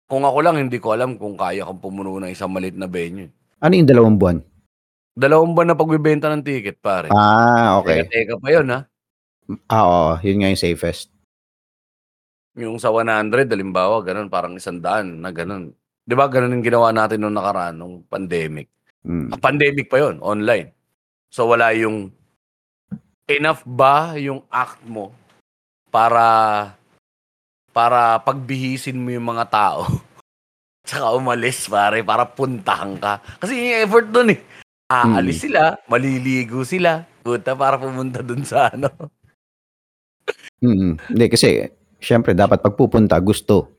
Kung 0.07 0.23
ako 0.23 0.39
lang, 0.39 0.55
hindi 0.55 0.79
ko 0.79 0.95
alam 0.95 1.19
kung 1.19 1.35
kaya 1.35 1.67
kang 1.67 1.83
pumuno 1.83 2.15
ng 2.23 2.31
isang 2.31 2.47
maliit 2.47 2.79
na 2.79 2.87
venue. 2.87 3.27
Ano 3.59 3.75
yung 3.75 3.87
dalawang 3.87 4.15
buwan? 4.15 4.37
Dalawang 5.11 5.51
buwan 5.51 5.67
na 5.67 5.75
pagbibenta 5.75 6.31
ng 6.31 6.47
ticket 6.47 6.79
pare. 6.79 7.11
Ah, 7.11 7.75
okay. 7.83 8.07
Teka, 8.07 8.11
teka 8.11 8.33
pa 8.39 8.47
yun 8.55 8.67
ha. 8.71 8.79
Ah, 9.67 9.83
oo, 9.83 10.11
yun 10.23 10.39
nga 10.39 10.51
yung 10.51 10.59
safest. 10.59 11.11
Yung 12.57 12.81
sa 12.81 12.89
100, 12.89 13.53
halimbawa, 13.53 14.01
ganun, 14.01 14.33
parang 14.33 14.57
isang 14.57 14.81
daan 14.81 15.21
na 15.21 15.29
ganun. 15.29 15.71
Di 16.01 16.17
ba 16.17 16.25
ganun 16.25 16.57
yung 16.57 16.65
ginawa 16.65 16.89
natin 16.89 17.21
nung 17.21 17.37
nakaraan, 17.37 17.77
nung 17.77 18.01
pandemic. 18.09 18.67
Ah, 19.07 19.39
pandemic 19.39 19.87
pa 19.87 20.03
yon 20.03 20.19
online. 20.19 20.75
So 21.31 21.47
wala 21.47 21.71
yung 21.71 22.11
enough 23.27 23.63
ba 23.63 24.15
yung 24.19 24.43
act 24.51 24.83
mo 24.83 25.15
para 25.91 26.25
para 27.71 28.19
pagbihisin 28.23 28.99
mo 28.99 29.11
yung 29.11 29.27
mga 29.31 29.45
tao 29.51 29.83
tsaka 30.87 31.15
umalis 31.15 31.67
pare 31.67 32.03
para 32.03 32.23
puntahan 32.23 32.95
ka. 32.99 33.19
Kasi 33.43 33.53
yung 33.55 33.79
effort 33.83 34.07
dun 34.11 34.31
eh. 34.35 34.39
Aalis 34.87 35.43
sila, 35.43 35.75
maliligo 35.91 36.63
sila, 36.63 37.03
puta 37.19 37.51
para 37.59 37.75
pumunta 37.75 38.23
dun 38.23 38.47
sa 38.47 38.71
ano. 38.71 38.87
Mm. 40.63 40.95
Hindi, 41.11 41.25
kasi, 41.27 41.67
syempre, 41.97 42.31
dapat 42.31 42.59
pagpupunta, 42.59 43.17
gusto. 43.19 43.73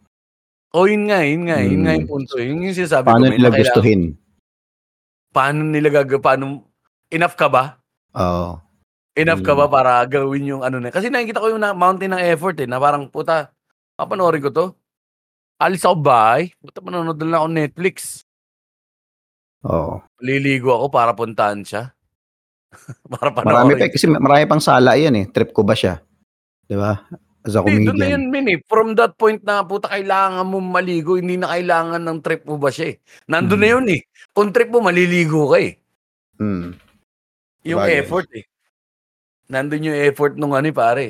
O 0.70 0.84
yun 0.84 1.08
nga, 1.08 1.24
yun 1.24 1.48
nga, 1.48 1.58
yun 1.58 1.80
nga 1.82 1.92
yung 1.96 2.04
Hmm. 2.04 2.12
punto. 2.12 2.36
Yun 2.36 2.60
yung 2.62 2.76
sinasabi 2.76 3.08
Paano 3.08 3.24
ko. 3.24 3.30
may 3.30 3.36
nila 3.36 3.50
gustuhin? 3.50 4.02
Paano 5.30 5.60
nila 5.62 5.88
gagawin? 5.90 6.20
Paano, 6.20 6.44
enough 7.08 7.34
ka 7.34 7.48
ba? 7.48 7.80
Oo. 8.12 8.60
Enough 9.12 9.42
ka 9.42 9.50
Mm. 9.50 9.58
ba 9.58 9.66
para 9.66 9.92
gawin 10.06 10.46
yung 10.46 10.62
ano 10.62 10.78
na? 10.78 10.88
Kasi 10.88 11.10
nakikita 11.10 11.42
ko 11.42 11.50
yung 11.50 11.58
na, 11.58 11.74
mountain 11.74 12.14
ng 12.14 12.22
effort 12.22 12.54
eh, 12.58 12.70
na 12.70 12.78
parang 12.78 13.10
puta, 13.10 13.50
papanoorin 13.96 14.38
ko 14.40 14.50
to. 14.50 14.66
Alis 15.58 15.82
ako 15.82 15.96
bahay, 15.98 16.54
puta 16.56 16.78
manonood 16.78 17.18
lang 17.18 17.34
ako 17.34 17.48
Netflix. 17.50 18.22
Oo. 19.66 19.98
Liligo 20.22 20.70
ako 20.70 20.86
para 20.86 21.10
puntahan 21.12 21.66
siya. 21.66 21.90
para 23.10 23.34
Marami 23.34 23.74
panoorin. 23.74 23.78
pa, 23.80 23.90
kasi 23.90 24.06
marami 24.06 24.44
pang 24.46 24.62
sala 24.62 24.94
yan 24.94 25.18
eh. 25.18 25.26
Trip 25.26 25.50
ko 25.50 25.66
ba 25.66 25.74
siya? 25.74 25.98
Di 26.62 26.78
ba? 26.78 26.94
As 27.48 27.56
a 27.56 27.64
Hindi, 27.64 27.88
doon 27.88 27.96
na 27.96 28.04
comedian. 28.04 28.12
yun, 28.12 28.24
min 28.28 28.46
eh. 28.52 28.58
From 28.68 28.92
that 28.92 29.16
point 29.16 29.40
na, 29.40 29.64
puta, 29.64 29.88
kailangan 29.88 30.44
mo 30.44 30.60
maligo, 30.60 31.16
hindi 31.16 31.40
na 31.40 31.48
kailangan 31.48 32.04
ng 32.04 32.18
trip 32.20 32.44
mo 32.44 32.60
ba 32.60 32.68
siya 32.68 32.92
eh. 32.92 32.96
Nandun 33.24 33.56
na 33.56 33.66
Mm. 33.66 33.74
yun 33.74 33.86
eh. 33.96 34.00
Kung 34.36 34.52
trip 34.52 34.68
mo, 34.68 34.84
maliligo 34.84 35.48
ka 35.48 35.56
eh. 35.56 35.80
Mm. 36.36 36.76
Yung 37.64 37.80
Sabagay. 37.80 37.98
effort 37.98 38.28
eh. 38.36 38.44
Nandun 39.48 39.88
yung 39.88 39.96
effort 39.96 40.36
nung 40.36 40.52
ano 40.52 40.68
eh, 40.68 40.76
pare. 40.76 41.06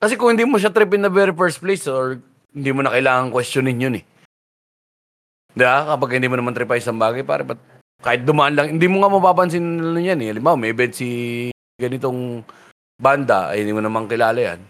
Kasi 0.00 0.16
kung 0.16 0.32
hindi 0.32 0.48
mo 0.48 0.56
siya 0.56 0.72
trip 0.72 0.88
in 0.90 1.04
the 1.04 1.12
very 1.12 1.36
first 1.36 1.60
place 1.60 1.84
or 1.84 2.16
hindi 2.48 2.70
mo 2.72 2.80
na 2.80 2.88
kailangan 2.88 3.28
questionin 3.28 3.76
yun 3.76 4.00
eh. 4.00 4.04
Di 5.52 5.60
ba? 5.60 5.92
Kapag 5.92 6.16
hindi 6.16 6.26
mo 6.26 6.40
naman 6.40 6.56
trip 6.56 6.70
ay 6.70 6.80
isang 6.80 6.96
bagay, 6.96 7.20
pare, 7.20 7.44
ba't 7.44 7.60
kahit 7.98 8.22
dumaan 8.22 8.54
lang, 8.54 8.66
hindi 8.72 8.86
mo 8.86 9.02
nga 9.02 9.10
mapapansin 9.10 9.60
yan 9.92 10.22
eh. 10.22 10.30
Halimbawa, 10.30 10.56
may 10.56 10.70
event 10.70 10.94
si 10.94 11.08
ganitong 11.76 12.46
banda, 12.94 13.50
ay 13.50 13.60
hindi 13.60 13.74
mo 13.74 13.82
naman 13.82 14.06
kilala 14.06 14.38
yan. 14.38 14.60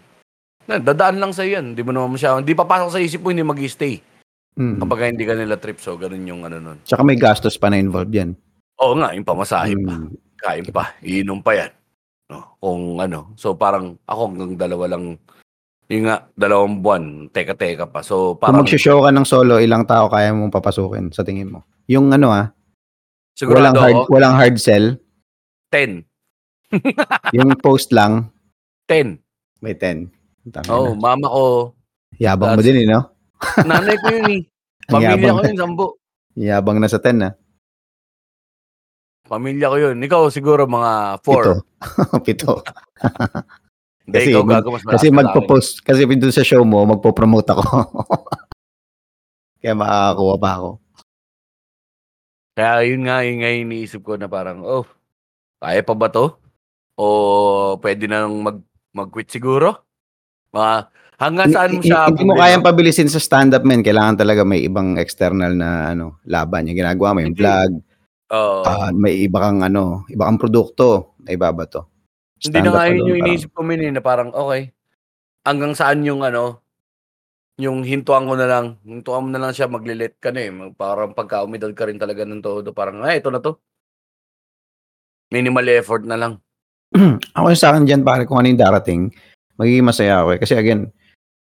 Na, 0.69 0.77
dadaan 0.77 1.17
lang 1.17 1.33
sa 1.33 1.41
yan. 1.41 1.73
Hindi 1.73 1.81
mo 1.81 1.89
naman 1.89 2.13
masyadong, 2.13 2.45
hindi 2.45 2.53
papasok 2.53 2.89
sa 2.93 3.01
isip 3.01 3.25
mo, 3.25 3.33
hindi 3.33 3.41
mag-stay. 3.41 4.05
Mm. 4.53 4.77
Kapag 4.85 5.17
hindi 5.17 5.25
ka 5.25 5.33
nila 5.33 5.57
trip, 5.57 5.81
so 5.81 5.97
ganun 5.97 6.29
yung 6.29 6.45
ano 6.45 6.61
nun. 6.61 6.77
Tsaka 6.85 7.01
may 7.01 7.17
gastos 7.17 7.57
pa 7.57 7.73
na 7.73 7.81
involved 7.81 8.13
yan. 8.13 8.37
Oo 8.77 8.93
nga, 9.01 9.17
yung 9.17 9.25
pamasahe 9.25 9.73
pa. 9.73 9.93
Mm. 9.97 10.13
kain 10.39 10.67
pa, 10.69 10.93
iinom 11.01 11.41
pa 11.41 11.51
yan. 11.57 11.71
No? 12.29 12.53
Kung 12.61 13.01
ano, 13.01 13.33
so 13.33 13.57
parang 13.57 13.97
ako 14.05 14.21
hanggang 14.29 14.53
dalawa 14.61 14.93
lang, 14.93 15.17
yung 15.89 16.05
nga, 16.05 16.29
dalawang 16.37 16.85
buwan, 16.85 17.03
teka-teka 17.33 17.89
pa. 17.89 18.05
So 18.05 18.37
Kung 18.37 18.45
parang, 18.45 18.61
magsishow 18.61 19.01
ka 19.01 19.09
ng 19.09 19.25
solo, 19.25 19.57
ilang 19.57 19.89
tao 19.89 20.05
kaya 20.05 20.29
mong 20.29 20.53
papasukin 20.53 21.09
sa 21.09 21.25
tingin 21.25 21.49
mo? 21.49 21.65
Yung 21.89 22.13
ano 22.13 22.29
ah, 22.29 22.53
sigurado 23.33 23.73
walang 23.73 23.77
hard, 23.81 23.97
ako, 23.97 24.03
walang 24.13 24.35
hard 24.37 24.55
sell. 24.61 24.85
10. 25.73 26.05
Yung 27.33 27.49
post 27.57 27.89
lang, 27.89 28.29
10. 28.85 29.17
may 29.65 29.73
10. 29.73 30.18
Tama 30.49 30.69
Oh, 30.71 30.91
na. 30.91 30.99
mama 30.99 31.27
ko, 31.27 31.45
Yabang 32.17 32.57
mo 32.57 32.61
din 32.61 32.83
eh, 32.83 32.87
no? 32.87 33.01
nanay 33.69 33.95
ko 33.95 34.07
yun 34.09 34.27
eh. 34.29 34.41
Pamilya 34.89 35.31
ko 35.31 35.39
na. 35.39 35.47
yun, 35.47 35.57
sambo. 35.57 35.85
Yabang 36.33 36.77
na 36.77 36.89
sa 36.89 36.97
10, 36.97 37.21
ah. 37.21 37.33
Pamilya 39.23 39.69
ko 39.69 39.77
yun. 39.77 39.97
Ikaw 39.99 40.21
siguro 40.27 40.65
mga 40.65 41.21
4. 41.21 41.21
Pito. 41.21 41.53
Pito. 42.25 42.53
Kasi 44.09 44.33
ikaw 44.33 44.41
mag- 44.41 44.65
Kasi 44.89 45.07
magpo-post, 45.13 45.85
kasi 45.85 46.01
doon 46.03 46.33
sa 46.33 46.41
show 46.41 46.65
mo, 46.65 46.81
magpo-promote 46.83 47.53
ako. 47.53 47.63
Kaya 49.61 49.77
makakakuha 49.77 50.35
pa 50.35 50.49
ako. 50.57 50.69
Kaya 52.57 52.73
yun 52.83 53.05
nga, 53.05 53.21
yun 53.21 53.37
nga 53.39 53.51
iniisip 53.53 54.01
ko 54.01 54.17
na 54.17 54.25
parang, 54.25 54.65
oh, 54.65 54.83
kaya 55.61 55.85
pa 55.85 55.93
ba 55.93 56.09
to? 56.09 56.35
O 56.97 57.05
pwede 57.77 58.09
na 58.09 58.25
mag, 58.25 58.59
mag-quit 58.91 59.29
siguro? 59.29 59.85
Mga, 60.49 60.73
hanggang 61.21 61.49
saan 61.53 61.69
mo 61.77 61.81
siya 61.85 61.99
Hindi 62.09 62.25
mo 62.25 62.33
kayang 62.37 62.65
pabilisin 62.65 63.09
sa 63.11 63.21
stand-up, 63.21 63.61
man. 63.61 63.85
Kailangan 63.85 64.17
talaga 64.17 64.41
may 64.41 64.65
ibang 64.65 64.97
external 64.97 65.53
na 65.53 65.93
ano 65.93 66.17
laban. 66.25 66.65
Yung 66.65 66.79
ginagawa 66.79 67.13
mo, 67.13 67.19
yung 67.21 67.37
vlog, 67.37 67.71
Oo. 68.33 68.61
ah, 68.65 68.89
may 68.93 69.25
iba 69.25 69.37
kang 69.37 69.61
ano, 69.61 70.05
iba 70.09 70.25
kang 70.25 70.41
produkto 70.41 71.17
na 71.21 71.33
ibabato. 71.33 71.89
Hindi 72.39 72.59
na 72.63 72.71
nga 72.71 72.87
yun 72.87 73.09
yung 73.13 73.19
iniisip 73.25 73.51
ko 73.51 73.61
min 73.61 73.83
eh, 73.83 73.91
na 73.91 74.01
parang, 74.01 74.31
okay, 74.31 74.71
hanggang 75.43 75.75
saan 75.75 76.07
yung 76.07 76.23
ano, 76.23 76.63
yung 77.59 77.83
hintuan 77.83 78.23
ko 78.23 78.39
na 78.39 78.47
lang, 78.47 78.79
hintuan 78.87 79.27
mo 79.27 79.29
na 79.35 79.43
lang 79.43 79.51
siya, 79.51 79.67
maglilit 79.67 80.15
ka 80.23 80.31
na 80.31 80.47
eh. 80.47 80.51
Parang 80.79 81.11
pagka 81.11 81.43
umidal 81.43 81.75
ka 81.75 81.91
rin 81.91 81.99
talaga 81.99 82.23
ng 82.23 82.39
todo, 82.39 82.71
parang, 82.71 83.03
ay, 83.03 83.19
ito 83.19 83.27
na 83.27 83.43
to. 83.43 83.59
Minimal 85.29 85.67
effort 85.75 86.07
na 86.07 86.15
lang. 86.15 86.33
ako 87.37 87.53
sa 87.53 87.75
akin 87.75 87.83
dyan, 87.83 88.01
pare, 88.07 88.23
kung 88.23 88.39
ano 88.39 88.47
yung 88.47 88.63
darating, 88.63 89.11
magiging 89.59 89.85
masaya 89.85 90.23
ako 90.23 90.29
eh. 90.35 90.39
Kasi 90.39 90.53
again, 90.55 90.87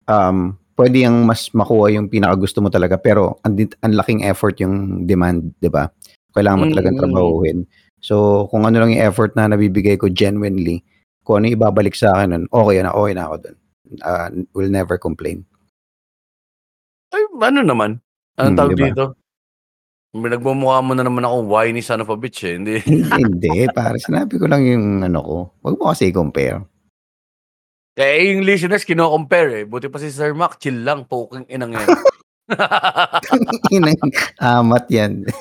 um, 0.08 0.56
pwede 0.74 1.04
yung 1.04 1.28
mas 1.28 1.52
makuha 1.52 1.92
yung 1.92 2.08
pinakagusto 2.08 2.64
mo 2.64 2.68
talaga, 2.72 2.96
pero 2.96 3.38
ang, 3.44 3.54
ang 3.56 3.92
laking 3.92 4.24
effort 4.24 4.56
yung 4.60 5.04
demand, 5.04 5.52
di 5.60 5.68
ba? 5.68 5.88
Kailangan 6.32 6.58
mo 6.60 6.66
Mm, 6.66 6.72
talagang 6.72 6.96
mm. 6.96 7.00
trabahuhin. 7.00 7.58
So, 8.00 8.46
kung 8.52 8.64
ano 8.68 8.76
lang 8.80 8.92
yung 8.92 9.04
effort 9.04 9.32
na 9.36 9.48
nabibigay 9.48 9.96
ko 9.96 10.08
genuinely, 10.12 10.84
kung 11.24 11.42
ano 11.42 11.52
ibabalik 11.52 11.96
sa 11.96 12.12
akin 12.16 12.28
nun, 12.32 12.44
okay 12.52 12.80
na, 12.84 12.92
okay 12.92 13.12
na 13.16 13.24
ako 13.28 13.34
dun. 13.40 13.56
Uh, 14.02 14.28
will 14.52 14.68
never 14.70 14.98
complain. 14.98 15.46
Ay, 17.14 17.22
ano 17.40 17.60
naman? 17.62 17.90
Anong 18.36 18.52
Hmm, 18.52 18.58
tawag 18.58 18.74
diba? 18.76 18.86
dito? 18.92 19.04
Nagmumukha 20.16 20.80
mo 20.80 20.92
na 20.96 21.04
naman 21.04 21.24
ako 21.24 21.44
whiny 21.44 21.80
son 21.84 22.00
of 22.00 22.08
a 22.08 22.16
bitch 22.16 22.44
eh. 22.44 22.56
Hindi. 22.56 22.76
Hindi, 23.12 23.68
pare, 23.70 23.98
sinabi 23.98 24.36
ko 24.38 24.46
lang 24.48 24.62
yung 24.66 25.04
ano 25.04 25.18
ko. 25.22 25.36
Huwag 25.62 25.74
mo 25.78 25.84
kasi 25.92 26.10
i-compare. 26.10 26.75
Kaya 27.96 28.28
yung 28.28 28.44
listeners, 28.44 28.84
kino-compare 28.84 29.50
eh. 29.50 29.64
Buti 29.64 29.88
pa 29.88 29.96
si 29.96 30.12
Sir 30.12 30.36
Mac, 30.36 30.60
chill 30.60 30.84
lang, 30.84 31.08
poking 31.08 31.48
inang 31.48 31.72
yan. 31.72 31.88
Inang 33.76 33.96
amat 34.36 34.84
yan. 34.92 35.24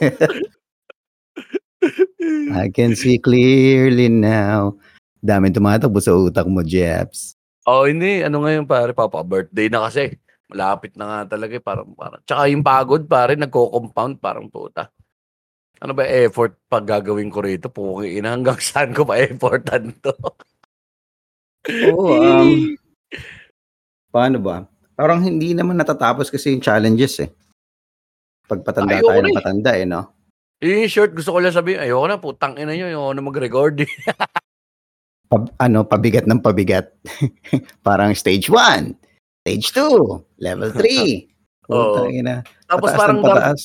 I 2.56 2.72
can 2.72 2.95
see 2.95 3.20
clearly 3.20 4.08
now. 4.08 4.80
Dami 5.20 5.51
tumatakbo 5.51 5.99
sa 5.99 6.16
utak 6.16 6.47
mo, 6.47 6.64
Jeps. 6.64 7.36
oh, 7.68 7.91
hindi. 7.91 8.24
Ano 8.24 8.47
ngayon 8.47 8.64
pare, 8.64 8.95
papa-birthday 8.95 9.68
na 9.68 9.91
kasi. 9.91 10.16
Malapit 10.47 10.95
na 10.95 11.06
nga 11.12 11.36
talaga 11.36 11.60
eh. 11.60 11.62
Parang, 11.62 11.91
parang. 11.91 12.24
Tsaka 12.24 12.47
yung 12.47 12.64
pagod 12.64 13.03
pare, 13.03 13.36
nagko-compound 13.36 14.24
parang 14.24 14.47
puta. 14.47 14.88
Ano 15.84 15.91
ba 15.91 16.08
effort 16.08 16.56
pag 16.72 16.88
gagawin 16.88 17.28
ko 17.28 17.43
rito? 17.43 17.68
Puking 17.68 18.24
ina, 18.24 18.32
hanggang 18.32 18.64
saan 18.64 18.95
ko 18.95 19.03
pa 19.03 19.20
effortan 19.20 19.91
to? 19.99 20.16
Oo, 21.91 22.13
um, 22.16 22.49
paano 24.09 24.38
ba? 24.39 24.66
Parang 24.95 25.20
hindi 25.20 25.51
naman 25.51 25.76
natatapos 25.76 26.32
kasi 26.32 26.55
yung 26.55 26.63
challenges 26.63 27.20
eh. 27.20 27.30
Pag 28.45 28.61
patanda 28.63 28.95
Ayoko 28.95 29.09
tayo 29.09 29.22
ng 29.22 29.34
eh. 29.34 29.36
patanda 29.36 29.72
eh, 29.74 29.86
no? 29.86 30.01
yung 30.63 30.88
short, 30.88 31.11
gusto 31.13 31.36
ko 31.36 31.43
lang 31.43 31.51
sabihin, 31.51 31.82
ayoko 31.84 32.05
na, 32.07 32.18
putang 32.18 32.55
ina 32.55 32.74
nyo, 32.74 32.86
ayoko 32.88 33.11
na 33.11 33.22
mag-record 33.22 33.76
eh. 33.84 33.91
Pab- 35.30 35.53
ano, 35.57 35.82
pabigat 35.84 36.30
ng 36.30 36.38
pabigat. 36.39 36.93
Parang 37.86 38.13
stage 38.13 38.47
1, 38.47 38.93
stage 39.43 39.68
2, 39.74 40.41
level 40.41 40.70
3. 40.70 41.26
Oo. 41.74 42.05
ina. 42.07 42.45
Tapos 42.70 42.93
Pataas 42.93 42.99
parang 43.01 43.18
ng 43.20 43.26
dar- 43.26 43.38
pataas. 43.41 43.61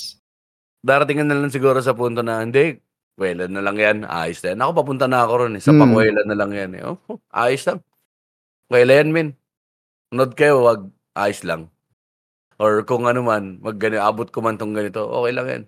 darating 0.81 1.21
na 1.21 1.37
lang 1.37 1.53
siguro 1.53 1.77
sa 1.85 1.93
punto 1.93 2.25
na, 2.25 2.41
hindi, 2.41 2.81
kwelan 3.13 3.53
na 3.53 3.61
lang 3.61 3.77
yan, 3.77 3.97
ayos 4.09 4.41
na 4.41 4.57
yan. 4.57 4.61
Ako, 4.65 4.71
papunta 4.73 5.05
na 5.05 5.21
ako 5.21 5.33
ron 5.47 5.57
eh, 5.57 5.63
sa 5.63 5.69
Hmm. 5.77 5.85
na 6.25 6.37
lang 6.37 6.51
yan 6.57 6.71
eh. 6.81 6.83
Oh, 6.89 6.97
ayos 7.31 7.61
lang. 7.69 7.85
Kwela 8.71 9.03
yan, 9.03 9.11
min. 9.11 9.29
Nod 10.15 10.39
kayo, 10.39 10.63
wag, 10.63 10.87
ayos 11.19 11.43
lang. 11.43 11.67
Or 12.55 12.87
kung 12.87 13.11
ano 13.11 13.27
man, 13.27 13.59
mag 13.59 13.75
abot 13.99 14.31
ko 14.31 14.39
man 14.39 14.55
tong 14.55 14.71
ganito, 14.71 15.03
okay 15.11 15.33
lang 15.35 15.47
yan. 15.51 15.63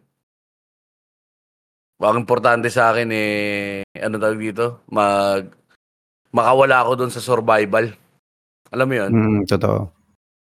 Ang 1.99 2.23
importante 2.23 2.71
sa 2.71 2.95
akin 2.95 3.11
eh, 3.11 3.83
ano 3.99 4.23
tawag 4.23 4.39
dito, 4.39 4.87
mag, 4.87 5.51
makawala 6.31 6.87
ako 6.87 6.91
doon 7.03 7.13
sa 7.15 7.19
survival. 7.23 7.91
Alam 8.71 8.87
mo 8.87 8.95
yun? 8.95 9.11
Mm, 9.11 9.41
totoo. 9.51 9.91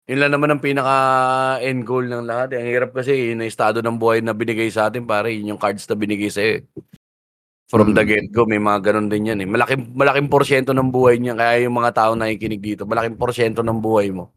Yun 0.06 0.20
lang 0.20 0.32
naman 0.38 0.54
ang 0.54 0.62
pinaka-end 0.62 1.82
goal 1.88 2.06
ng 2.06 2.28
lahat. 2.28 2.54
eh. 2.54 2.62
Ang 2.62 2.70
hirap 2.70 2.91
kasi, 2.93 3.34
yun 3.34 3.41
ang 3.41 3.49
estado 3.49 3.82
ng 3.82 3.97
buhay 3.97 4.22
na 4.22 4.38
binigay 4.38 4.70
sa 4.70 4.93
atin, 4.93 5.10
pare. 5.10 5.34
Yun 5.34 5.56
yung 5.56 5.62
cards 5.62 5.89
na 5.89 5.95
binigay 5.97 6.30
sa'yo. 6.30 6.62
Eh. 7.74 7.82
From 7.82 7.98
the 7.98 8.06
Mm. 8.06 8.10
get-go, 8.14 8.46
may 8.46 8.62
mga 8.62 8.80
ganun 8.86 9.10
din 9.10 9.34
yan. 9.34 9.42
Eh. 9.42 9.50
Malaking, 9.50 9.98
malaking 9.98 10.30
porsyento 10.30 10.78
ng 10.78 10.94
buhay 10.94 11.18
niya. 11.18 11.34
Kaya 11.34 11.66
yung 11.66 11.74
mga 11.74 11.92
tao 11.98 12.12
na 12.14 12.30
nakikinig 12.30 12.62
dito, 12.62 12.86
malaking 12.86 13.18
porsyento 13.18 13.66
ng 13.66 13.82
buhay 13.82 14.14
mo. 14.14 14.30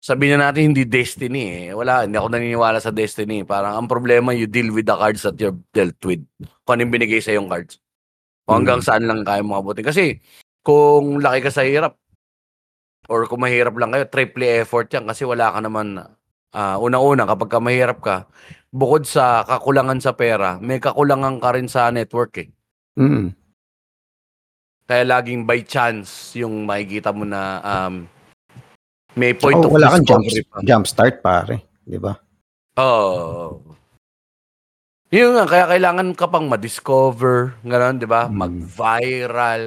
Sabihin 0.00 0.36
na 0.40 0.48
natin, 0.52 0.72
hindi 0.72 0.84
destiny 0.88 1.68
eh. 1.68 1.76
Wala, 1.76 2.04
hindi 2.04 2.16
ako 2.20 2.28
naniniwala 2.32 2.80
sa 2.80 2.92
destiny. 2.92 3.44
Parang 3.44 3.80
ang 3.80 3.88
problema, 3.88 4.32
you 4.36 4.44
deal 4.48 4.72
with 4.72 4.84
the 4.84 4.96
cards 4.96 5.24
that 5.24 5.36
you're 5.40 5.56
dealt 5.72 5.96
with. 6.04 6.20
Kung 6.64 6.76
ano 6.76 6.88
yung 6.88 6.92
binigay 6.92 7.20
sa 7.20 7.32
yung 7.32 7.48
cards. 7.48 7.80
Kung 8.44 8.64
hanggang 8.64 8.80
Mm. 8.80 8.86
saan 8.88 9.04
lang 9.08 9.20
kaya 9.24 9.40
mo 9.44 9.56
abutin. 9.60 9.84
Kasi, 9.84 10.20
kung 10.64 11.20
laki 11.20 11.44
ka 11.44 11.52
sa 11.52 11.64
hirap, 11.64 11.96
or 13.08 13.24
kung 13.28 13.40
mahirap 13.44 13.72
lang 13.76 13.92
kayo, 13.92 14.04
triple 14.08 14.44
effort 14.60 14.88
yan 14.92 15.04
kasi 15.04 15.24
wala 15.24 15.52
ka 15.52 15.60
naman, 15.64 15.96
ah, 16.52 16.76
unang-una, 16.78 17.26
kapag 17.26 17.50
ka 17.50 17.58
mahirap 17.58 17.98
ka, 18.02 18.16
bukod 18.70 19.02
sa 19.06 19.42
kakulangan 19.42 19.98
sa 19.98 20.14
pera, 20.14 20.58
may 20.58 20.78
kakulangan 20.78 21.42
ka 21.42 21.54
rin 21.54 21.66
sa 21.66 21.90
network 21.90 22.38
eh. 22.38 22.48
Mm. 22.98 23.34
Kaya 24.86 25.02
laging 25.06 25.46
by 25.46 25.62
chance 25.62 26.34
yung 26.34 26.66
makikita 26.66 27.14
mo 27.14 27.22
na 27.22 27.62
um, 27.62 28.10
may 29.14 29.30
point 29.34 29.58
Oh, 29.62 29.70
of 29.70 29.74
wala 29.74 29.90
kang 29.94 30.06
jump, 30.06 30.26
pa. 30.50 30.58
jump 30.66 30.84
start, 30.86 31.22
pare. 31.22 31.62
Di 31.86 31.98
ba? 31.98 32.14
Oo. 32.78 33.58
Yun 35.10 35.34
nga, 35.34 35.46
kaya 35.46 35.64
kailangan 35.66 36.14
ka 36.14 36.30
pang 36.30 36.46
ma-discover, 36.46 37.58
gano'n, 37.66 37.98
di 37.98 38.06
ba? 38.06 38.30
Mm. 38.30 38.34
Mag-viral. 38.38 39.64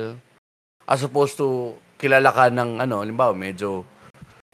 As 0.87 1.03
opposed 1.03 1.35
to, 1.39 1.75
kilala 1.99 2.31
ka 2.31 2.47
ng, 2.47 2.79
ano, 2.79 3.03
halimbawa, 3.03 3.35
medyo 3.35 3.83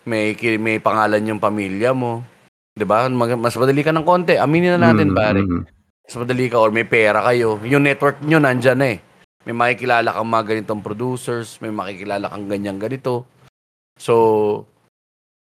may, 0.04 0.34
ki- 0.34 0.58
may 0.58 0.78
pangalan 0.78 1.26
yung 1.26 1.42
pamilya 1.42 1.92
mo. 1.92 2.24
Di 2.72 2.84
ba? 2.84 3.08
Mag- 3.08 3.36
Mas 3.36 3.56
madali 3.56 3.82
ka 3.82 3.92
ng 3.92 4.04
konti. 4.04 4.36
Aminin 4.36 4.76
na 4.76 4.92
natin, 4.92 5.12
Mm, 5.12 5.16
pare. 5.16 5.42
mm. 5.42 5.62
Mas 6.06 6.16
madali 6.16 6.46
ka 6.48 6.58
or 6.58 6.70
may 6.70 6.84
pera 6.84 7.22
kayo. 7.24 7.60
Yung 7.64 7.84
network 7.84 8.22
nyo 8.22 8.38
nandyan 8.38 8.78
na 8.78 8.88
eh. 8.94 9.00
May 9.44 9.54
makikilala 9.54 10.12
kang 10.12 10.28
mga 10.28 10.46
ganitong 10.48 10.82
producers, 10.82 11.58
may 11.60 11.70
makikilala 11.70 12.28
kang 12.28 12.46
ganyan 12.46 12.76
ganito. 12.76 13.24
So, 13.96 14.14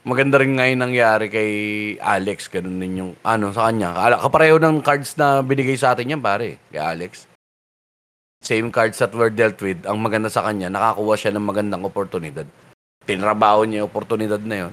maganda 0.02 0.36
rin 0.36 0.54
nga 0.54 0.66
yung 0.66 0.82
nangyari 0.82 1.26
kay 1.26 1.50
Alex. 1.98 2.48
Ganun 2.48 2.78
din 2.78 2.98
yung, 2.98 3.12
ano, 3.20 3.50
sa 3.50 3.68
kanya. 3.68 3.94
Ala- 3.94 4.20
Kapareho 4.20 4.58
ng 4.58 4.80
cards 4.80 5.14
na 5.14 5.40
binigay 5.40 5.74
sa 5.74 5.92
atin 5.92 6.10
yan, 6.10 6.20
pare, 6.20 6.58
kay 6.68 6.78
Alex. 6.78 7.26
Same 8.40 8.68
cards 8.68 8.98
that 8.98 9.10
were 9.10 9.32
dealt 9.32 9.56
with. 9.58 9.82
Ang 9.84 10.00
maganda 10.00 10.28
sa 10.28 10.44
kanya, 10.44 10.68
nakakuha 10.68 11.14
siya 11.16 11.32
ng 11.32 11.44
magandang 11.44 11.80
oportunidad. 11.82 12.44
Tinrabaho 13.04 13.64
niya 13.64 13.84
yung 13.84 13.90
oportunidad 13.92 14.40
na 14.40 14.68
yun. 14.68 14.72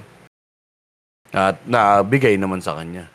At 1.32 1.60
nabigay 1.64 2.36
naman 2.36 2.60
sa 2.60 2.76
kanya. 2.76 3.08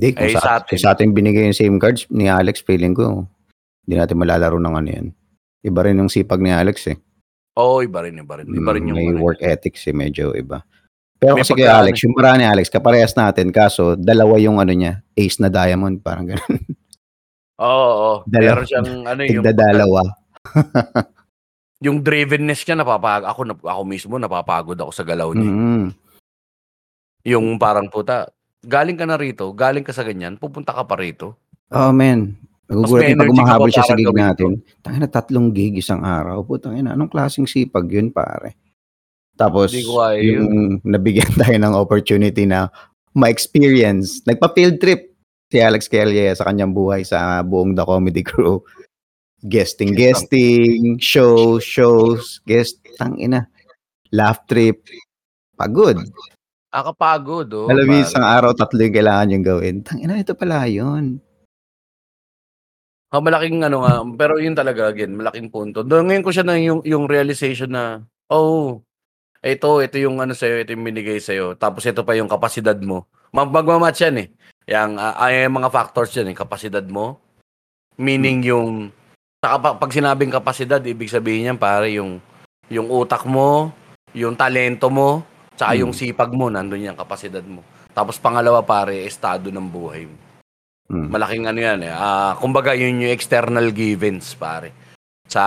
Di, 0.00 0.16
kung 0.16 0.28
Eh, 0.28 0.32
sa, 0.32 0.40
sa 0.40 0.52
kung 0.60 0.64
atin. 0.64 0.78
sa 0.80 0.88
atin 0.96 1.08
binigay 1.12 1.44
yung 1.44 1.56
same 1.56 1.76
cards 1.76 2.08
ni 2.08 2.28
Alex, 2.28 2.64
feeling 2.64 2.96
ko, 2.96 3.28
hindi 3.84 3.94
natin 4.00 4.16
malalaro 4.16 4.56
ng 4.56 4.74
ano 4.76 4.88
yan. 4.88 5.06
Iba 5.60 5.84
rin 5.84 6.00
yung 6.00 6.08
sipag 6.08 6.40
ni 6.40 6.48
Alex 6.48 6.88
eh. 6.88 6.96
Oo, 7.60 7.84
iba 7.84 8.00
rin, 8.00 8.16
iba 8.16 8.40
rin. 8.40 8.48
Iba 8.48 8.70
rin 8.72 8.88
yung 8.88 8.96
May 8.96 9.12
ano, 9.12 9.20
work 9.20 9.44
ethics 9.44 9.84
eh, 9.84 9.92
medyo 9.92 10.32
iba. 10.32 10.64
Pero 11.20 11.36
May 11.36 11.44
kasi 11.44 11.52
kay 11.52 11.68
Alex, 11.68 12.00
yung 12.00 12.16
para 12.16 12.32
ni 12.40 12.48
Alex, 12.48 12.72
kaparehas 12.72 13.12
natin, 13.12 13.52
kaso 13.52 13.92
dalawa 13.92 14.40
yung 14.40 14.56
ano 14.56 14.72
niya, 14.72 15.04
ace 15.12 15.36
na 15.36 15.52
diamond, 15.52 16.00
parang 16.00 16.32
gano'n. 16.32 16.64
Oo, 17.60 17.88
oo. 17.92 18.14
Dalawa. 18.24 18.64
Meron 18.64 18.66
siyang 18.72 18.88
ano 19.04 19.20
yung 19.20 19.44
Tigda-dalawa. 19.44 20.00
Yung 21.80 22.04
drivenness 22.04 22.64
niya 22.64 22.76
napapag 22.76 23.24
ako 23.24 23.40
nap- 23.48 23.66
ako 23.66 23.82
mismo 23.88 24.14
napapagod 24.20 24.76
ako 24.76 24.92
sa 24.92 25.04
galaw 25.04 25.32
niya. 25.32 25.50
Mm. 25.50 25.86
Yung 27.28 27.56
parang 27.60 27.88
puta, 27.88 28.28
galing 28.64 28.96
ka 28.96 29.04
na 29.04 29.16
rito, 29.16 29.48
galing 29.52 29.84
ka 29.84 29.92
sa 29.92 30.04
ganyan, 30.04 30.40
pupunta 30.40 30.72
ka 30.72 30.84
pa 30.84 30.96
rito. 30.96 31.36
Oh 31.72 31.92
man, 31.92 32.36
Nagugulat 32.70 33.18
pag 33.18 33.34
umahabol 33.34 33.66
pa 33.66 33.74
siya 33.74 33.84
sa 33.90 33.98
gig 33.98 34.14
natin. 34.14 34.50
Tangina 34.78 35.10
tatlong 35.10 35.50
gig 35.50 35.74
isang 35.82 36.06
araw. 36.06 36.46
Putang 36.46 36.78
ina, 36.78 36.94
anong 36.94 37.10
klaseng 37.10 37.50
sipag 37.50 37.90
yun, 37.90 38.14
pare? 38.14 38.54
Tapos, 39.34 39.74
yung 39.74 40.78
nabigyan 40.86 41.34
tayo 41.42 41.58
ng 41.58 41.74
opportunity 41.74 42.46
na 42.46 42.70
ma-experience. 43.10 44.22
Nagpa-field 44.22 44.78
trip 44.78 45.10
si 45.50 45.58
Alex 45.58 45.90
Kelly 45.90 46.30
sa 46.30 46.46
kanyang 46.46 46.70
buhay 46.70 47.02
sa 47.02 47.42
buong 47.42 47.74
The 47.74 47.82
Comedy 47.82 48.22
Crew. 48.22 48.62
Guesting, 49.40 49.96
guesting, 49.96 51.00
shows, 51.00 51.64
shows, 51.64 52.44
guest, 52.44 52.76
tangina. 53.00 53.48
Laugh 54.12 54.44
trip. 54.44 54.84
Pagod. 55.56 55.96
Nakakapagod, 56.70 57.48
oh. 57.56 57.66
Alam 57.72 57.88
mo, 57.88 57.94
isang 57.98 58.22
araw, 58.22 58.52
tatlo 58.52 58.78
yung 58.84 58.94
kailangan 58.94 59.32
yung 59.32 59.46
gawin. 59.46 59.76
Tangina, 59.80 60.20
ito 60.20 60.36
pala 60.36 60.68
yun. 60.68 61.18
Ha, 63.10 63.18
malaking 63.18 63.66
ano 63.66 63.82
nga, 63.82 64.06
pero 64.14 64.38
yun 64.38 64.54
talaga 64.54 64.86
again, 64.86 65.18
malaking 65.18 65.50
punto. 65.50 65.82
Doon 65.82 66.06
ngayon 66.06 66.22
ko 66.22 66.30
siya 66.30 66.46
na 66.46 66.54
yung, 66.60 66.78
yung 66.86 67.10
realization 67.10 67.74
na, 67.74 68.06
oh, 68.30 68.86
ito, 69.42 69.80
ito 69.80 69.96
yung 69.98 70.20
ano 70.20 70.36
sa'yo, 70.36 70.62
ito 70.62 70.76
yung 70.76 70.84
binigay 70.84 71.18
sa'yo. 71.18 71.56
Tapos 71.56 71.82
ito 71.88 72.04
pa 72.04 72.12
yung 72.14 72.28
kapasidad 72.28 72.76
mo. 72.78 73.08
Mag- 73.32 73.50
Magmamatch 73.50 74.04
yan 74.04 74.16
eh. 74.20 74.28
Yang, 74.68 75.00
ah, 75.00 75.16
ay, 75.16 75.48
mga 75.48 75.72
factors 75.72 76.12
yan 76.12 76.30
eh. 76.30 76.36
Kapasidad 76.36 76.84
mo. 76.86 77.18
Meaning 77.98 78.46
yung, 78.46 78.94
saka 79.40 79.56
pa- 79.56 79.78
pag 79.80 79.90
sinabing 79.92 80.32
kapasidad, 80.32 80.80
ibig 80.84 81.08
sabihin 81.08 81.56
yan 81.56 81.58
pare 81.58 81.96
yung, 81.96 82.20
yung 82.68 82.86
utak 82.92 83.24
mo, 83.24 83.72
yung 84.12 84.36
talento 84.36 84.92
mo, 84.92 85.24
tsaka 85.56 85.80
yung 85.80 85.96
sipag 85.96 86.30
mo, 86.36 86.52
nandun 86.52 86.92
yung 86.92 87.00
kapasidad 87.00 87.42
mo. 87.42 87.64
Tapos 87.96 88.20
pangalawa 88.20 88.60
pare, 88.60 89.02
estado 89.08 89.48
ng 89.48 89.66
buhay 89.66 90.04
mo. 90.06 90.18
Hmm. 90.90 91.08
Malaking 91.08 91.46
ano 91.48 91.58
yan 91.58 91.80
eh. 91.88 91.92
Ah, 91.94 92.36
kumbaga 92.36 92.76
yun 92.76 93.00
yung 93.00 93.14
external 93.14 93.72
givens 93.72 94.36
pare. 94.36 94.76
Sa 95.30 95.42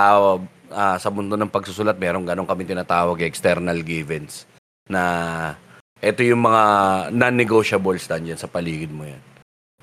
ah, 0.73 0.97
sa 0.97 1.09
mundo 1.13 1.37
ng 1.37 1.51
pagsusulat, 1.51 1.99
meron 1.99 2.25
ganun 2.25 2.49
kami 2.49 2.65
tinatawag 2.65 3.21
eh, 3.21 3.29
external 3.29 3.77
givens 3.85 4.49
na 4.89 5.03
ito 6.03 6.19
yung 6.25 6.43
mga 6.43 6.63
non-negotiables 7.15 8.09
nandiyan 8.11 8.39
sa 8.39 8.51
paligid 8.51 8.91
mo 8.91 9.07
yan. 9.07 9.21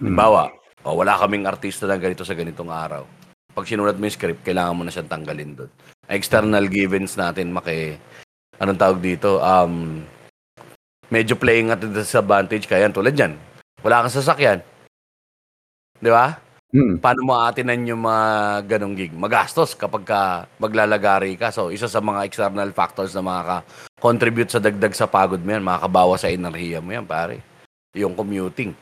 Halimbawa, 0.00 0.52
oh, 0.84 0.96
wala 0.96 1.16
kaming 1.16 1.48
artista 1.48 1.84
na 1.84 1.96
ganito 1.96 2.24
sa 2.24 2.36
ganitong 2.36 2.68
araw. 2.72 3.04
Pag 3.60 3.68
sinulat 3.68 4.00
mo 4.00 4.08
yung 4.08 4.16
script, 4.16 4.40
kailangan 4.40 4.72
mo 4.72 4.88
na 4.88 4.92
siyang 4.92 5.12
tanggalin 5.12 5.52
doon. 5.52 5.70
External 6.08 6.64
givens 6.72 7.12
natin, 7.20 7.52
maki, 7.52 8.00
anong 8.56 8.80
tawag 8.80 9.04
dito, 9.04 9.36
um, 9.36 10.00
medyo 11.12 11.36
playing 11.36 11.68
at 11.68 11.84
a 11.84 11.88
disadvantage 11.92 12.64
kaya 12.64 12.88
tulad 12.88 13.12
yan. 13.12 13.36
Wala 13.84 14.00
kang 14.00 14.16
sasakyan. 14.16 14.64
Di 16.00 16.08
ba? 16.08 16.40
Hmm. 16.72 16.96
Paano 17.04 17.20
mo 17.20 17.36
aatinan 17.36 17.84
yung 17.84 18.00
mga 18.00 18.24
ganong 18.64 18.96
gig? 18.96 19.12
Magastos 19.12 19.76
kapag 19.76 20.08
ka 20.08 20.48
maglalagari 20.56 21.36
ka. 21.36 21.52
So, 21.52 21.68
isa 21.68 21.84
sa 21.84 22.00
mga 22.00 22.24
external 22.32 22.72
factors 22.72 23.12
na 23.12 23.20
makaka-contribute 23.20 24.48
sa 24.48 24.62
dagdag 24.64 24.96
sa 24.96 25.04
pagod 25.04 25.44
mo 25.44 25.52
yan, 25.52 25.60
makakabawa 25.60 26.16
sa 26.16 26.32
enerhiya 26.32 26.80
mo 26.80 26.96
yan, 26.96 27.04
pare. 27.04 27.44
Yung 27.92 28.16
commuting. 28.16 28.72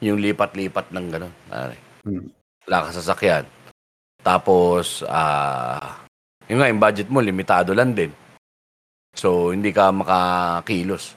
Yung 0.00 0.16
lipat-lipat 0.16 0.96
ng 0.96 1.06
ganon, 1.12 1.34
pare. 1.44 1.76
Hmm. 2.08 2.32
Wala 2.64 2.88
ka 2.88 2.96
sasakyan. 2.96 3.44
Tapos, 4.24 5.04
ah, 5.04 6.00
yun 6.48 6.58
nga, 6.58 6.72
yung 6.72 6.80
budget 6.80 7.12
mo, 7.12 7.20
limitado 7.20 7.76
lang 7.76 7.92
din. 7.92 8.08
So, 9.12 9.52
hindi 9.52 9.68
ka 9.70 9.92
makakilos. 9.92 11.12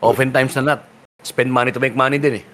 Oftentimes 0.00 0.56
na 0.56 0.74
not, 0.74 0.80
spend 1.20 1.52
money 1.52 1.68
to 1.70 1.78
make 1.78 1.92
money 1.92 2.16
din 2.16 2.40
eh. 2.40 2.44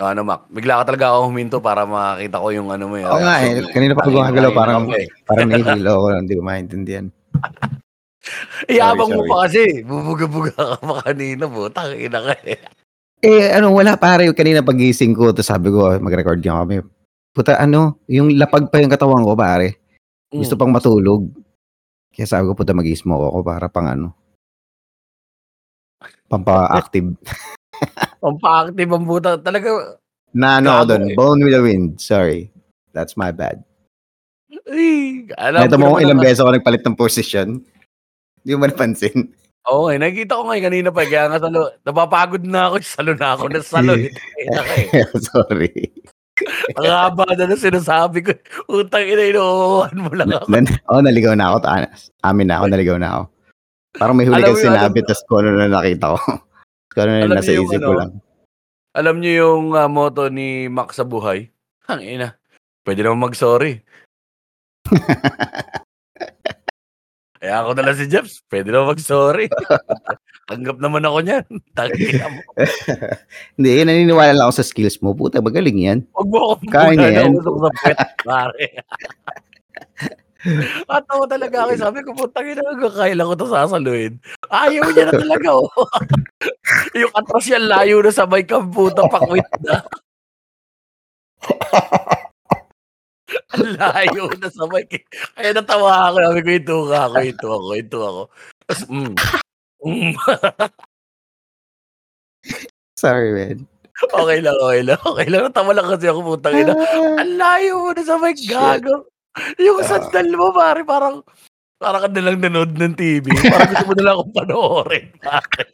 O, 0.00 0.08
ano, 0.08 0.24
Mac? 0.24 0.48
Bigla 0.48 0.80
ka 0.80 0.94
talaga 0.94 1.12
ako 1.12 1.28
huminto 1.28 1.58
para 1.60 1.84
makita 1.84 2.40
ko 2.40 2.48
yung 2.48 2.72
ano 2.72 2.88
mo 2.88 2.96
yun. 2.96 3.10
Oo 3.10 3.20
nga 3.20 3.44
eh. 3.44 3.60
Kanina 3.68 3.92
pa 3.92 4.08
gumagalaw, 4.08 4.50
parang- 4.56 4.88
Okay. 4.88 5.04
Parang 5.28 5.48
nahihilo 5.52 5.90
ako, 5.92 6.06
hindi 6.16 6.34
ko 6.38 6.42
maintindihan. 6.42 7.06
Iyabang 8.72 9.10
mo 9.12 9.22
pa 9.26 9.44
kasi. 9.44 9.82
Bubuga-buga 9.82 10.54
ka 10.54 10.76
pa 10.80 10.94
kanina 11.04 11.44
po. 11.44 11.66
Tangina 11.68 12.18
ka 12.22 12.34
eh. 12.46 12.62
Eh, 13.22 13.54
ano, 13.54 13.70
wala 13.70 13.94
pare. 13.94 14.26
Kanina 14.34 14.66
pagising 14.66 15.14
ko, 15.14 15.30
to 15.30 15.46
sabi 15.46 15.70
ko, 15.70 15.94
mag-record 16.02 16.42
nga 16.42 16.66
kami. 16.66 16.82
Puta, 17.30 17.54
ano, 17.54 18.02
yung 18.10 18.34
lapag 18.34 18.66
pa 18.66 18.82
yung 18.82 18.90
katawan 18.90 19.22
ko, 19.22 19.38
pare. 19.38 19.78
Gusto 20.26 20.58
Mm. 20.58 20.60
pang 20.60 20.72
matulog. 20.74 21.22
Kaya 22.10 22.26
sabi 22.26 22.50
ko, 22.50 22.58
puta, 22.58 22.74
mag-smoke 22.74 23.30
ako 23.30 23.38
para 23.46 23.66
pang 23.70 23.86
ano. 23.86 24.18
Pampa-active. 26.26 27.14
Pampaactive 28.22 28.90
ang 28.90 29.06
buta. 29.06 29.38
Talaga, 29.38 29.98
na 30.32 30.58
ano 30.58 30.68
ako 30.80 30.84
doon, 30.88 31.04
eh. 31.12 31.14
bone 31.14 31.40
with 31.44 31.54
the 31.54 31.62
wind. 31.62 31.88
Sorry. 32.00 32.48
That's 32.90 33.14
my 33.14 33.30
bad. 33.30 33.62
ay, 34.68 35.26
alam 35.36 35.68
ko 35.68 35.76
mo 35.76 35.86
kung 35.96 36.02
ilang 36.04 36.20
beses 36.20 36.40
ako 36.40 36.54
nagpalit 36.56 36.84
ng 36.84 36.96
position. 36.96 37.48
Hindi 38.42 38.52
mo 38.56 38.64
napansin. 38.66 39.28
Oo, 39.70 39.94
eh, 39.94 39.98
nakikita 39.98 40.34
ko 40.34 40.50
nga 40.50 40.58
eh, 40.58 40.64
kanina 40.64 40.90
pa. 40.90 41.06
Kaya 41.06 41.30
nga 41.30 41.38
salo, 41.38 41.70
napapagod 41.86 42.42
na 42.42 42.66
ako. 42.66 42.74
Salo 42.98 43.12
na 43.14 43.28
ako. 43.38 43.44
Nasalo. 43.46 43.92
eh. 44.02 44.10
Eh. 44.10 45.06
Sorry. 45.30 45.70
Ang 46.74 46.88
haba 46.90 47.28
na 47.38 47.46
na 47.46 47.54
sinasabi 47.54 48.26
ko. 48.26 48.34
Utang 48.66 49.06
ina, 49.06 49.22
inuuhan 49.30 49.94
mo 50.02 50.10
lang 50.10 50.34
ako. 50.34 50.50
Nan- 50.50 50.82
oh, 50.90 50.98
naligaw 50.98 51.38
na 51.38 51.54
ako. 51.54 51.56
Ta- 51.62 51.94
Amin 52.26 52.50
na 52.50 52.58
ako, 52.58 52.66
naligaw 52.74 52.98
na 52.98 53.08
ako. 53.14 53.22
Parang 53.92 54.16
may 54.16 54.26
huli 54.26 54.40
yun, 54.40 54.56
sinabi, 54.56 55.04
tapos 55.04 55.22
kung 55.28 55.44
ano 55.44 55.60
na 55.60 55.68
nakita 55.68 56.16
ko. 56.16 56.18
kung 56.90 57.02
ano 57.04 57.12
na 57.12 57.36
nasa 57.38 57.52
isip 57.52 57.78
ko 57.78 57.92
ano? 57.92 57.98
lang. 58.00 58.10
Alam 58.96 59.16
niyo 59.20 59.32
yung 59.46 59.64
ah, 59.76 59.86
motto 59.86 60.26
ni 60.32 60.66
Max 60.72 60.98
sa 60.98 61.06
buhay? 61.06 61.52
Ang 61.86 62.00
ina. 62.02 62.28
Pwede 62.82 63.04
naman 63.04 63.30
mag-sorry. 63.30 63.78
Kaya 67.42 67.58
ako 67.58 67.70
na 67.74 67.82
lang 67.90 67.98
si 67.98 68.06
Jeps. 68.06 68.38
Pwede 68.46 68.70
naman 68.70 68.94
mag-sorry. 68.94 69.50
Tanggap 70.50 70.78
naman 70.78 71.02
ako 71.02 71.18
niyan. 71.26 71.44
Tangina 71.76 72.30
mo. 72.30 72.40
Hindi, 73.58 73.70
naniniwala 73.82 74.30
lang 74.30 74.46
ako 74.46 74.62
sa 74.62 74.68
skills 74.70 75.02
mo. 75.02 75.10
Puta, 75.10 75.42
magaling 75.42 75.74
yan. 75.74 75.98
Huwag 76.14 76.28
mo 76.30 76.54
akong 76.54 76.70
Kaya 76.70 77.02
yan. 77.02 77.34
na 77.34 77.42
usok 77.42 77.56
sa 77.58 77.70
puwet, 77.74 77.98
pare. 78.22 78.66
At 80.86 81.02
ako 81.10 81.22
talaga 81.26 81.56
ako. 81.66 81.70
Sabi 81.82 81.98
ko, 82.06 82.10
putang 82.14 82.46
ina, 82.46 82.62
kailan 82.78 83.26
ko 83.26 83.34
to 83.34 83.50
sasaluhin. 83.50 84.22
Ayaw 84.46 84.86
niya 84.94 85.10
na 85.10 85.14
talaga, 85.18 85.48
oh. 85.50 85.70
yung 86.94 87.10
atras 87.10 87.46
yan, 87.50 87.66
layo 87.66 88.06
na 88.06 88.14
sa 88.14 88.22
may 88.22 88.46
kamputa, 88.46 89.02
pakwit 89.10 89.50
na. 89.66 89.82
Layo 93.78 94.32
na 94.40 94.48
sa 94.48 94.64
may... 94.68 94.84
Kaya 95.36 95.50
natawa 95.52 96.08
ako. 96.08 96.16
Sabi 96.22 96.40
ko, 96.40 96.50
ito 96.56 96.76
ka 96.88 96.98
ako, 97.08 97.16
ito 97.20 97.46
ako, 97.48 97.70
ito 97.76 97.98
ako. 98.00 98.22
Tapos, 98.66 98.82
mm, 98.88 99.14
mm. 99.84 100.12
Sorry, 102.96 103.30
man. 103.34 103.58
okay 104.02 104.38
lang, 104.40 104.56
okay 104.56 104.82
lang. 104.82 105.00
Okay 105.02 105.26
lang. 105.28 105.42
Natawa 105.48 105.70
lang 105.76 105.86
kasi 105.90 106.06
ako, 106.08 106.20
putang 106.36 106.56
ina. 106.56 106.72
Ang 107.20 107.34
layo 107.36 107.72
mo 107.86 107.90
na 107.92 108.02
sa 108.02 108.16
may 108.18 108.34
Shit. 108.34 108.50
gago. 108.50 109.10
Yung 109.56 109.80
sandal 109.84 110.28
mo, 110.36 110.52
pare, 110.52 110.84
parang 110.84 111.24
parang 111.80 112.06
ka 112.06 112.08
na 112.12 112.22
lang 112.22 112.38
nanood 112.38 112.72
ng 112.76 112.94
TV. 112.94 113.26
Parang 113.50 113.70
gusto 113.72 113.86
mo 113.90 113.94
na 113.96 114.04
lang 114.04 114.14
akong 114.16 114.34
panoorin, 114.36 115.06
pare. 115.18 115.66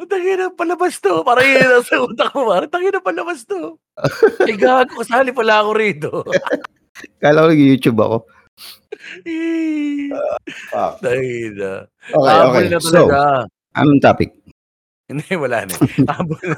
Ang 0.00 0.08
tangina, 0.08 0.48
palabas 0.48 0.96
to. 0.96 1.20
Parang 1.20 1.44
yun 1.44 1.60
ang 1.76 1.84
sa 1.84 2.00
utak 2.00 2.32
mo, 2.32 2.48
pare. 2.48 2.64
Tangina, 2.72 3.04
palabas 3.04 3.44
to. 3.44 3.76
Ay, 4.48 4.56
gago, 4.56 4.96
kasali 4.96 5.28
pala 5.28 5.60
ako 5.60 5.70
rito. 5.76 6.10
Kala 7.22 7.44
ko 7.44 7.48
nag-YouTube 7.52 8.00
ako. 8.00 8.16
Eh, 9.28 10.08
Fuck. 10.72 11.04
Tangina. 11.04 11.84
Okay, 12.08 12.32
Habol 12.32 12.64
okay. 12.64 12.68
na 12.72 12.78
So, 12.80 13.04
anong 13.76 14.00
topic? 14.00 14.30
Hindi, 15.04 15.28
wala 15.36 15.68
na. 15.68 15.74
Habol 16.16 16.40
na. 16.48 16.56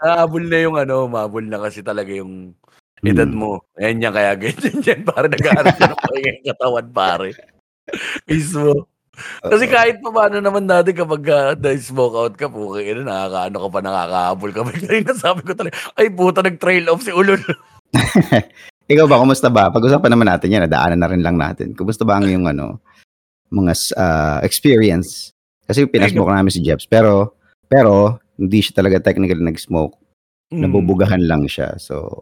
Habol 0.00 0.44
na 0.48 0.58
yung 0.64 0.76
ano, 0.80 1.04
mabol 1.04 1.44
na 1.44 1.60
kasi 1.60 1.84
talaga 1.84 2.16
yung 2.16 2.56
edad 3.04 3.28
Hmm. 3.28 3.36
mo. 3.36 3.60
Ayan 3.76 4.00
yan, 4.00 4.12
kaya 4.16 4.32
ganyan 4.40 4.80
yan. 4.80 5.00
Pare 5.04 5.28
nag-aaral 5.28 5.68
ka 5.76 5.84
ng 6.16 6.48
katawan, 6.48 6.88
pare. 6.96 7.36
Mismo. 8.24 8.88
Kasi 9.40 9.64
kahit 9.66 9.96
pa 10.04 10.10
paano 10.12 10.38
naman 10.40 10.68
dati 10.68 10.92
kapag 10.92 11.22
uh, 11.28 11.52
na-smoke 11.56 12.16
out 12.16 12.34
ka, 12.36 12.46
po, 12.48 12.76
kaya 12.76 13.00
nakakaano 13.00 13.56
ka 13.56 13.68
pa, 13.68 13.80
nakakahabol 13.80 14.50
ka. 14.52 14.60
Kanina 14.76 15.12
sabi 15.24 15.40
ko 15.44 15.52
talaga, 15.56 15.74
ay 15.96 16.06
puta, 16.12 16.40
nag-trail 16.44 16.84
off 16.92 17.04
si 17.04 17.12
Ulol. 17.12 17.40
Ikaw 18.92 19.06
ba, 19.10 19.18
kumusta 19.18 19.50
ba? 19.50 19.72
Pag-usapan 19.74 20.10
naman 20.14 20.30
natin 20.30 20.52
yan, 20.52 20.64
nadaanan 20.68 21.00
na 21.00 21.10
rin 21.10 21.22
lang 21.24 21.34
natin. 21.34 21.74
Kumusta 21.74 22.06
ba 22.06 22.20
ang 22.20 22.28
yung 22.34 22.46
ano, 22.46 22.78
mga 23.50 23.72
ah, 23.98 24.38
experience? 24.46 25.34
Kasi 25.66 25.90
pinasmoke 25.90 26.30
namin 26.30 26.54
si 26.54 26.62
Jeps, 26.62 26.86
pero 26.86 27.34
pero 27.66 28.22
hindi 28.38 28.62
siya 28.62 28.78
talaga 28.78 29.02
technically 29.02 29.42
nag-smoke. 29.42 29.98
Hmm. 30.54 30.62
Nabubugahan 30.62 31.26
lang 31.26 31.50
siya. 31.50 31.74
So, 31.82 32.14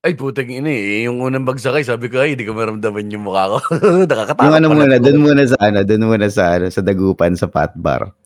Ay, 0.00 0.16
putang 0.16 0.48
ina 0.48 0.72
eh. 0.72 1.04
Yung 1.04 1.20
unang 1.20 1.44
bagsakay, 1.44 1.84
sabi 1.84 2.08
ko, 2.08 2.24
ay, 2.24 2.32
hindi 2.32 2.48
ko 2.48 2.56
maramdaman 2.56 3.12
yung 3.12 3.28
mukha 3.28 3.52
ko. 3.52 3.58
Nakakatakot 4.08 4.48
yung 4.48 4.56
ano 4.56 4.66
muna, 4.72 4.96
doon 4.96 5.20
muna 5.20 5.42
sa 5.44 5.60
ano, 5.60 5.84
doon 5.84 6.04
muna 6.08 6.26
sa 6.32 6.56
ano, 6.56 6.66
sa 6.72 6.80
dagupan 6.80 7.36
sa 7.36 7.52
pat 7.52 7.76
bar. 7.76 8.16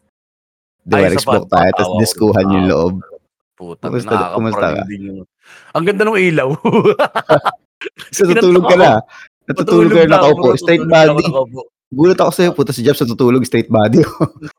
Ay, 0.87 1.11
sa 1.11 1.19
explore 1.19 1.51
tayo, 1.51 1.71
tapos 1.75 1.91
ko. 1.91 1.99
diskuhan 1.99 2.47
yung 2.55 2.67
Ah. 2.67 2.71
loob. 2.71 2.95
Puta, 3.59 3.91
Kumusta- 3.91 4.35
kumusta 4.39 4.67
ka? 4.71 4.83
yung... 4.87 5.27
Ang 5.75 5.85
ganda 5.87 6.03
ng 6.07 6.19
ilaw. 6.19 6.49
Natutulog 8.23 8.65
ka 8.71 8.77
na. 8.79 8.91
Natutulog 9.51 9.91
ka 9.91 10.01
na 10.07 10.11
nakaupo. 10.15 10.55
Straight 10.55 10.87
body. 10.87 11.27
Gulat 11.95 12.19
ako 12.19 12.31
sa'yo, 12.35 12.51
puta 12.55 12.75
si 12.75 12.83
Jeff 12.83 12.99
sa 12.99 13.07
tutulog, 13.07 13.47
straight 13.47 13.71
body. 13.71 14.03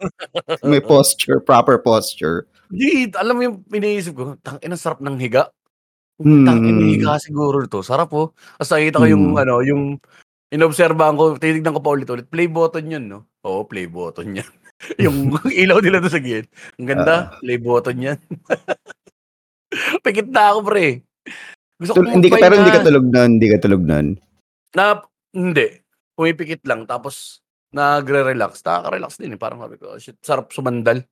May 0.72 0.80
posture, 0.80 1.40
proper 1.40 1.80
posture. 1.80 2.48
Di, 2.72 3.12
alam 3.12 3.36
mo 3.36 3.42
yung 3.44 3.58
iniisip 3.68 4.16
ko, 4.16 4.36
tang 4.40 4.60
sarap 4.76 5.04
ng 5.04 5.20
higa. 5.20 5.52
Hmm. 6.16 6.48
Tang 6.48 6.64
ina 6.64 6.86
higa 6.88 7.20
siguro 7.20 7.68
to. 7.68 7.84
Sarap 7.84 8.08
po. 8.08 8.32
Tapos 8.56 8.72
nakita 8.72 9.04
ko 9.04 9.08
yung 9.08 9.36
Hmm. 9.36 9.42
ano, 9.44 9.56
yung 9.60 9.84
inobserbahan 10.48 11.20
ko, 11.20 11.36
tinignan 11.36 11.76
ko 11.76 11.82
pa 11.84 11.92
ulit-ulit. 11.92 12.28
Play 12.32 12.48
button 12.48 12.88
yun, 12.88 13.04
no? 13.12 13.20
Oo, 13.44 13.68
play 13.68 13.86
button 13.92 14.40
yan. 14.40 14.52
yung 15.04 15.18
ilaw 15.62 15.84
nila 15.84 16.00
doon 16.00 16.14
sa 16.16 16.24
gate. 16.24 16.48
Ang 16.80 16.88
ganda, 16.88 17.36
play 17.44 17.60
button 17.60 18.00
yan. 18.00 18.20
Pikit 20.04 20.32
na 20.32 20.56
ako, 20.56 20.60
pre. 20.72 21.04
Gusto 21.76 22.00
Tul- 22.00 22.16
hindi 22.16 22.32
ka, 22.32 22.40
pero 22.40 22.56
hindi 22.56 22.72
ka 22.72 22.82
tulog 22.88 23.06
nun, 23.12 23.30
hindi 23.36 23.48
ka 23.52 23.58
tulog 23.60 23.84
nun. 23.84 24.08
Na, 24.72 25.04
hindi. 25.36 25.68
Pumipikit 26.16 26.64
lang. 26.64 26.88
Tapos, 26.88 27.44
nagre-relax. 27.76 28.64
Nakaka-relax 28.64 29.20
din 29.20 29.36
eh. 29.36 29.40
Parang 29.40 29.60
sabi 29.60 29.76
ko, 29.76 29.92
"Oh, 29.92 30.00
shit, 30.00 30.16
sarap 30.24 30.48
sumandal. 30.56 31.04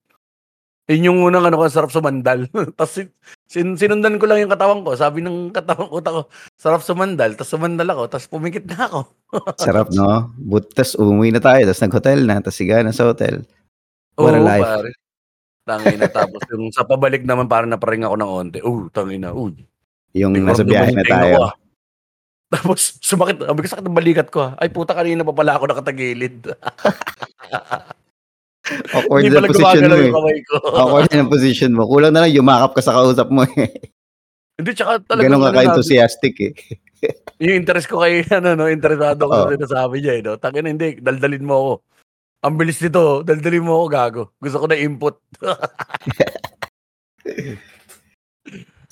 Yun 0.92 1.08
yung 1.08 1.20
unang 1.24 1.48
ano 1.48 1.64
ko, 1.64 1.72
sarap 1.72 1.96
sumandal. 1.96 2.44
Tapos, 2.76 2.92
sin- 2.92 3.16
sin- 3.48 3.80
sinundan 3.80 4.20
ko 4.20 4.28
lang 4.28 4.44
yung 4.44 4.52
katawan 4.52 4.84
ko. 4.84 5.00
Sabi 5.00 5.24
ng 5.24 5.56
katawan 5.56 5.88
ko, 5.88 6.04
ko 6.04 6.22
sarap 6.60 6.84
sumandal. 6.84 7.40
Tapos 7.40 7.56
sumandal 7.56 7.88
ako. 7.88 8.04
Tapos 8.12 8.28
pumikit 8.28 8.68
na 8.68 8.92
ako. 8.92 9.00
Sarap, 9.64 9.88
no? 9.96 10.30
But, 10.38 10.76
tas 10.76 10.94
umuwi 11.00 11.32
na 11.32 11.40
tayo, 11.40 11.64
tas 11.66 11.80
nag-hotel 11.80 12.28
na, 12.28 12.44
tas 12.44 12.54
siga 12.54 12.84
na 12.84 12.92
sa 12.92 13.08
hotel. 13.08 13.48
What 14.20 14.36
a 14.36 14.38
Oo, 14.38 14.46
life. 14.46 14.62
pare. 14.68 14.92
Tangina. 15.64 16.06
Tapos 16.12 16.42
yung 16.52 16.68
sa 16.76 16.84
pabalik 16.84 17.24
naman, 17.24 17.48
parang 17.48 17.72
naparing 17.72 18.04
ako 18.04 18.16
ng 18.20 18.30
onte. 18.30 18.60
Oh, 18.62 18.92
tangina. 18.92 19.32
Uy. 19.32 19.64
Yung 20.14 20.36
May 20.36 20.44
nasa 20.44 20.68
biyahe 20.68 20.92
na 20.92 21.08
tayo. 21.08 21.34
ako, 21.34 21.44
ah. 21.48 21.54
Tapos, 22.54 22.82
sumakit. 23.00 23.40
Sabi 23.42 23.60
ko, 23.64 23.68
sakit 23.72 23.86
ng 23.88 23.98
balikat 23.98 24.28
ko. 24.30 24.52
ah. 24.52 24.60
Ay, 24.60 24.68
puta, 24.70 24.92
kanina 24.94 25.24
pa 25.24 25.32
pala 25.32 25.56
ako 25.56 25.64
nakatagilid. 25.72 26.44
Awkward 28.94 29.30
na 29.30 29.42
position 29.44 29.90
mo 29.90 30.30
eh. 30.30 30.42
Awkward 30.80 31.12
na 31.12 31.28
position 31.28 31.72
mo. 31.74 31.84
Kulang 31.90 32.14
na 32.14 32.26
lang, 32.26 32.34
yumakap 32.34 32.78
ka 32.78 32.82
sa 32.82 32.96
kausap 32.96 33.30
mo 33.30 33.44
eh. 33.46 33.70
Hindi, 34.58 34.72
tsaka 34.78 35.02
talaga. 35.04 35.26
Ganon 35.26 35.44
ka 35.44 35.52
ka-enthusiastic 35.58 36.36
eh. 36.42 36.54
Yung 37.44 37.60
interest 37.60 37.92
ko 37.92 38.00
kay, 38.00 38.24
ano, 38.32 38.56
no, 38.56 38.72
interesado 38.72 39.28
ko 39.28 39.34
sa 39.34 39.52
sinasabi 39.52 40.00
niya, 40.00 40.14
eh, 40.16 40.22
no? 40.24 40.40
Tangin 40.40 40.72
hindi, 40.72 41.04
daldalin 41.04 41.44
mo 41.44 41.56
ako. 41.60 41.74
Ang 42.44 42.56
bilis 42.56 42.80
nito, 42.80 43.24
daldalin 43.28 43.66
mo 43.66 43.84
ako, 43.84 43.86
gago. 43.92 44.24
Gusto 44.40 44.58
ko 44.64 44.66
na 44.72 44.80
input. 44.80 45.16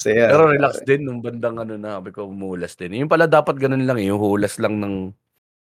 So, 0.01 0.09
yeah. 0.09 0.33
Pero 0.33 0.49
relax 0.49 0.81
din, 0.81 1.05
nung 1.05 1.21
bandang 1.21 1.61
ano 1.61 1.77
na, 1.77 2.01
sabi 2.01 2.09
ko, 2.09 2.25
umuulas 2.25 2.73
din. 2.73 2.97
Yung 2.97 3.11
pala 3.11 3.29
dapat 3.29 3.61
ganun 3.61 3.85
lang, 3.85 4.01
eh, 4.01 4.09
yung 4.09 4.17
hulas 4.17 4.57
lang 4.57 4.81
ng, 4.81 5.13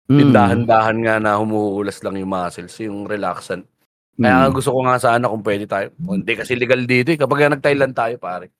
Mm. 0.09 0.33
dahan-dahan 0.33 0.99
nga 1.05 1.15
na 1.21 1.37
humuhulas 1.37 2.01
lang 2.01 2.17
yung 2.17 2.33
muscles, 2.33 2.73
yung 2.81 3.05
relaxant. 3.05 3.69
Kaya 4.19 4.35
nga 4.37 4.49
Mm. 4.51 4.57
gusto 4.59 4.71
ko 4.75 4.81
nga 4.83 4.99
sana 4.99 5.31
kung 5.31 5.47
pwede 5.47 5.65
tayo. 5.65 5.95
Hindi 5.97 6.33
kasi 6.35 6.59
legal 6.59 6.83
dito 6.85 7.15
eh. 7.15 7.19
Kapag 7.19 7.55
nag-Thailand 7.55 7.95
tayo, 7.95 8.19
pare. 8.19 8.51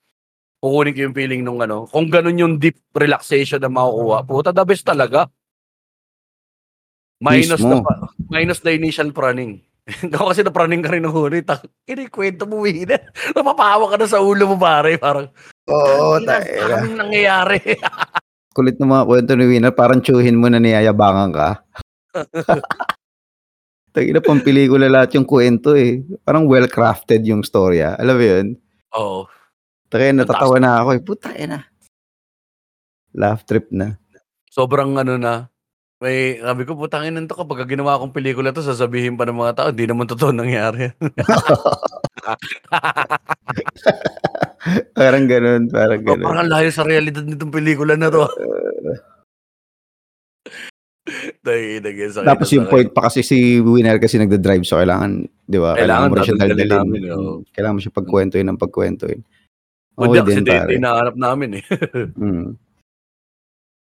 Kukunin 0.59 0.95
ko 0.95 1.01
yung 1.05 1.17
feeling 1.19 1.43
nung 1.43 1.59
ano. 1.59 1.87
Kung 1.87 2.07
ganun 2.07 2.39
yung 2.39 2.55
deep 2.57 2.79
relaxation 2.95 3.59
na 3.59 3.67
makukuha, 3.67 4.23
puta, 4.23 4.51
the 4.51 4.63
best 4.63 4.87
talaga. 4.87 5.27
Minus 7.19 7.59
Mismo. 7.59 7.83
na, 7.83 7.83
pa, 7.83 7.95
minus 8.31 8.63
the 8.63 8.71
initial 8.71 9.11
praning. 9.11 9.59
Ako 10.15 10.31
kasi 10.31 10.47
na-praning 10.47 10.85
ka 10.85 10.95
rin 10.95 11.03
ng 11.03 11.11
huli. 11.11 11.43
Tak, 11.43 11.67
kinikwento 11.83 12.47
mo, 12.47 12.63
Wina. 12.63 12.95
Napapahawa 13.35 13.91
ka 13.91 13.97
na 13.99 14.07
sa 14.07 14.23
ulo 14.23 14.47
mo, 14.47 14.57
pare. 14.57 14.95
Parang, 14.95 15.27
Oo, 15.67 16.23
"Ina, 16.23 16.39
tayo. 16.39 16.79
anong 16.79 16.99
nangyayari? 17.03 17.59
Kulit 18.57 18.79
ng 18.79 18.91
mga 18.91 19.07
kwento 19.07 19.33
ni 19.35 19.47
Winner, 19.47 19.75
parang 19.75 19.99
tsuhin 19.99 20.39
mo 20.39 20.47
na 20.47 20.59
niyayabangan 20.59 21.31
ka. 21.31 21.49
Tagina 23.91 24.21
pang 24.21 24.39
pelikula 24.39 24.87
lahat 24.87 25.17
yung 25.17 25.25
kwento 25.25 25.75
eh. 25.75 26.05
Parang 26.23 26.45
well-crafted 26.45 27.25
yung 27.25 27.43
storya. 27.43 27.97
Alam 27.97 28.15
mo 28.15 28.25
yun? 28.25 28.47
Oo. 28.95 29.21
Tagay 29.89 30.13
natatawa 30.13 30.57
na 30.61 30.79
ako 30.79 30.89
eh. 30.95 31.01
Puta 31.01 31.29
na. 31.45 31.59
Laugh 33.13 33.43
trip 33.43 33.73
na. 33.73 33.97
sobrang 34.49 34.91
ano 34.99 35.15
na, 35.17 35.47
may, 35.99 36.39
sabi 36.39 36.63
ko, 36.63 36.75
putangin 36.75 37.15
nito 37.15 37.35
kapag 37.35 37.67
ginawa 37.67 37.99
kong 37.99 38.11
pelikula 38.11 38.51
to, 38.51 38.59
sasabihin 38.59 39.15
pa 39.15 39.23
ng 39.27 39.35
mga 39.35 39.55
tao, 39.55 39.69
di 39.71 39.87
naman 39.87 40.07
totoo 40.07 40.31
nangyari. 40.31 40.91
parang 44.99 45.25
ganun, 45.27 45.71
parang 45.71 46.01
Parang 46.03 46.23
ganun. 46.23 46.39
ang 46.39 46.51
layo 46.51 46.71
sa 46.71 46.83
realidad 46.83 47.23
nitong 47.23 47.51
pelikula 47.51 47.95
na 47.95 48.11
to. 48.11 48.27
Sakit 51.49 52.29
Tapos 52.29 52.49
yung 52.53 52.67
point 52.69 52.91
pa 52.93 53.09
kasi 53.09 53.25
si 53.25 53.59
Winner 53.59 53.97
kasi 53.97 54.21
nagda-drive 54.21 54.65
so 54.69 54.77
kailangan, 54.77 55.25
di 55.49 55.59
ba? 55.59 55.73
Kailangan 55.75 56.07
mo 56.09 56.15
rin 56.21 56.25
siya 56.29 56.37
oo. 56.37 57.33
Mm, 57.41 57.49
Kailangan 57.51 57.75
mo 57.75 57.81
siya 57.81 57.95
pagkwentuhin 57.97 58.47
ng 58.53 58.61
pagkwentuhin. 58.61 59.21
Okay 59.99 60.21
kasi 60.23 60.31
din, 60.31 60.47
di, 60.47 60.53
pare. 60.55 60.71
di 60.71 60.79
nahanap 60.79 61.17
namin 61.19 61.51
eh. 61.59 61.65
Mm. 62.21 62.49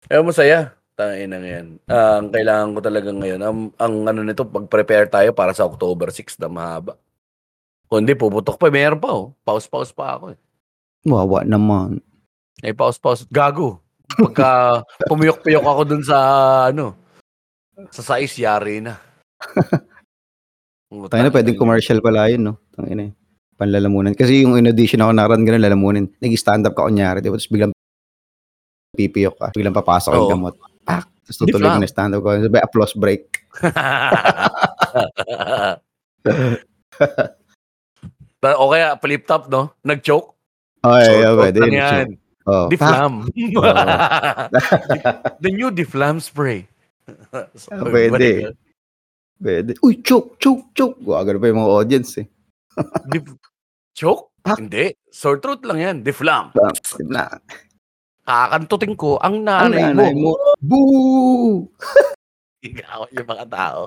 Eh, 0.08 0.24
masaya. 0.24 0.72
Tangin 0.98 1.30
na 1.30 1.38
ngayon. 1.38 1.68
Ah, 1.86 2.18
ang 2.18 2.34
kailangan 2.34 2.74
ko 2.74 2.80
talaga 2.82 3.10
ngayon, 3.14 3.42
ang, 3.44 3.60
ang 3.78 3.94
ano 4.10 4.20
nito, 4.26 4.48
pag-prepare 4.50 5.06
tayo 5.12 5.30
para 5.30 5.54
sa 5.54 5.70
October 5.70 6.10
6 6.10 6.42
na 6.42 6.50
mahaba. 6.50 6.98
Kung 7.86 8.02
hindi, 8.02 8.18
puputok 8.18 8.58
pa. 8.58 8.74
Meron 8.74 8.98
pa 8.98 9.14
oh. 9.14 9.38
Pause-pause 9.46 9.94
pa 9.94 10.18
ako 10.18 10.34
eh. 10.34 10.40
Wawa 11.06 11.46
naman. 11.46 12.02
Eh, 12.66 12.74
pause-pause. 12.74 13.30
Gago. 13.30 13.78
Pagka 14.10 14.82
pumiyok-piyok 15.12 15.66
ako 15.70 15.82
dun 15.86 16.02
sa, 16.02 16.18
ano, 16.74 16.98
sa 17.94 18.02
size, 18.02 18.42
yari 18.42 18.82
na. 18.82 18.98
Tayo 21.12 21.22
na, 21.22 21.34
pwedeng 21.34 21.60
commercial 21.60 22.02
pala 22.02 22.32
yun, 22.32 22.50
no? 22.50 22.54
Tangina 22.74 23.12
eh. 23.12 23.14
Panlalamunan. 23.58 24.14
Kasi 24.16 24.46
yung 24.46 24.58
in 24.58 24.70
audition 24.70 25.02
ako 25.04 25.12
naran 25.14 25.46
ganun, 25.46 25.62
lalamunin. 25.62 26.08
Nag-stand 26.22 26.66
up 26.70 26.78
ka 26.78 26.88
kunyari, 26.88 27.22
di 27.22 27.30
ba? 27.30 27.38
Tapos 27.38 27.52
biglang 27.52 27.74
pipiyok 28.96 29.36
ka. 29.36 29.48
Biglang 29.54 29.76
papasok 29.76 30.14
yung 30.14 30.32
gamot. 30.32 30.56
Pak! 30.86 31.06
Tapos 31.28 31.38
tutuloy 31.44 31.70
ko 31.70 31.80
na 31.82 31.90
stand 31.90 32.16
up 32.16 32.22
ko. 32.24 32.30
Sabi, 32.38 32.60
applause 32.62 32.96
break. 32.98 33.24
O 38.48 38.72
kaya, 38.72 38.96
flip 39.02 39.28
top, 39.28 39.52
no? 39.52 39.76
Nag-choke. 39.84 40.38
Short 40.86 41.04
yeah, 41.04 41.34
out 41.34 41.38
pwede. 41.42 41.60
lang 41.60 41.74
yan. 41.74 42.08
Oh! 42.48 42.72
Deflam. 42.72 43.28
The 45.44 45.52
new 45.52 45.68
Deflam 45.68 46.24
spray. 46.24 46.64
So, 47.56 47.72
Ah, 47.72 47.88
pwede. 47.88 48.52
Pwede. 49.38 49.72
Uy, 49.80 50.02
choke, 50.02 50.36
choke, 50.42 50.66
choke. 50.74 50.98
Gagano 51.00 51.38
pa 51.40 51.48
yung 51.48 51.62
mga 51.62 51.72
audience 51.72 52.12
eh. 52.20 52.28
Dif- 53.12 53.38
choke? 53.94 54.34
Pak. 54.44 54.58
Hindi. 54.60 54.92
Sore 55.08 55.40
throat 55.40 55.62
lang 55.64 55.80
yan. 55.80 55.96
Deflam. 56.04 56.52
Na. 57.08 57.28
Kakantutin 58.24 58.96
ko 58.96 59.16
ang 59.20 59.44
Ang 59.44 59.72
nanay, 59.72 59.92
nanay 59.92 60.12
mo. 60.16 60.36
mo. 60.36 60.52
Boo! 60.68 61.72
Ikaw 62.60 63.08
yung 63.14 63.28
mga 63.28 63.46
tao. 63.48 63.82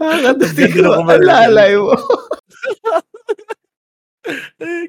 Nakakatating 0.00 0.48
Hindi 0.52 0.82
ko. 0.82 1.00
Ang 1.00 1.22
lalay 1.22 1.72
mo. 1.76 1.94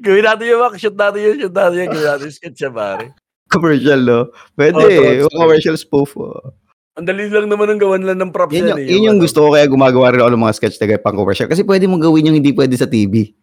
Gawin 0.06 0.26
natin 0.26 0.46
yung 0.46 0.62
mga 0.62 0.78
shoot 0.78 0.98
natin 0.98 1.20
yun, 1.22 1.36
shoot 1.42 1.56
natin 1.56 1.78
yun, 1.78 1.90
gawin 1.90 2.08
natin 2.08 2.26
yung 2.30 2.38
sketch 2.38 2.58
siya, 2.62 2.72
pare. 2.72 3.06
Commercial, 3.50 4.02
no? 4.02 4.20
Pwede. 4.58 4.78
Oh, 4.78 4.90
eh. 4.90 5.22
Yung 5.26 5.34
commercial 5.34 5.78
spoof. 5.78 6.18
Oh. 6.18 6.54
Ang 6.94 7.10
dali 7.10 7.26
lang 7.26 7.50
naman 7.50 7.74
ng 7.74 7.82
gawan 7.82 8.06
lang 8.06 8.22
ng 8.22 8.30
props 8.30 8.54
yan, 8.54 8.70
yung, 8.70 8.82
eh. 8.82 8.86
yun 8.86 9.08
yung 9.10 9.18
ano. 9.18 9.26
gusto 9.26 9.42
ko 9.42 9.58
kaya 9.58 9.66
gumagawa 9.66 10.14
rin 10.14 10.22
ako 10.22 10.30
ng 10.30 10.46
mga 10.46 10.56
sketch 10.62 10.78
na 10.78 11.02
pang 11.02 11.18
commercial. 11.18 11.50
Kasi 11.50 11.66
pwede 11.66 11.90
mong 11.90 12.06
gawin 12.06 12.30
yung 12.30 12.38
hindi 12.38 12.54
pwede 12.54 12.78
sa 12.78 12.86
TV. 12.86 13.34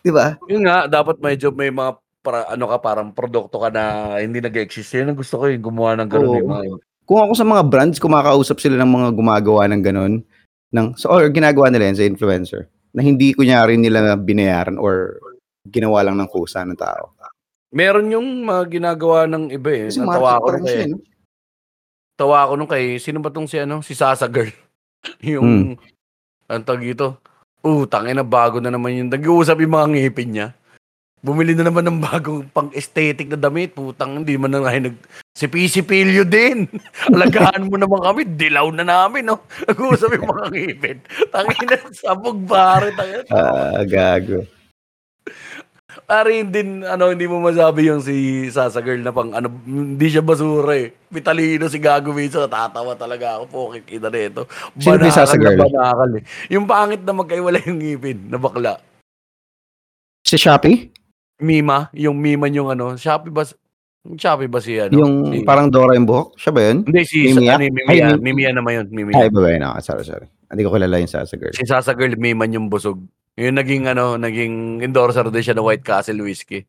Di 0.00 0.12
ba? 0.12 0.36
Yun 0.48 0.68
nga, 0.68 0.84
dapat 0.84 1.16
medyo 1.20 1.48
may 1.52 1.72
mga 1.72 1.96
para, 2.20 2.44
ano 2.52 2.68
ka, 2.68 2.76
parang 2.80 3.08
produkto 3.16 3.56
ka 3.56 3.72
na 3.72 4.16
hindi 4.20 4.44
nag-exist. 4.44 4.92
Yun 5.00 5.12
ang 5.12 5.18
gusto 5.18 5.40
ko 5.40 5.48
yung 5.48 5.64
gumawa 5.64 5.96
ng 5.96 6.08
ganun. 6.12 6.28
Oo. 6.28 6.36
yung 6.36 6.50
mga, 6.52 6.64
Kung 7.08 7.20
ako 7.24 7.32
sa 7.32 7.46
mga 7.48 7.62
brands, 7.66 7.98
kumakausap 7.98 8.60
sila 8.60 8.76
ng 8.84 8.90
mga 8.92 9.08
gumagawa 9.16 9.64
ng 9.72 9.82
ganun. 9.82 10.14
Ng, 10.76 10.86
so, 11.00 11.08
or 11.08 11.26
ginagawa 11.32 11.72
nila 11.72 11.88
yun 11.90 11.98
sa 11.98 12.06
influencer. 12.06 12.68
Na 12.92 13.00
hindi 13.00 13.32
kunyari 13.32 13.80
nila 13.80 14.14
binayaran 14.20 14.76
or 14.76 15.16
ginawa 15.66 16.00
lang 16.00 16.16
ng 16.16 16.30
kusa 16.30 16.64
ng 16.64 16.78
tao. 16.78 17.12
meron 17.70 18.10
yung 18.10 18.26
mga 18.42 18.62
ginagawa 18.66 19.30
ng 19.30 19.52
iba 19.54 19.70
eh. 19.70 19.86
Kasi 19.88 20.00
Natawa 20.02 20.40
nung 20.40 20.50
rin 20.50 20.62
kay, 20.64 20.74
siya, 20.74 20.86
no? 20.90 20.98
tawa 22.18 22.36
ako 22.42 22.52
nung 22.56 22.70
kay, 22.70 22.84
sino 22.98 23.18
ba 23.18 23.30
tong 23.30 23.46
si 23.46 23.56
ano? 23.56 23.78
Si 23.80 23.94
Sasa 23.94 24.26
Girl. 24.26 24.50
Hmm. 25.00 25.24
yung, 25.24 25.50
ang 26.44 26.60
tag 26.60 26.84
ito. 26.84 27.16
Uh, 27.64 27.88
tangin 27.88 28.16
na 28.16 28.24
bago 28.24 28.60
na 28.60 28.68
naman 28.68 28.92
yung 29.00 29.08
nag-uusap 29.08 29.56
yung 29.64 29.72
mga 29.72 29.88
ngipin 29.96 30.28
niya. 30.28 30.48
Bumili 31.20 31.52
na 31.56 31.68
naman 31.68 31.84
ng 31.88 32.00
bagong 32.00 32.48
pang-aesthetic 32.52 33.28
na 33.28 33.36
damit. 33.36 33.72
Putang, 33.72 34.20
hindi 34.20 34.36
man 34.36 34.52
na 34.52 34.60
nga 34.60 34.76
nag... 34.76 34.96
Si 35.32 35.48
Pisipilyo 35.48 36.24
din. 36.24 36.68
Alagaan 37.12 37.68
mo 37.68 37.80
naman 37.80 38.00
kami. 38.00 38.28
Dilaw 38.28 38.68
na 38.72 38.84
namin, 38.84 39.32
no? 39.32 39.40
Nag-uusap 39.64 40.16
yung 40.16 40.28
mga 40.28 40.44
ngipin. 40.52 40.98
Tangin 41.32 41.64
na, 41.64 41.76
sabog 41.92 42.40
pare. 42.44 42.92
Tangin 42.92 43.24
Ah, 43.32 43.80
gago. 43.84 44.44
Pare, 46.06 46.42
din, 46.46 46.82
ano, 46.82 47.10
hindi 47.10 47.26
mo 47.26 47.42
masabi 47.42 47.90
yung 47.90 48.02
si 48.02 48.46
Sasa 48.50 48.78
Girl 48.82 49.02
na 49.02 49.10
pang, 49.10 49.30
ano, 49.34 49.50
hindi 49.66 50.06
siya 50.06 50.22
basura 50.22 50.74
eh. 50.74 50.94
Vitalino 51.10 51.66
si 51.66 51.78
Gago 51.82 52.14
Mesa, 52.14 52.46
tatawa 52.46 52.94
talaga 52.94 53.38
ako. 53.38 53.44
Pokit, 53.50 53.84
kita 53.86 54.10
na 54.10 54.18
ito. 54.18 54.42
Sino 54.78 54.98
ba 54.98 55.10
Sasa 55.10 55.34
Girl? 55.34 55.58
Na 55.58 55.66
banakal 55.66 56.10
eh. 56.18 56.24
Yung 56.50 56.66
pangit 56.66 57.02
na 57.02 57.12
magkaiwala 57.14 57.58
yung 57.66 57.78
ngipin, 57.78 58.30
na 58.30 58.38
bakla. 58.38 58.78
Si 60.22 60.38
Shopee? 60.38 60.90
Mima, 61.40 61.88
yung 61.96 62.20
Mima 62.20 62.46
yung 62.52 62.68
ano, 62.68 62.94
Shopee 62.94 63.32
ba, 63.32 63.42
Shopee 64.04 64.50
ba 64.50 64.58
si 64.60 64.76
ano? 64.76 64.92
yung 64.92 65.12
si, 65.32 65.42
parang 65.42 65.72
Dora 65.72 65.96
yung 65.96 66.06
buhok? 66.06 66.36
Siya 66.36 66.52
ba 66.52 66.60
yun? 66.68 66.84
hindi, 66.84 67.02
si, 67.08 67.32
Mimiya? 67.32 67.56
ano, 67.56 67.62
yung 67.64 67.76
Ay, 67.76 67.80
Mimiya, 67.80 68.06
Mim- 68.06 68.22
Mimiya 68.22 68.50
naman 68.52 68.72
yun, 68.76 68.86
Mimiya. 68.92 69.16
Ay, 69.24 69.28
ba 69.32 69.40
ba 69.40 69.48
yun? 69.50 69.64
Ah, 69.64 69.80
sorry, 69.80 70.04
sorry. 70.04 70.28
Hindi 70.50 70.62
ko 70.66 70.74
kilala 70.74 70.98
yung 70.98 71.10
Sasa 71.10 71.34
Girl. 71.38 71.54
Si 71.54 71.64
Sasa 71.64 71.94
Girl, 71.94 72.14
Miman 72.18 72.50
yung 72.50 72.66
busog. 72.66 72.98
Yung 73.40 73.56
naging 73.56 73.88
ano, 73.88 74.20
naging 74.20 74.84
endorser 74.84 75.24
din 75.32 75.40
siya 75.40 75.56
ng 75.56 75.64
White 75.64 75.86
Castle 75.86 76.20
Whiskey. 76.20 76.60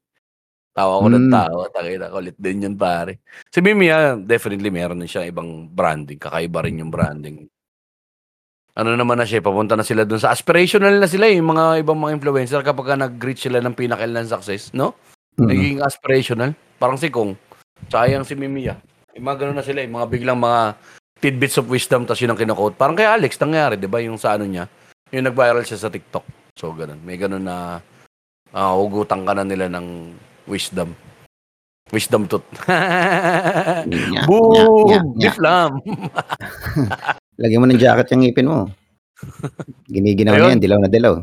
Tawa 0.71 1.03
ko 1.03 1.11
ng 1.11 1.27
Mm. 1.27 1.33
tawa. 1.35 1.63
Takina, 1.67 2.07
kulit 2.07 2.37
din 2.39 2.63
yun 2.63 2.75
pare. 2.79 3.19
Si 3.51 3.59
Mimi, 3.59 3.91
ah, 3.91 4.15
definitely 4.15 4.71
meron 4.71 5.03
din 5.03 5.11
siya 5.11 5.27
ibang 5.27 5.67
branding. 5.67 6.15
Kakaiba 6.15 6.63
rin 6.63 6.79
yung 6.79 6.87
branding. 6.87 7.43
Ano 8.71 8.95
naman 8.95 9.19
na 9.19 9.27
siya, 9.27 9.43
papunta 9.43 9.75
na 9.75 9.83
sila 9.83 10.07
dun 10.07 10.23
sa 10.23 10.31
aspirational 10.31 10.95
na 10.95 11.11
sila 11.11 11.27
eh, 11.27 11.35
yung 11.35 11.51
mga 11.51 11.83
ibang 11.83 11.99
mga 11.99 12.15
influencer 12.15 12.63
kapag 12.63 12.87
ka 12.87 12.95
nag-reach 12.95 13.51
sila 13.51 13.59
ng 13.59 13.75
pinakailan 13.75 14.31
success, 14.31 14.71
no? 14.71 14.95
Mm. 15.35 15.47
Naging 15.51 15.77
aspirational. 15.83 16.55
Parang 16.79 16.95
si 16.95 17.11
Kong. 17.11 17.35
Sayang 17.91 18.23
si 18.23 18.31
Mimi 18.39 18.71
ah. 18.71 18.79
Yung 19.11 19.27
mga 19.27 19.43
ganun 19.43 19.59
na 19.59 19.65
sila, 19.67 19.83
yung 19.83 19.99
mga 19.99 20.07
biglang 20.07 20.39
mga 20.39 20.79
tidbits 21.19 21.59
of 21.59 21.67
wisdom 21.67 22.07
tas 22.07 22.23
yun 22.23 22.31
ang 22.31 22.39
kinukot. 22.39 22.79
Parang 22.79 22.95
kay 22.95 23.03
Alex 23.11 23.35
nangyari, 23.43 23.75
di 23.75 23.91
ba? 23.91 23.99
Yung 23.99 24.15
sa 24.15 24.39
ano 24.39 24.47
niya, 24.47 24.71
yung 25.11 25.27
nag-viral 25.27 25.67
siya 25.67 25.83
sa 25.83 25.91
TikTok. 25.91 26.40
So, 26.61 26.77
ganun. 26.77 27.01
May 27.01 27.17
ganun 27.17 27.41
na 27.41 27.81
uh, 28.53 28.73
hugutan 28.77 29.25
ka 29.25 29.33
na 29.33 29.41
nila 29.41 29.65
ng 29.65 30.13
wisdom. 30.45 30.93
Wisdom 31.89 32.29
tooth. 32.29 32.45
Nya, 33.89 34.29
Boom! 34.29 34.85
nya, 34.85 35.01
nya. 35.17 35.33
Diflam! 35.33 35.81
Lagyan 37.41 37.61
mo 37.61 37.65
ng 37.65 37.81
jacket 37.81 38.13
yung 38.13 38.21
ngipin 38.21 38.45
mo. 38.45 38.69
Giniginaw 39.89 40.37
na 40.37 40.53
yan, 40.53 40.61
dilaw 40.61 40.77
na 40.77 40.85
dilaw. 40.85 41.13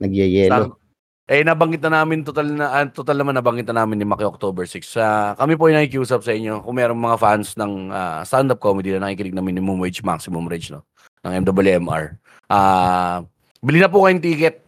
Nagyayelo. 0.00 0.80
Eh, 1.28 1.44
nabanggit 1.44 1.84
na 1.84 2.00
namin, 2.00 2.24
total 2.24 2.48
na, 2.56 2.66
ah, 2.72 2.86
total 2.88 3.20
naman 3.20 3.36
nabanggit 3.36 3.68
na 3.68 3.84
namin 3.84 4.00
ni 4.00 4.06
Maki 4.08 4.24
October 4.24 4.64
6. 4.64 4.96
Ah, 4.96 5.36
kami 5.36 5.60
po 5.60 5.68
yung 5.68 5.76
nakikiusap 5.76 6.24
sa 6.24 6.32
inyo 6.32 6.64
kung 6.64 6.80
mayroong 6.80 7.04
mga 7.04 7.20
fans 7.20 7.52
ng 7.60 7.92
ah, 7.92 8.24
stand-up 8.24 8.62
comedy 8.64 8.96
na 8.96 9.04
nakikinig 9.04 9.36
ng 9.36 9.44
minimum 9.44 9.76
wage, 9.76 10.00
maximum 10.00 10.48
wage, 10.48 10.72
no? 10.72 10.80
Ng 11.28 11.44
MWMR. 11.44 12.16
Ah, 12.48 13.20
bili 13.60 13.82
na 13.82 13.92
po 13.92 14.06
kayong 14.06 14.24
ticket 14.24 14.65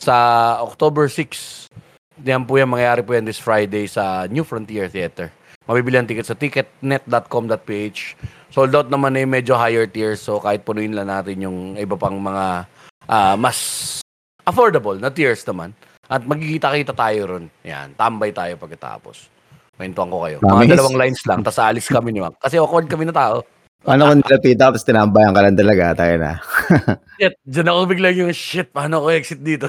sa 0.00 0.16
October 0.60 1.06
6. 1.06 1.70
Yan 2.24 2.46
po 2.46 2.58
yan, 2.58 2.70
mangyayari 2.70 3.02
po 3.02 3.14
yan 3.14 3.26
this 3.26 3.42
Friday 3.42 3.90
sa 3.90 4.26
New 4.30 4.46
Frontier 4.46 4.86
Theater. 4.86 5.30
Mabibili 5.64 5.96
ang 5.96 6.08
ticket 6.08 6.28
sa 6.28 6.36
ticketnet.com.ph. 6.36 8.00
Sold 8.52 8.74
out 8.76 8.92
naman 8.92 9.16
eh, 9.16 9.26
medyo 9.26 9.56
higher 9.56 9.88
tiers. 9.88 10.22
So 10.22 10.38
kahit 10.38 10.62
punuin 10.62 10.94
lang 10.94 11.08
natin 11.08 11.40
yung 11.40 11.74
iba 11.74 11.96
pang 11.96 12.20
mga 12.20 12.68
ah, 13.08 13.34
mas 13.34 13.58
affordable 14.44 15.00
na 15.00 15.10
tiers 15.10 15.42
naman. 15.48 15.72
At 16.04 16.22
magkikita-kita 16.28 16.92
tayo 16.92 17.20
ron. 17.26 17.44
Yan, 17.64 17.96
tambay 17.96 18.30
tayo 18.30 18.60
pagkatapos. 18.60 19.32
Kwentuhan 19.74 20.12
ko 20.12 20.18
kayo. 20.22 20.36
Mga 20.44 20.78
dalawang 20.78 21.00
lines 21.00 21.22
lang, 21.26 21.42
tapos 21.42 21.58
aalis 21.58 21.88
kami 21.90 22.14
ni 22.14 22.20
Mac. 22.22 22.38
Kasi 22.38 22.60
awkward 22.60 22.86
kami 22.86 23.08
na 23.08 23.16
tao. 23.16 23.42
Paano 23.84 24.08
kung 24.08 24.20
nilapita 24.24 24.72
tapos 24.72 24.80
tinambayan 24.80 25.36
ka 25.36 25.44
lang 25.44 25.60
talaga? 25.60 25.84
Tayo 25.92 26.14
na. 26.16 26.32
Shit, 27.20 27.36
dyan 27.44 27.68
ako 27.68 27.80
biglang 27.84 28.16
yung 28.16 28.32
shit, 28.32 28.72
paano 28.72 29.04
ako 29.04 29.06
exit 29.12 29.44
dito? 29.44 29.68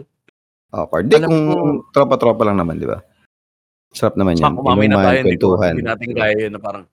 Awkward. 0.76 1.06
Di, 1.06 1.22
kung 1.22 1.54
ko- 1.54 1.86
tropa-tropa 1.94 2.42
lang 2.42 2.58
naman, 2.58 2.82
di 2.82 2.90
ba? 2.90 2.98
Sarap 3.94 4.18
naman 4.18 4.36
yan. 4.36 4.50
Umamay 4.50 4.90
na 4.90 4.98
tayo, 5.00 5.18
hindi, 5.24 5.38
ko, 5.38 5.56
hindi 5.56 5.86
natin 5.86 6.10
kaya 6.12 6.34
yun 6.36 6.52
na 6.52 6.60
parang, 6.60 6.84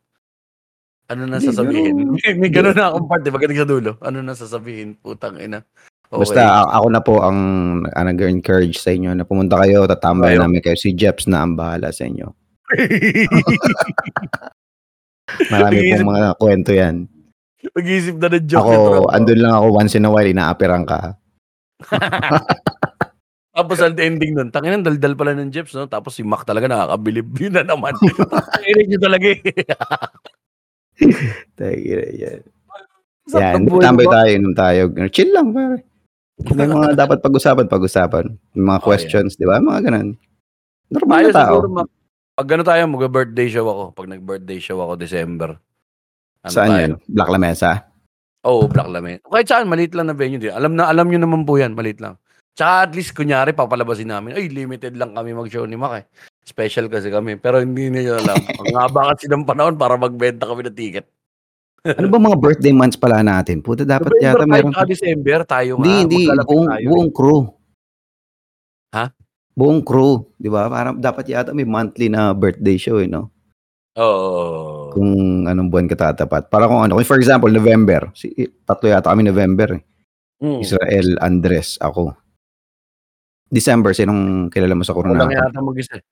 ano 1.09 1.21
na 1.27 1.41
sasabihin? 1.41 1.93
may, 2.15 2.31
may 2.37 2.51
gano'n 2.53 2.77
na 2.77 2.93
akong 2.93 3.09
part, 3.09 3.21
di 3.25 3.33
ba? 3.33 3.41
Galing 3.41 3.59
sa 3.59 3.67
dulo. 3.67 3.91
Ano 3.99 4.17
na 4.23 4.33
sasabihin? 4.37 4.95
Putang 5.01 5.41
ina. 5.41 5.65
Okay. 6.13 6.21
Basta 6.21 6.69
ako 6.69 6.87
na 6.93 7.01
po 7.01 7.25
ang 7.25 7.39
ah, 7.89 8.05
nag-encourage 8.05 8.77
sa 8.77 8.93
inyo 8.93 9.17
na 9.17 9.25
pumunta 9.25 9.57
kayo, 9.57 9.89
tatambayan 9.89 10.37
Ayaw. 10.37 10.43
namin 10.45 10.61
kayo. 10.61 10.77
Si 10.77 10.93
Jeps 10.93 11.25
na 11.25 11.41
ang 11.41 11.57
bahala 11.57 11.89
sa 11.89 12.05
inyo. 12.05 12.29
Marami 15.49 15.75
pong 15.89 16.09
mga 16.09 16.29
kwento 16.35 16.71
yan. 16.71 16.95
Mag-iisip 17.63 18.15
na 18.19 18.27
ng 18.27 18.43
joke. 18.43 18.59
Ako, 18.59 18.69
yung 18.69 18.87
tropa. 18.99 19.11
andun 19.15 19.39
lang 19.39 19.53
ako 19.55 19.67
once 19.71 19.95
in 19.95 20.03
a 20.03 20.11
while, 20.11 20.27
inaapiran 20.27 20.83
ka. 20.83 21.15
Tapos 23.53 23.77
ang 23.79 23.93
ending 23.95 24.33
nun, 24.33 24.49
tangin 24.49 24.81
ng 24.81 24.85
daldal 24.85 25.13
pala 25.13 25.37
ng 25.37 25.53
Jeps, 25.53 25.77
no? 25.77 25.85
Tapos 25.85 26.17
si 26.17 26.25
Mac 26.25 26.41
talaga 26.41 26.65
nakakabilib. 26.65 27.29
Yun 27.43 27.53
na 27.53 27.63
naman. 27.63 27.93
Tangin 28.49 28.85
nyo 28.89 28.99
talaga 28.99 29.25
eh. 29.29 29.39
Tayo, 31.57 31.77
yan. 32.11 32.41
Yan, 33.31 33.63
tambay 33.79 34.05
mo. 34.05 34.11
tayo, 34.11 34.29
inom 34.29 34.53
tayo. 34.53 34.81
Chill 35.07 35.31
lang, 35.31 35.53
pare. 35.53 35.77
May 36.51 36.67
mga 36.67 36.97
dapat 36.97 37.21
pag-usapan, 37.21 37.69
pag-usapan. 37.69 38.25
May 38.51 38.63
mga 38.67 38.79
Oh, 38.81 38.83
questions, 38.83 39.37
di 39.37 39.45
ba? 39.47 39.61
Mga 39.61 39.79
ganun. 39.87 40.07
Normal 40.91 41.21
Tayo 41.21 41.29
na 41.29 41.33
tao. 41.33 41.55
siguro. 41.61 41.83
Pag 42.33 42.49
gano'n 42.49 42.65
tayo, 42.65 42.81
mag-birthday 42.89 43.47
show 43.53 43.65
ako. 43.69 43.83
Pag 43.93 44.09
nag-birthday 44.09 44.57
show 44.57 44.81
ako, 44.81 44.97
December. 44.97 45.53
Ano 46.41 46.53
Saan 46.53 46.69
tayo? 46.73 46.81
yan? 46.81 46.91
Black 47.05 47.29
Lamesa? 47.29 47.71
Oo, 48.43 48.65
oh, 48.65 48.67
Black 48.67 48.89
Lamen. 48.89 49.21
Kahit 49.21 49.47
saan, 49.47 49.69
maliit 49.69 49.93
lang 49.93 50.09
na 50.09 50.17
venue 50.17 50.41
din. 50.41 50.49
Alam 50.49 50.73
na, 50.73 50.89
alam 50.89 51.05
nyo 51.07 51.21
naman 51.21 51.45
po 51.45 51.61
yan, 51.61 51.77
maliit 51.77 52.01
lang. 52.01 52.17
Tsaka 52.57 52.89
at 52.89 52.91
least, 52.97 53.13
kunyari, 53.13 53.53
papalabasin 53.53 54.09
namin, 54.09 54.33
ay, 54.33 54.49
limited 54.49 54.97
lang 54.97 55.13
kami 55.13 55.31
mag-show 55.31 55.63
ni 55.69 55.77
Mac 55.77 56.01
eh. 56.01 56.05
Special 56.43 56.89
kasi 56.89 57.13
kami. 57.13 57.37
Pero 57.37 57.61
hindi 57.61 57.93
nyo 57.93 58.17
alam. 58.17 58.35
Ang 58.65 58.75
haba 58.81 59.13
kasi 59.13 59.29
ng 59.29 59.45
panahon 59.45 59.77
para 59.77 59.93
magbenta 59.93 60.49
kami 60.49 60.65
ng 60.65 60.75
ticket. 60.75 61.05
Ano 61.83 62.07
ba 62.07 62.17
mga 62.17 62.39
birthday 62.39 62.73
months 62.73 62.95
pala 62.95 63.19
natin? 63.21 63.59
Puta, 63.59 63.83
dapat 63.83 64.09
November 64.15 64.41
yata 64.41 64.45
meron. 64.47 64.71
December, 64.87 65.39
tayo 65.43 65.71
nga. 65.77 65.83
Hindi, 65.83 65.93
hindi. 66.01 66.21
Buong, 66.31 66.67
tayo. 66.71 66.87
buong 66.89 67.09
crew. 67.11 67.39
Ha? 68.95 69.05
Buong 69.53 69.81
crew. 69.81 70.25
Di 70.35 70.49
ba? 70.49 70.65
Parang 70.65 70.97
dapat 70.97 71.29
yata 71.29 71.53
may 71.53 71.63
monthly 71.63 72.09
na 72.09 72.33
birthday 72.33 72.75
show, 72.75 72.97
eh, 72.97 73.05
no? 73.05 73.29
Oo. 73.93 74.89
Kung 74.89 75.45
anong 75.45 75.69
buwan 75.69 75.85
ka 75.85 75.93
tatapat. 75.95 76.49
Para 76.49 76.65
kung 76.65 76.81
ano. 76.81 76.97
Kung 76.97 77.05
for 77.05 77.21
example, 77.21 77.49
November. 77.49 78.09
Si, 78.13 78.33
tatlo 78.65 78.89
yata 78.89 79.13
kami 79.13 79.21
November. 79.23 79.77
eh. 79.77 79.83
Mm. 80.41 80.59
Israel, 80.59 81.07
Andres, 81.21 81.77
ako. 81.77 82.17
December, 83.47 83.93
sinong 83.93 84.49
kilala 84.49 84.73
mo 84.73 84.81
sa 84.81 84.91
Ako 84.91 85.05
lang 85.05 85.13
Coronado? 85.21 85.31
yata 85.31 85.61
mag-isa. 85.61 85.95
eh. 85.95 86.03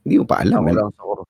Hindi 0.00 0.14
mo 0.16 0.24
pa 0.24 0.40
alam. 0.40 0.62
Ako 0.62 0.70
eh. 0.70 0.76
lang 0.78 0.88
sa 0.94 1.02
kuro. 1.02 1.22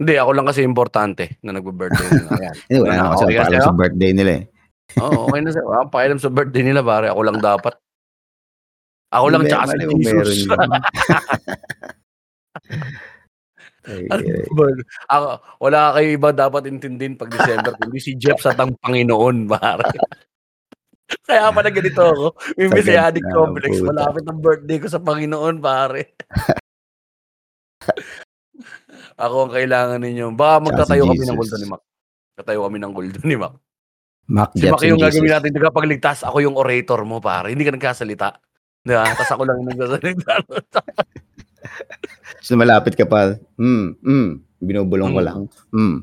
Hindi, 0.00 0.14
ako 0.16 0.30
lang 0.32 0.46
kasi 0.48 0.60
importante 0.64 1.24
na 1.44 1.52
nagbe-birthday. 1.52 2.08
Ayan. 2.40 2.56
Hindi, 2.66 2.76
wala 2.80 2.94
na 2.96 3.12
kasi 3.12 3.22
Okay 3.22 3.36
ang 3.36 3.44
paalam 3.44 3.60
ako? 3.60 3.68
sa 3.68 3.76
birthday 3.76 4.10
nila 4.16 4.32
eh. 4.32 4.44
Oo, 4.96 5.18
okay 5.28 5.40
na 5.44 5.50
sa 5.52 5.60
Wala 5.60 5.76
akong 5.78 5.92
pakialam 5.92 6.18
sa 6.18 6.30
birthday 6.32 6.62
nila, 6.64 6.80
pare. 6.80 7.06
Ako 7.12 7.20
lang 7.20 7.38
dapat. 7.38 7.74
Ako 9.10 9.26
lang 9.26 9.42
tsaka 9.50 9.74
si 9.74 9.90
Jesus. 9.98 10.46
Ay, 13.90 14.06
ay. 14.14 14.22
ba? 14.54 14.70
Ako, 15.10 15.26
wala 15.66 15.98
kayo 15.98 16.08
iba 16.14 16.30
dapat 16.30 16.70
intindihin 16.70 17.18
pag 17.18 17.34
December, 17.34 17.74
kundi 17.74 17.98
si 17.98 18.14
Jeff 18.14 18.38
sa 18.38 18.54
tang 18.54 18.70
Panginoon, 18.78 19.46
pare. 19.50 19.90
Kaya 21.26 21.50
pala 21.50 21.74
ganito 21.74 22.06
ako. 22.06 22.38
May 22.54 22.70
messianic 22.70 23.26
complex. 23.34 23.82
Malapit 23.82 24.22
ang 24.30 24.38
birthday 24.38 24.78
ko 24.78 24.86
sa 24.86 25.02
Panginoon, 25.02 25.58
pare. 25.58 26.14
ako 29.26 29.50
ang 29.50 29.52
kailangan 29.58 30.00
ninyo. 30.06 30.38
Baka 30.38 30.70
magtatayo 30.70 31.10
kami 31.10 31.26
ng 31.26 31.34
kulto 31.34 31.58
ni 31.58 31.66
Mac. 31.66 31.82
Tatayo 32.38 32.62
kami 32.62 32.78
ng 32.78 32.94
kulto 32.94 33.18
ni 33.26 33.34
Mac. 33.34 33.58
Mac 34.30 34.54
Si 34.54 34.70
Mac 34.70 34.86
yung 34.86 35.02
gagawin 35.02 35.34
natin 35.34 35.50
tagapagligtas. 35.50 36.22
Ako 36.22 36.46
yung 36.46 36.54
orator 36.54 37.02
mo, 37.02 37.18
pare. 37.18 37.50
Hindi 37.50 37.66
ka 37.66 37.74
nagkasalita. 37.74 38.38
Diba? 38.80 39.04
Tapos 39.04 39.28
ako 39.28 39.42
lang 39.44 39.60
nagsasalita. 39.66 40.34
So 42.40 42.56
malapit 42.56 42.96
ka 42.96 43.04
pa. 43.04 43.36
Hmm, 43.60 43.92
hmm. 44.00 44.40
Binubulong 44.64 45.12
ko 45.12 45.20
Hmm. 45.20 45.28
lang. 45.28 45.40
Hmm. 45.68 45.96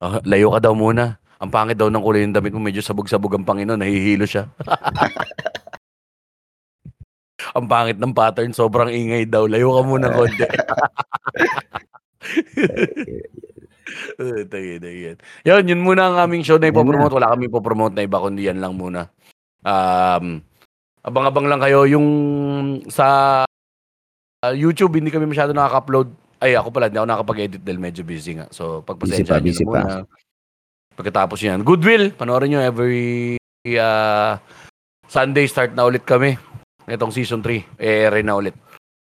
Ah, 0.00 0.16
layo 0.24 0.48
ka 0.56 0.64
daw 0.64 0.72
muna. 0.72 1.20
Ang 1.36 1.52
pangit 1.52 1.76
daw 1.76 1.92
ng 1.92 2.00
kulay 2.00 2.24
ng 2.24 2.32
damit 2.32 2.56
mo, 2.56 2.64
medyo 2.64 2.80
sabog-sabog 2.80 3.36
ang 3.36 3.44
Panginoon, 3.44 3.76
nahihilo 3.76 4.24
siya. 4.24 4.48
ang 7.56 7.68
pangit 7.68 8.00
ng 8.00 8.16
pattern, 8.16 8.56
sobrang 8.56 8.88
ingay 8.88 9.28
daw. 9.28 9.44
Layo 9.44 9.76
ka 9.76 9.82
muna 9.84 10.08
konti. 10.16 10.48
Uh, 14.16 14.42
tayo, 14.48 14.72
tayo. 14.80 15.12
Yun, 15.44 15.64
yun 15.68 15.80
muna 15.84 16.08
ang 16.08 16.16
aming 16.24 16.40
show 16.40 16.56
na 16.56 16.72
ipopromote. 16.72 17.12
Wala 17.12 17.36
kami 17.36 17.52
ipopromote 17.52 17.94
na 17.94 18.08
iba, 18.08 18.16
kundi 18.16 18.48
yan 18.48 18.64
lang 18.64 18.80
muna. 18.80 19.12
Um, 19.60 20.40
abang-abang 21.04 21.46
lang 21.46 21.60
kayo. 21.60 21.84
Yung 21.84 22.06
sa 22.88 23.06
uh, 24.42 24.54
YouTube, 24.56 24.96
hindi 24.96 25.12
kami 25.12 25.28
masyado 25.28 25.52
nakaka-upload. 25.52 26.08
Ay, 26.40 26.56
ako 26.56 26.72
pala, 26.72 26.88
hindi 26.88 26.98
ako 26.98 27.08
nakapag-edit 27.08 27.60
dahil 27.62 27.80
medyo 27.80 28.02
busy 28.04 28.40
nga. 28.40 28.48
So, 28.50 28.80
pagpasensya 28.84 29.40
busy 29.40 29.64
na 29.64 29.70
pa. 29.70 29.80
muna. 29.80 29.96
Pagkatapos 30.94 31.38
yan, 31.42 31.60
Goodwill, 31.66 32.14
panoorin 32.14 32.54
nyo 32.54 32.60
every 32.62 33.34
uh, 33.76 34.38
Sunday 35.08 35.44
start 35.48 35.74
na 35.74 35.88
ulit 35.88 36.06
kami. 36.06 36.36
Itong 36.84 37.10
season 37.16 37.40
3, 37.40 37.80
eh, 37.80 38.12
na 38.20 38.36
ulit. 38.36 38.52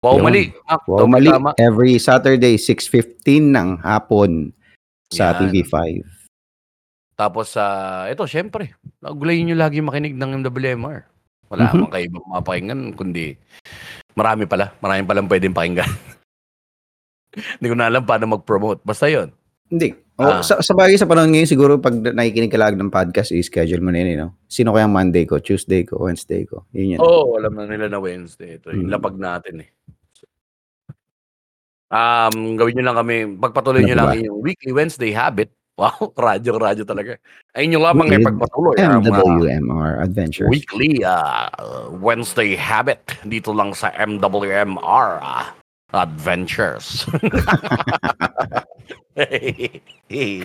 Wow, 0.02 0.18
Yun. 0.18 0.24
mali. 0.26 0.44
Ah, 0.66 0.78
Wow, 0.86 1.06
mali. 1.06 1.30
tama. 1.30 1.54
Every 1.58 1.98
Saturday, 1.98 2.58
6.15 2.58 3.54
ng 3.54 3.68
hapon 3.82 4.50
sa 5.10 5.30
Yan. 5.34 5.50
TV5. 5.50 5.74
Tapos, 7.14 7.54
sa 7.54 7.64
ito, 8.10 8.26
syempre, 8.26 8.74
gulayin 8.98 9.50
nyo 9.50 9.56
lagi 9.58 9.78
makinig 9.82 10.14
ng 10.14 10.42
MWMR. 10.42 11.11
Wala 11.52 11.68
Mhm. 11.68 11.84
mm 11.84 11.88
kayo 11.92 12.04
ibang 12.08 12.26
mapakinggan, 12.26 12.80
kundi 12.96 13.36
marami 14.16 14.48
pala. 14.48 14.72
Marami 14.80 15.04
palang 15.04 15.28
pwedeng 15.28 15.52
pakinggan. 15.52 15.84
Hindi 17.60 17.68
ko 17.68 17.76
na 17.76 17.92
alam 17.92 18.04
paano 18.04 18.24
mag-promote. 18.32 18.80
Basta 18.80 19.08
yon 19.08 19.28
Hindi. 19.68 19.92
Ah. 20.20 20.40
O, 20.40 20.44
sa, 20.44 20.60
sa 20.60 20.76
bagay 20.76 21.00
sa 21.00 21.08
panahon 21.08 21.32
ngayon, 21.32 21.48
siguro 21.48 21.80
pag 21.80 21.96
nakikinig 21.96 22.52
ka 22.52 22.60
lang 22.60 22.76
ng 22.76 22.92
podcast, 22.92 23.32
i-schedule 23.32 23.80
mo 23.80 23.88
na 23.88 24.04
yun, 24.04 24.10
eh, 24.12 24.18
no? 24.20 24.36
Sino 24.44 24.72
kaya 24.72 24.84
Monday 24.84 25.24
ko, 25.24 25.40
Tuesday 25.40 25.80
ko, 25.80 26.04
Wednesday 26.04 26.44
ko? 26.44 26.68
Yun 26.72 26.96
yun. 26.96 27.00
Oo, 27.00 27.32
oh, 27.32 27.40
alam 27.40 27.56
na 27.56 27.64
nila 27.64 27.88
na 27.88 27.96
Wednesday. 27.96 28.60
Ito, 28.60 28.76
yung 28.76 28.88
Mm. 28.88 28.92
lapag 28.92 29.16
natin 29.16 29.64
eh. 29.64 29.70
Um, 31.88 32.56
gawin 32.56 32.76
nyo 32.76 32.84
lang 32.88 32.98
kami, 33.00 33.16
pagpatuloy 33.36 33.80
Ano 33.80 33.88
nyo 33.88 33.96
ba? 33.96 34.04
lang 34.12 34.24
yung 34.24 34.38
weekly 34.40 34.72
Wednesday 34.72 35.12
habit. 35.12 35.52
Wow, 35.80 36.12
radyo-radyo 36.28 36.84
talaga. 36.84 37.16
Ayun 37.56 37.80
yung 37.80 37.84
lamang 37.84 38.12
ay 38.12 38.20
pagpatuloy. 38.20 38.76
mga 38.76 39.08
MWMR 39.08 40.04
Adventures. 40.04 40.50
weekly 40.52 41.00
uh, 41.00 41.48
Wednesday 41.96 42.52
habit 42.52 43.00
dito 43.24 43.56
lang 43.56 43.72
sa 43.72 43.88
MWMR 43.96 45.08
uh, 45.20 45.48
Adventures. 45.92 47.04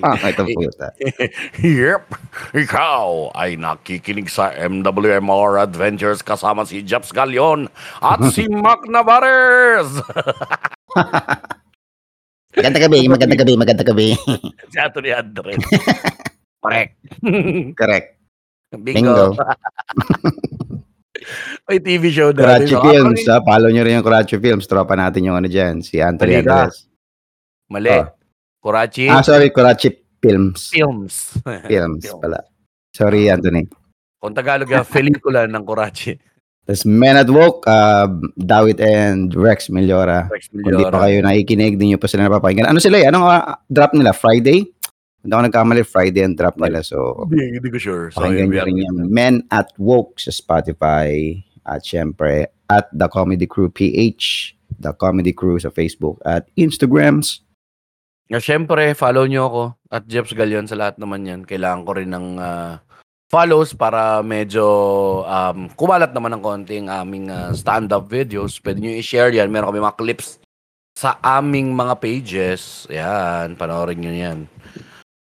Ah, 0.03 0.28
ito 0.28 0.43
po 0.43 0.59
ito. 0.59 0.88
yep, 1.63 2.03
ikaw 2.51 3.32
ay 3.32 3.55
nakikinig 3.55 4.28
sa 4.28 4.51
MWMR 4.51 5.63
Adventures 5.63 6.19
kasama 6.19 6.67
si 6.67 6.84
Jeps 6.84 7.15
Galion 7.15 7.71
at 8.03 8.19
si 8.36 8.47
Mac 8.63 8.84
Navarez. 8.91 9.88
Maganda 12.58 12.82
gabi, 12.82 13.05
maganda 13.05 13.36
gabi, 13.38 13.53
maganda 13.53 13.84
gabi. 13.86 14.18
si 14.74 14.78
Anthony 14.82 15.14
Andres. 15.14 15.62
Correct. 16.66 16.97
Correct. 17.78 18.08
Bingo. 18.74 18.82
Bingo. 18.82 19.38
May 21.70 21.78
TV 21.84 22.10
show 22.10 22.34
na. 22.34 22.58
Karachi 22.58 22.74
Films, 22.74 23.22
ah. 23.30 23.43
Follow 23.45 23.70
nyo 23.70 23.84
rin 23.86 24.01
yung 24.01 24.05
Karachi 24.05 24.41
Films. 24.41 24.66
Tropa 24.66 24.97
natin 24.97 25.22
yung 25.28 25.38
ano 25.38 25.45
dyan, 25.45 25.86
si 25.86 26.01
Anthony 26.01 26.41
Halika. 26.41 26.72
Andres. 26.72 26.89
Mali. 27.70 27.93
Ah. 27.93 28.10
Kurachi 28.58 29.05
Ah, 29.05 29.22
sorry, 29.22 29.53
Karachi 29.53 29.93
Films. 30.18 30.74
Films. 30.74 31.38
Films 31.70 32.10
Film. 32.10 32.22
pala. 32.24 32.41
Sorry, 32.89 33.30
Anthony. 33.30 33.70
Kung 34.18 34.34
Tagalog, 34.34 34.72
ah, 34.74 34.82
pelikula 34.82 35.45
ng 35.45 35.62
Kurachi. 35.62 36.18
Tapos 36.68 36.84
Men 36.84 37.15
at 37.15 37.32
Woke, 37.32 37.63
uh, 37.63 38.11
Dawit 38.36 38.84
and 38.84 39.32
Rex 39.32 39.72
Meliora. 39.72 40.28
Rex 40.28 40.51
Kung 40.51 40.68
di 40.68 40.84
pa 40.84 41.07
kayo 41.07 41.24
nakikinig, 41.24 41.80
di 41.80 41.95
nyo 41.95 41.97
pa 41.97 42.11
sila 42.11 42.28
napapakinggan. 42.28 42.68
Ano 42.68 42.84
sila 42.84 42.99
eh? 42.99 43.07
Anong 43.07 43.24
uh, 43.24 43.55
drop 43.72 43.95
nila? 43.95 44.11
Friday? 44.11 44.68
Hindi 45.24 45.32
ako 45.32 45.43
nagkamali, 45.47 45.82
Friday 45.88 46.28
ang 46.28 46.36
drop 46.36 46.59
nila. 46.59 46.84
So, 46.84 47.24
Hindi, 47.32 47.63
hindi 47.63 47.72
ko 47.72 47.80
sure. 47.80 48.03
So, 48.11 48.20
pakinggan 48.20 48.51
nyo 48.51 48.63
rin 48.68 48.84
yung 48.84 48.99
Men 49.07 49.47
at 49.47 49.72
Woke 49.80 50.20
sa 50.20 50.36
Spotify. 50.36 51.39
At 51.63 51.88
syempre, 51.88 52.51
at 52.68 52.91
The 52.91 53.07
Comedy 53.07 53.47
Crew 53.47 53.72
PH. 53.72 54.55
The 54.84 54.91
Comedy 54.91 55.32
Crew 55.32 55.55
sa 55.63 55.72
Facebook 55.72 56.20
at 56.28 56.51
Instagrams. 56.59 57.47
Nga, 58.28 58.43
syempre, 58.43 58.91
follow 58.91 59.24
nyo 59.24 59.47
ako 59.47 59.63
at 59.88 60.03
Jeps 60.03 60.36
Galion 60.36 60.68
sa 60.68 60.76
lahat 60.76 60.99
naman 60.99 61.24
yan. 61.24 61.41
Kailangan 61.47 61.88
ko 61.88 61.91
rin 61.95 62.11
ng 62.11 62.28
ah, 62.43 62.84
follows 63.28 63.75
para 63.75 64.23
medyo 64.23 64.63
um, 65.28 65.67
kumalat 65.75 66.15
naman 66.15 66.36
ng 66.36 66.43
konting 66.43 66.88
aming 66.88 67.28
ah, 67.28 67.51
stand-up 67.51 68.07
videos. 68.07 68.59
Pwede 68.59 68.80
nyo 68.80 68.91
i-share 68.95 69.36
yan. 69.36 69.51
Meron 69.51 69.71
kami 69.71 69.84
mga 69.84 69.99
clips 69.99 70.39
sa 70.97 71.19
aming 71.21 71.75
mga 71.75 71.93
pages. 72.01 72.88
Yan, 72.89 73.53
panoorin 73.59 73.99
nyo 74.01 74.13
yan. 74.15 74.39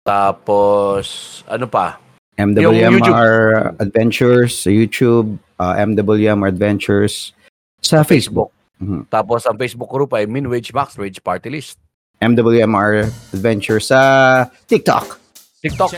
Tapos, 0.03 1.41
ano 1.47 1.65
pa? 1.65 1.97
MWMR 2.35 3.73
Adventures 3.79 4.67
sa 4.67 4.69
YouTube. 4.69 5.39
uh, 5.63 5.79
MWMR 5.79 6.51
Adventures 6.51 7.31
sa 7.79 8.03
Facebook. 8.03 8.51
Mhm. 8.83 9.07
Tapos, 9.07 9.47
ang 9.47 9.55
Facebook 9.55 9.87
group 9.87 10.11
ay 10.11 10.27
Minwage 10.27 10.75
Max 10.75 10.99
Rage 10.99 11.23
Party 11.23 11.47
List. 11.47 11.79
MWMR 12.19 13.07
Adventures 13.31 13.87
sa 13.87 13.99
TikTok. 14.67 15.22
TikTok. 15.63 15.95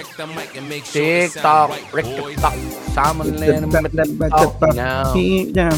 TikTok. 0.93 1.69
Rick. 1.89 2.05
TikTok. 2.05 2.53
Sama 2.93 3.25
na 3.25 3.45
yan. 3.49 3.65
TikTok. 3.65 4.61
Now. 4.77 5.09
Yeah. 5.17 5.73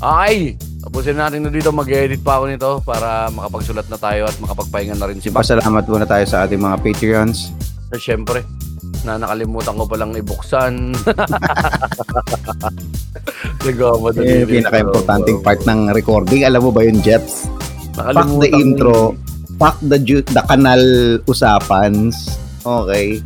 Ay! 0.00 0.56
Tapusin 0.80 1.20
natin 1.20 1.44
na 1.44 1.52
dito. 1.52 1.68
Mag-edit 1.68 2.24
pa 2.24 2.40
ako 2.40 2.44
nito 2.48 2.70
para 2.80 3.28
makapagsulat 3.28 3.92
na 3.92 4.00
tayo 4.00 4.24
at 4.24 4.32
makapagpahinga 4.40 4.96
na 4.96 5.04
rin 5.04 5.20
si 5.20 5.28
Bas. 5.28 5.44
Pasalamat 5.44 5.84
muna 5.84 6.08
tayo 6.08 6.24
sa 6.24 6.48
ating 6.48 6.56
mga 6.56 6.80
Patreons. 6.80 7.52
Eh, 7.92 8.00
Siyempre, 8.00 8.40
na 9.04 9.20
nakalimutan 9.20 9.76
ko 9.76 9.84
palang 9.84 10.16
ibuksan. 10.16 10.96
Nagawa 13.68 14.16
Eh, 14.16 14.48
pinaka-importanting 14.48 15.44
part 15.44 15.60
ng 15.68 15.92
recording. 15.92 16.48
Alam 16.48 16.64
mo 16.64 16.70
ba 16.72 16.88
yun, 16.88 17.04
Jeps? 17.04 17.52
Fuck 17.92 18.32
the 18.40 18.48
intro. 18.48 19.12
Fuck 19.60 19.76
the, 19.84 20.00
ju- 20.00 20.24
the 20.24 20.40
kanal 20.48 20.80
usapans. 21.28 22.40
Okay. 22.68 23.24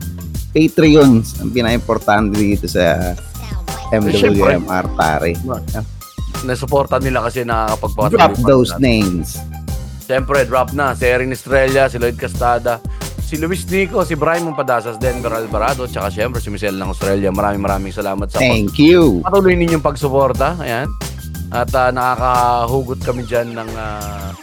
Patreons. 0.52 1.42
Ang 1.42 1.50
pinaka-importante 1.50 2.38
dito 2.38 2.70
sa 2.70 3.16
MWMR, 3.90 4.86
pare. 4.94 5.34
Nasuporta 6.46 7.02
nila 7.02 7.24
kasi 7.26 7.42
nakakapagpapatuloy. 7.42 8.18
Drop 8.20 8.34
those 8.46 8.70
natin. 8.76 8.84
names. 8.86 9.28
Siyempre, 10.06 10.44
drop 10.46 10.70
na. 10.76 10.94
Si 10.94 11.04
Erin 11.08 11.32
Estrella, 11.32 11.88
si 11.88 11.96
Lloyd 11.96 12.20
Castada, 12.20 12.78
si 13.20 13.40
Luis 13.40 13.64
Nico, 13.68 14.04
si 14.04 14.12
Brian 14.14 14.44
Monpadasas, 14.44 15.00
Denver 15.00 15.32
Alvarado, 15.32 15.88
tsaka 15.88 16.12
siyempre 16.12 16.38
si 16.38 16.52
Michelle 16.52 16.76
ng 16.76 16.90
Australia. 16.92 17.32
Maraming 17.32 17.64
maraming 17.64 17.92
salamat 17.94 18.28
sa 18.28 18.38
Thank 18.38 18.76
you. 18.76 19.24
patuloy 19.24 19.56
ninyong 19.56 19.82
pagsuporta. 19.84 20.60
Ayan. 20.60 20.88
At 21.52 21.68
ah, 21.76 21.92
nakakahugot 21.92 23.00
kami 23.04 23.28
dyan 23.28 23.52
ng 23.52 23.68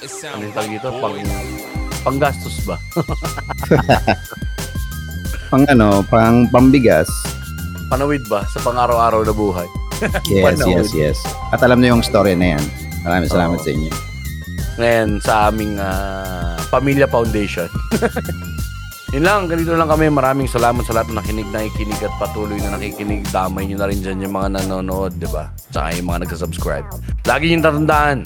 It 0.01 0.13
ano 0.29 0.41
yung 0.45 0.53
tawag 0.53 0.69
dito? 0.69 0.89
Pang, 1.01 1.17
panggastos 2.05 2.61
ba? 2.69 2.77
Pang 5.49 5.65
ano, 5.65 6.05
pang 6.05 6.45
pambigas. 6.49 7.09
Panawid 7.89 8.25
ba 8.29 8.45
sa 8.49 8.61
pang-araw-araw 8.61 9.25
na 9.25 9.33
buhay? 9.33 9.69
Yes, 10.31 10.63
yes, 10.63 10.89
yes. 10.95 11.19
At 11.51 11.59
alam 11.59 11.83
niyo 11.83 11.99
yung 11.99 12.05
story 12.07 12.31
na 12.31 12.55
yan. 12.55 12.63
Maraming 13.03 13.27
salamat 13.27 13.59
Oo. 13.59 13.65
sa 13.67 13.69
inyo. 13.75 13.91
Ngayon, 14.79 15.09
sa 15.19 15.33
aming 15.51 15.75
ah, 15.75 16.55
Pamilya 16.71 17.03
Foundation. 17.11 17.67
Yun 19.09 19.25
lang, 19.25 19.49
ganito 19.49 19.73
lang 19.73 19.89
kami. 19.89 20.05
Maraming 20.07 20.45
salamat 20.45 20.85
sa 20.85 20.93
lahat 20.93 21.09
na 21.09 21.19
nakinig, 21.19 21.49
nakikinig 21.49 21.97
at 21.99 22.13
patuloy 22.21 22.61
na 22.61 22.77
nakikinig. 22.77 23.25
Damay 23.33 23.65
nyo 23.65 23.81
na 23.81 23.89
rin 23.89 23.99
dyan 24.05 24.21
yung 24.21 24.37
mga 24.37 24.61
nanonood, 24.61 25.17
di 25.17 25.25
ba? 25.27 25.49
Tsaka 25.73 25.97
yung 25.97 26.07
mga 26.13 26.29
nagsasubscribe. 26.29 26.87
Lagi 27.25 27.51
yung 27.51 27.65
tatandaan. 27.65 28.17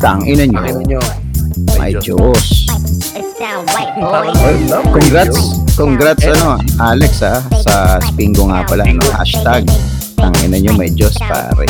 Tang 0.00 0.24
ina 0.24 0.48
nyo. 0.48 0.58
Akin 0.58 0.76
nyo. 0.88 1.00
Ay, 1.80 1.96
Diyos. 2.00 2.66
Congrats. 4.92 5.38
Congrats, 5.76 6.24
ano, 6.24 6.56
Alex, 6.80 7.20
ha, 7.24 7.40
sa 7.64 8.00
Spingo 8.00 8.48
nga 8.48 8.64
pala, 8.64 8.84
no, 8.88 9.04
hashtag. 9.12 9.64
Tang 10.16 10.32
ina 10.44 10.56
nyo, 10.60 10.72
may 10.76 10.88
Diyos, 10.92 11.16
pare. 11.20 11.68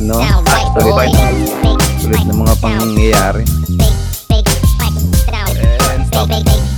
No? 0.00 0.20
Sulit. 0.76 1.12
Sulit 2.00 2.22
na 2.28 2.34
mga 2.36 2.54
pangyayari. 2.60 3.44
And 5.98 6.06
stop. 6.06 6.77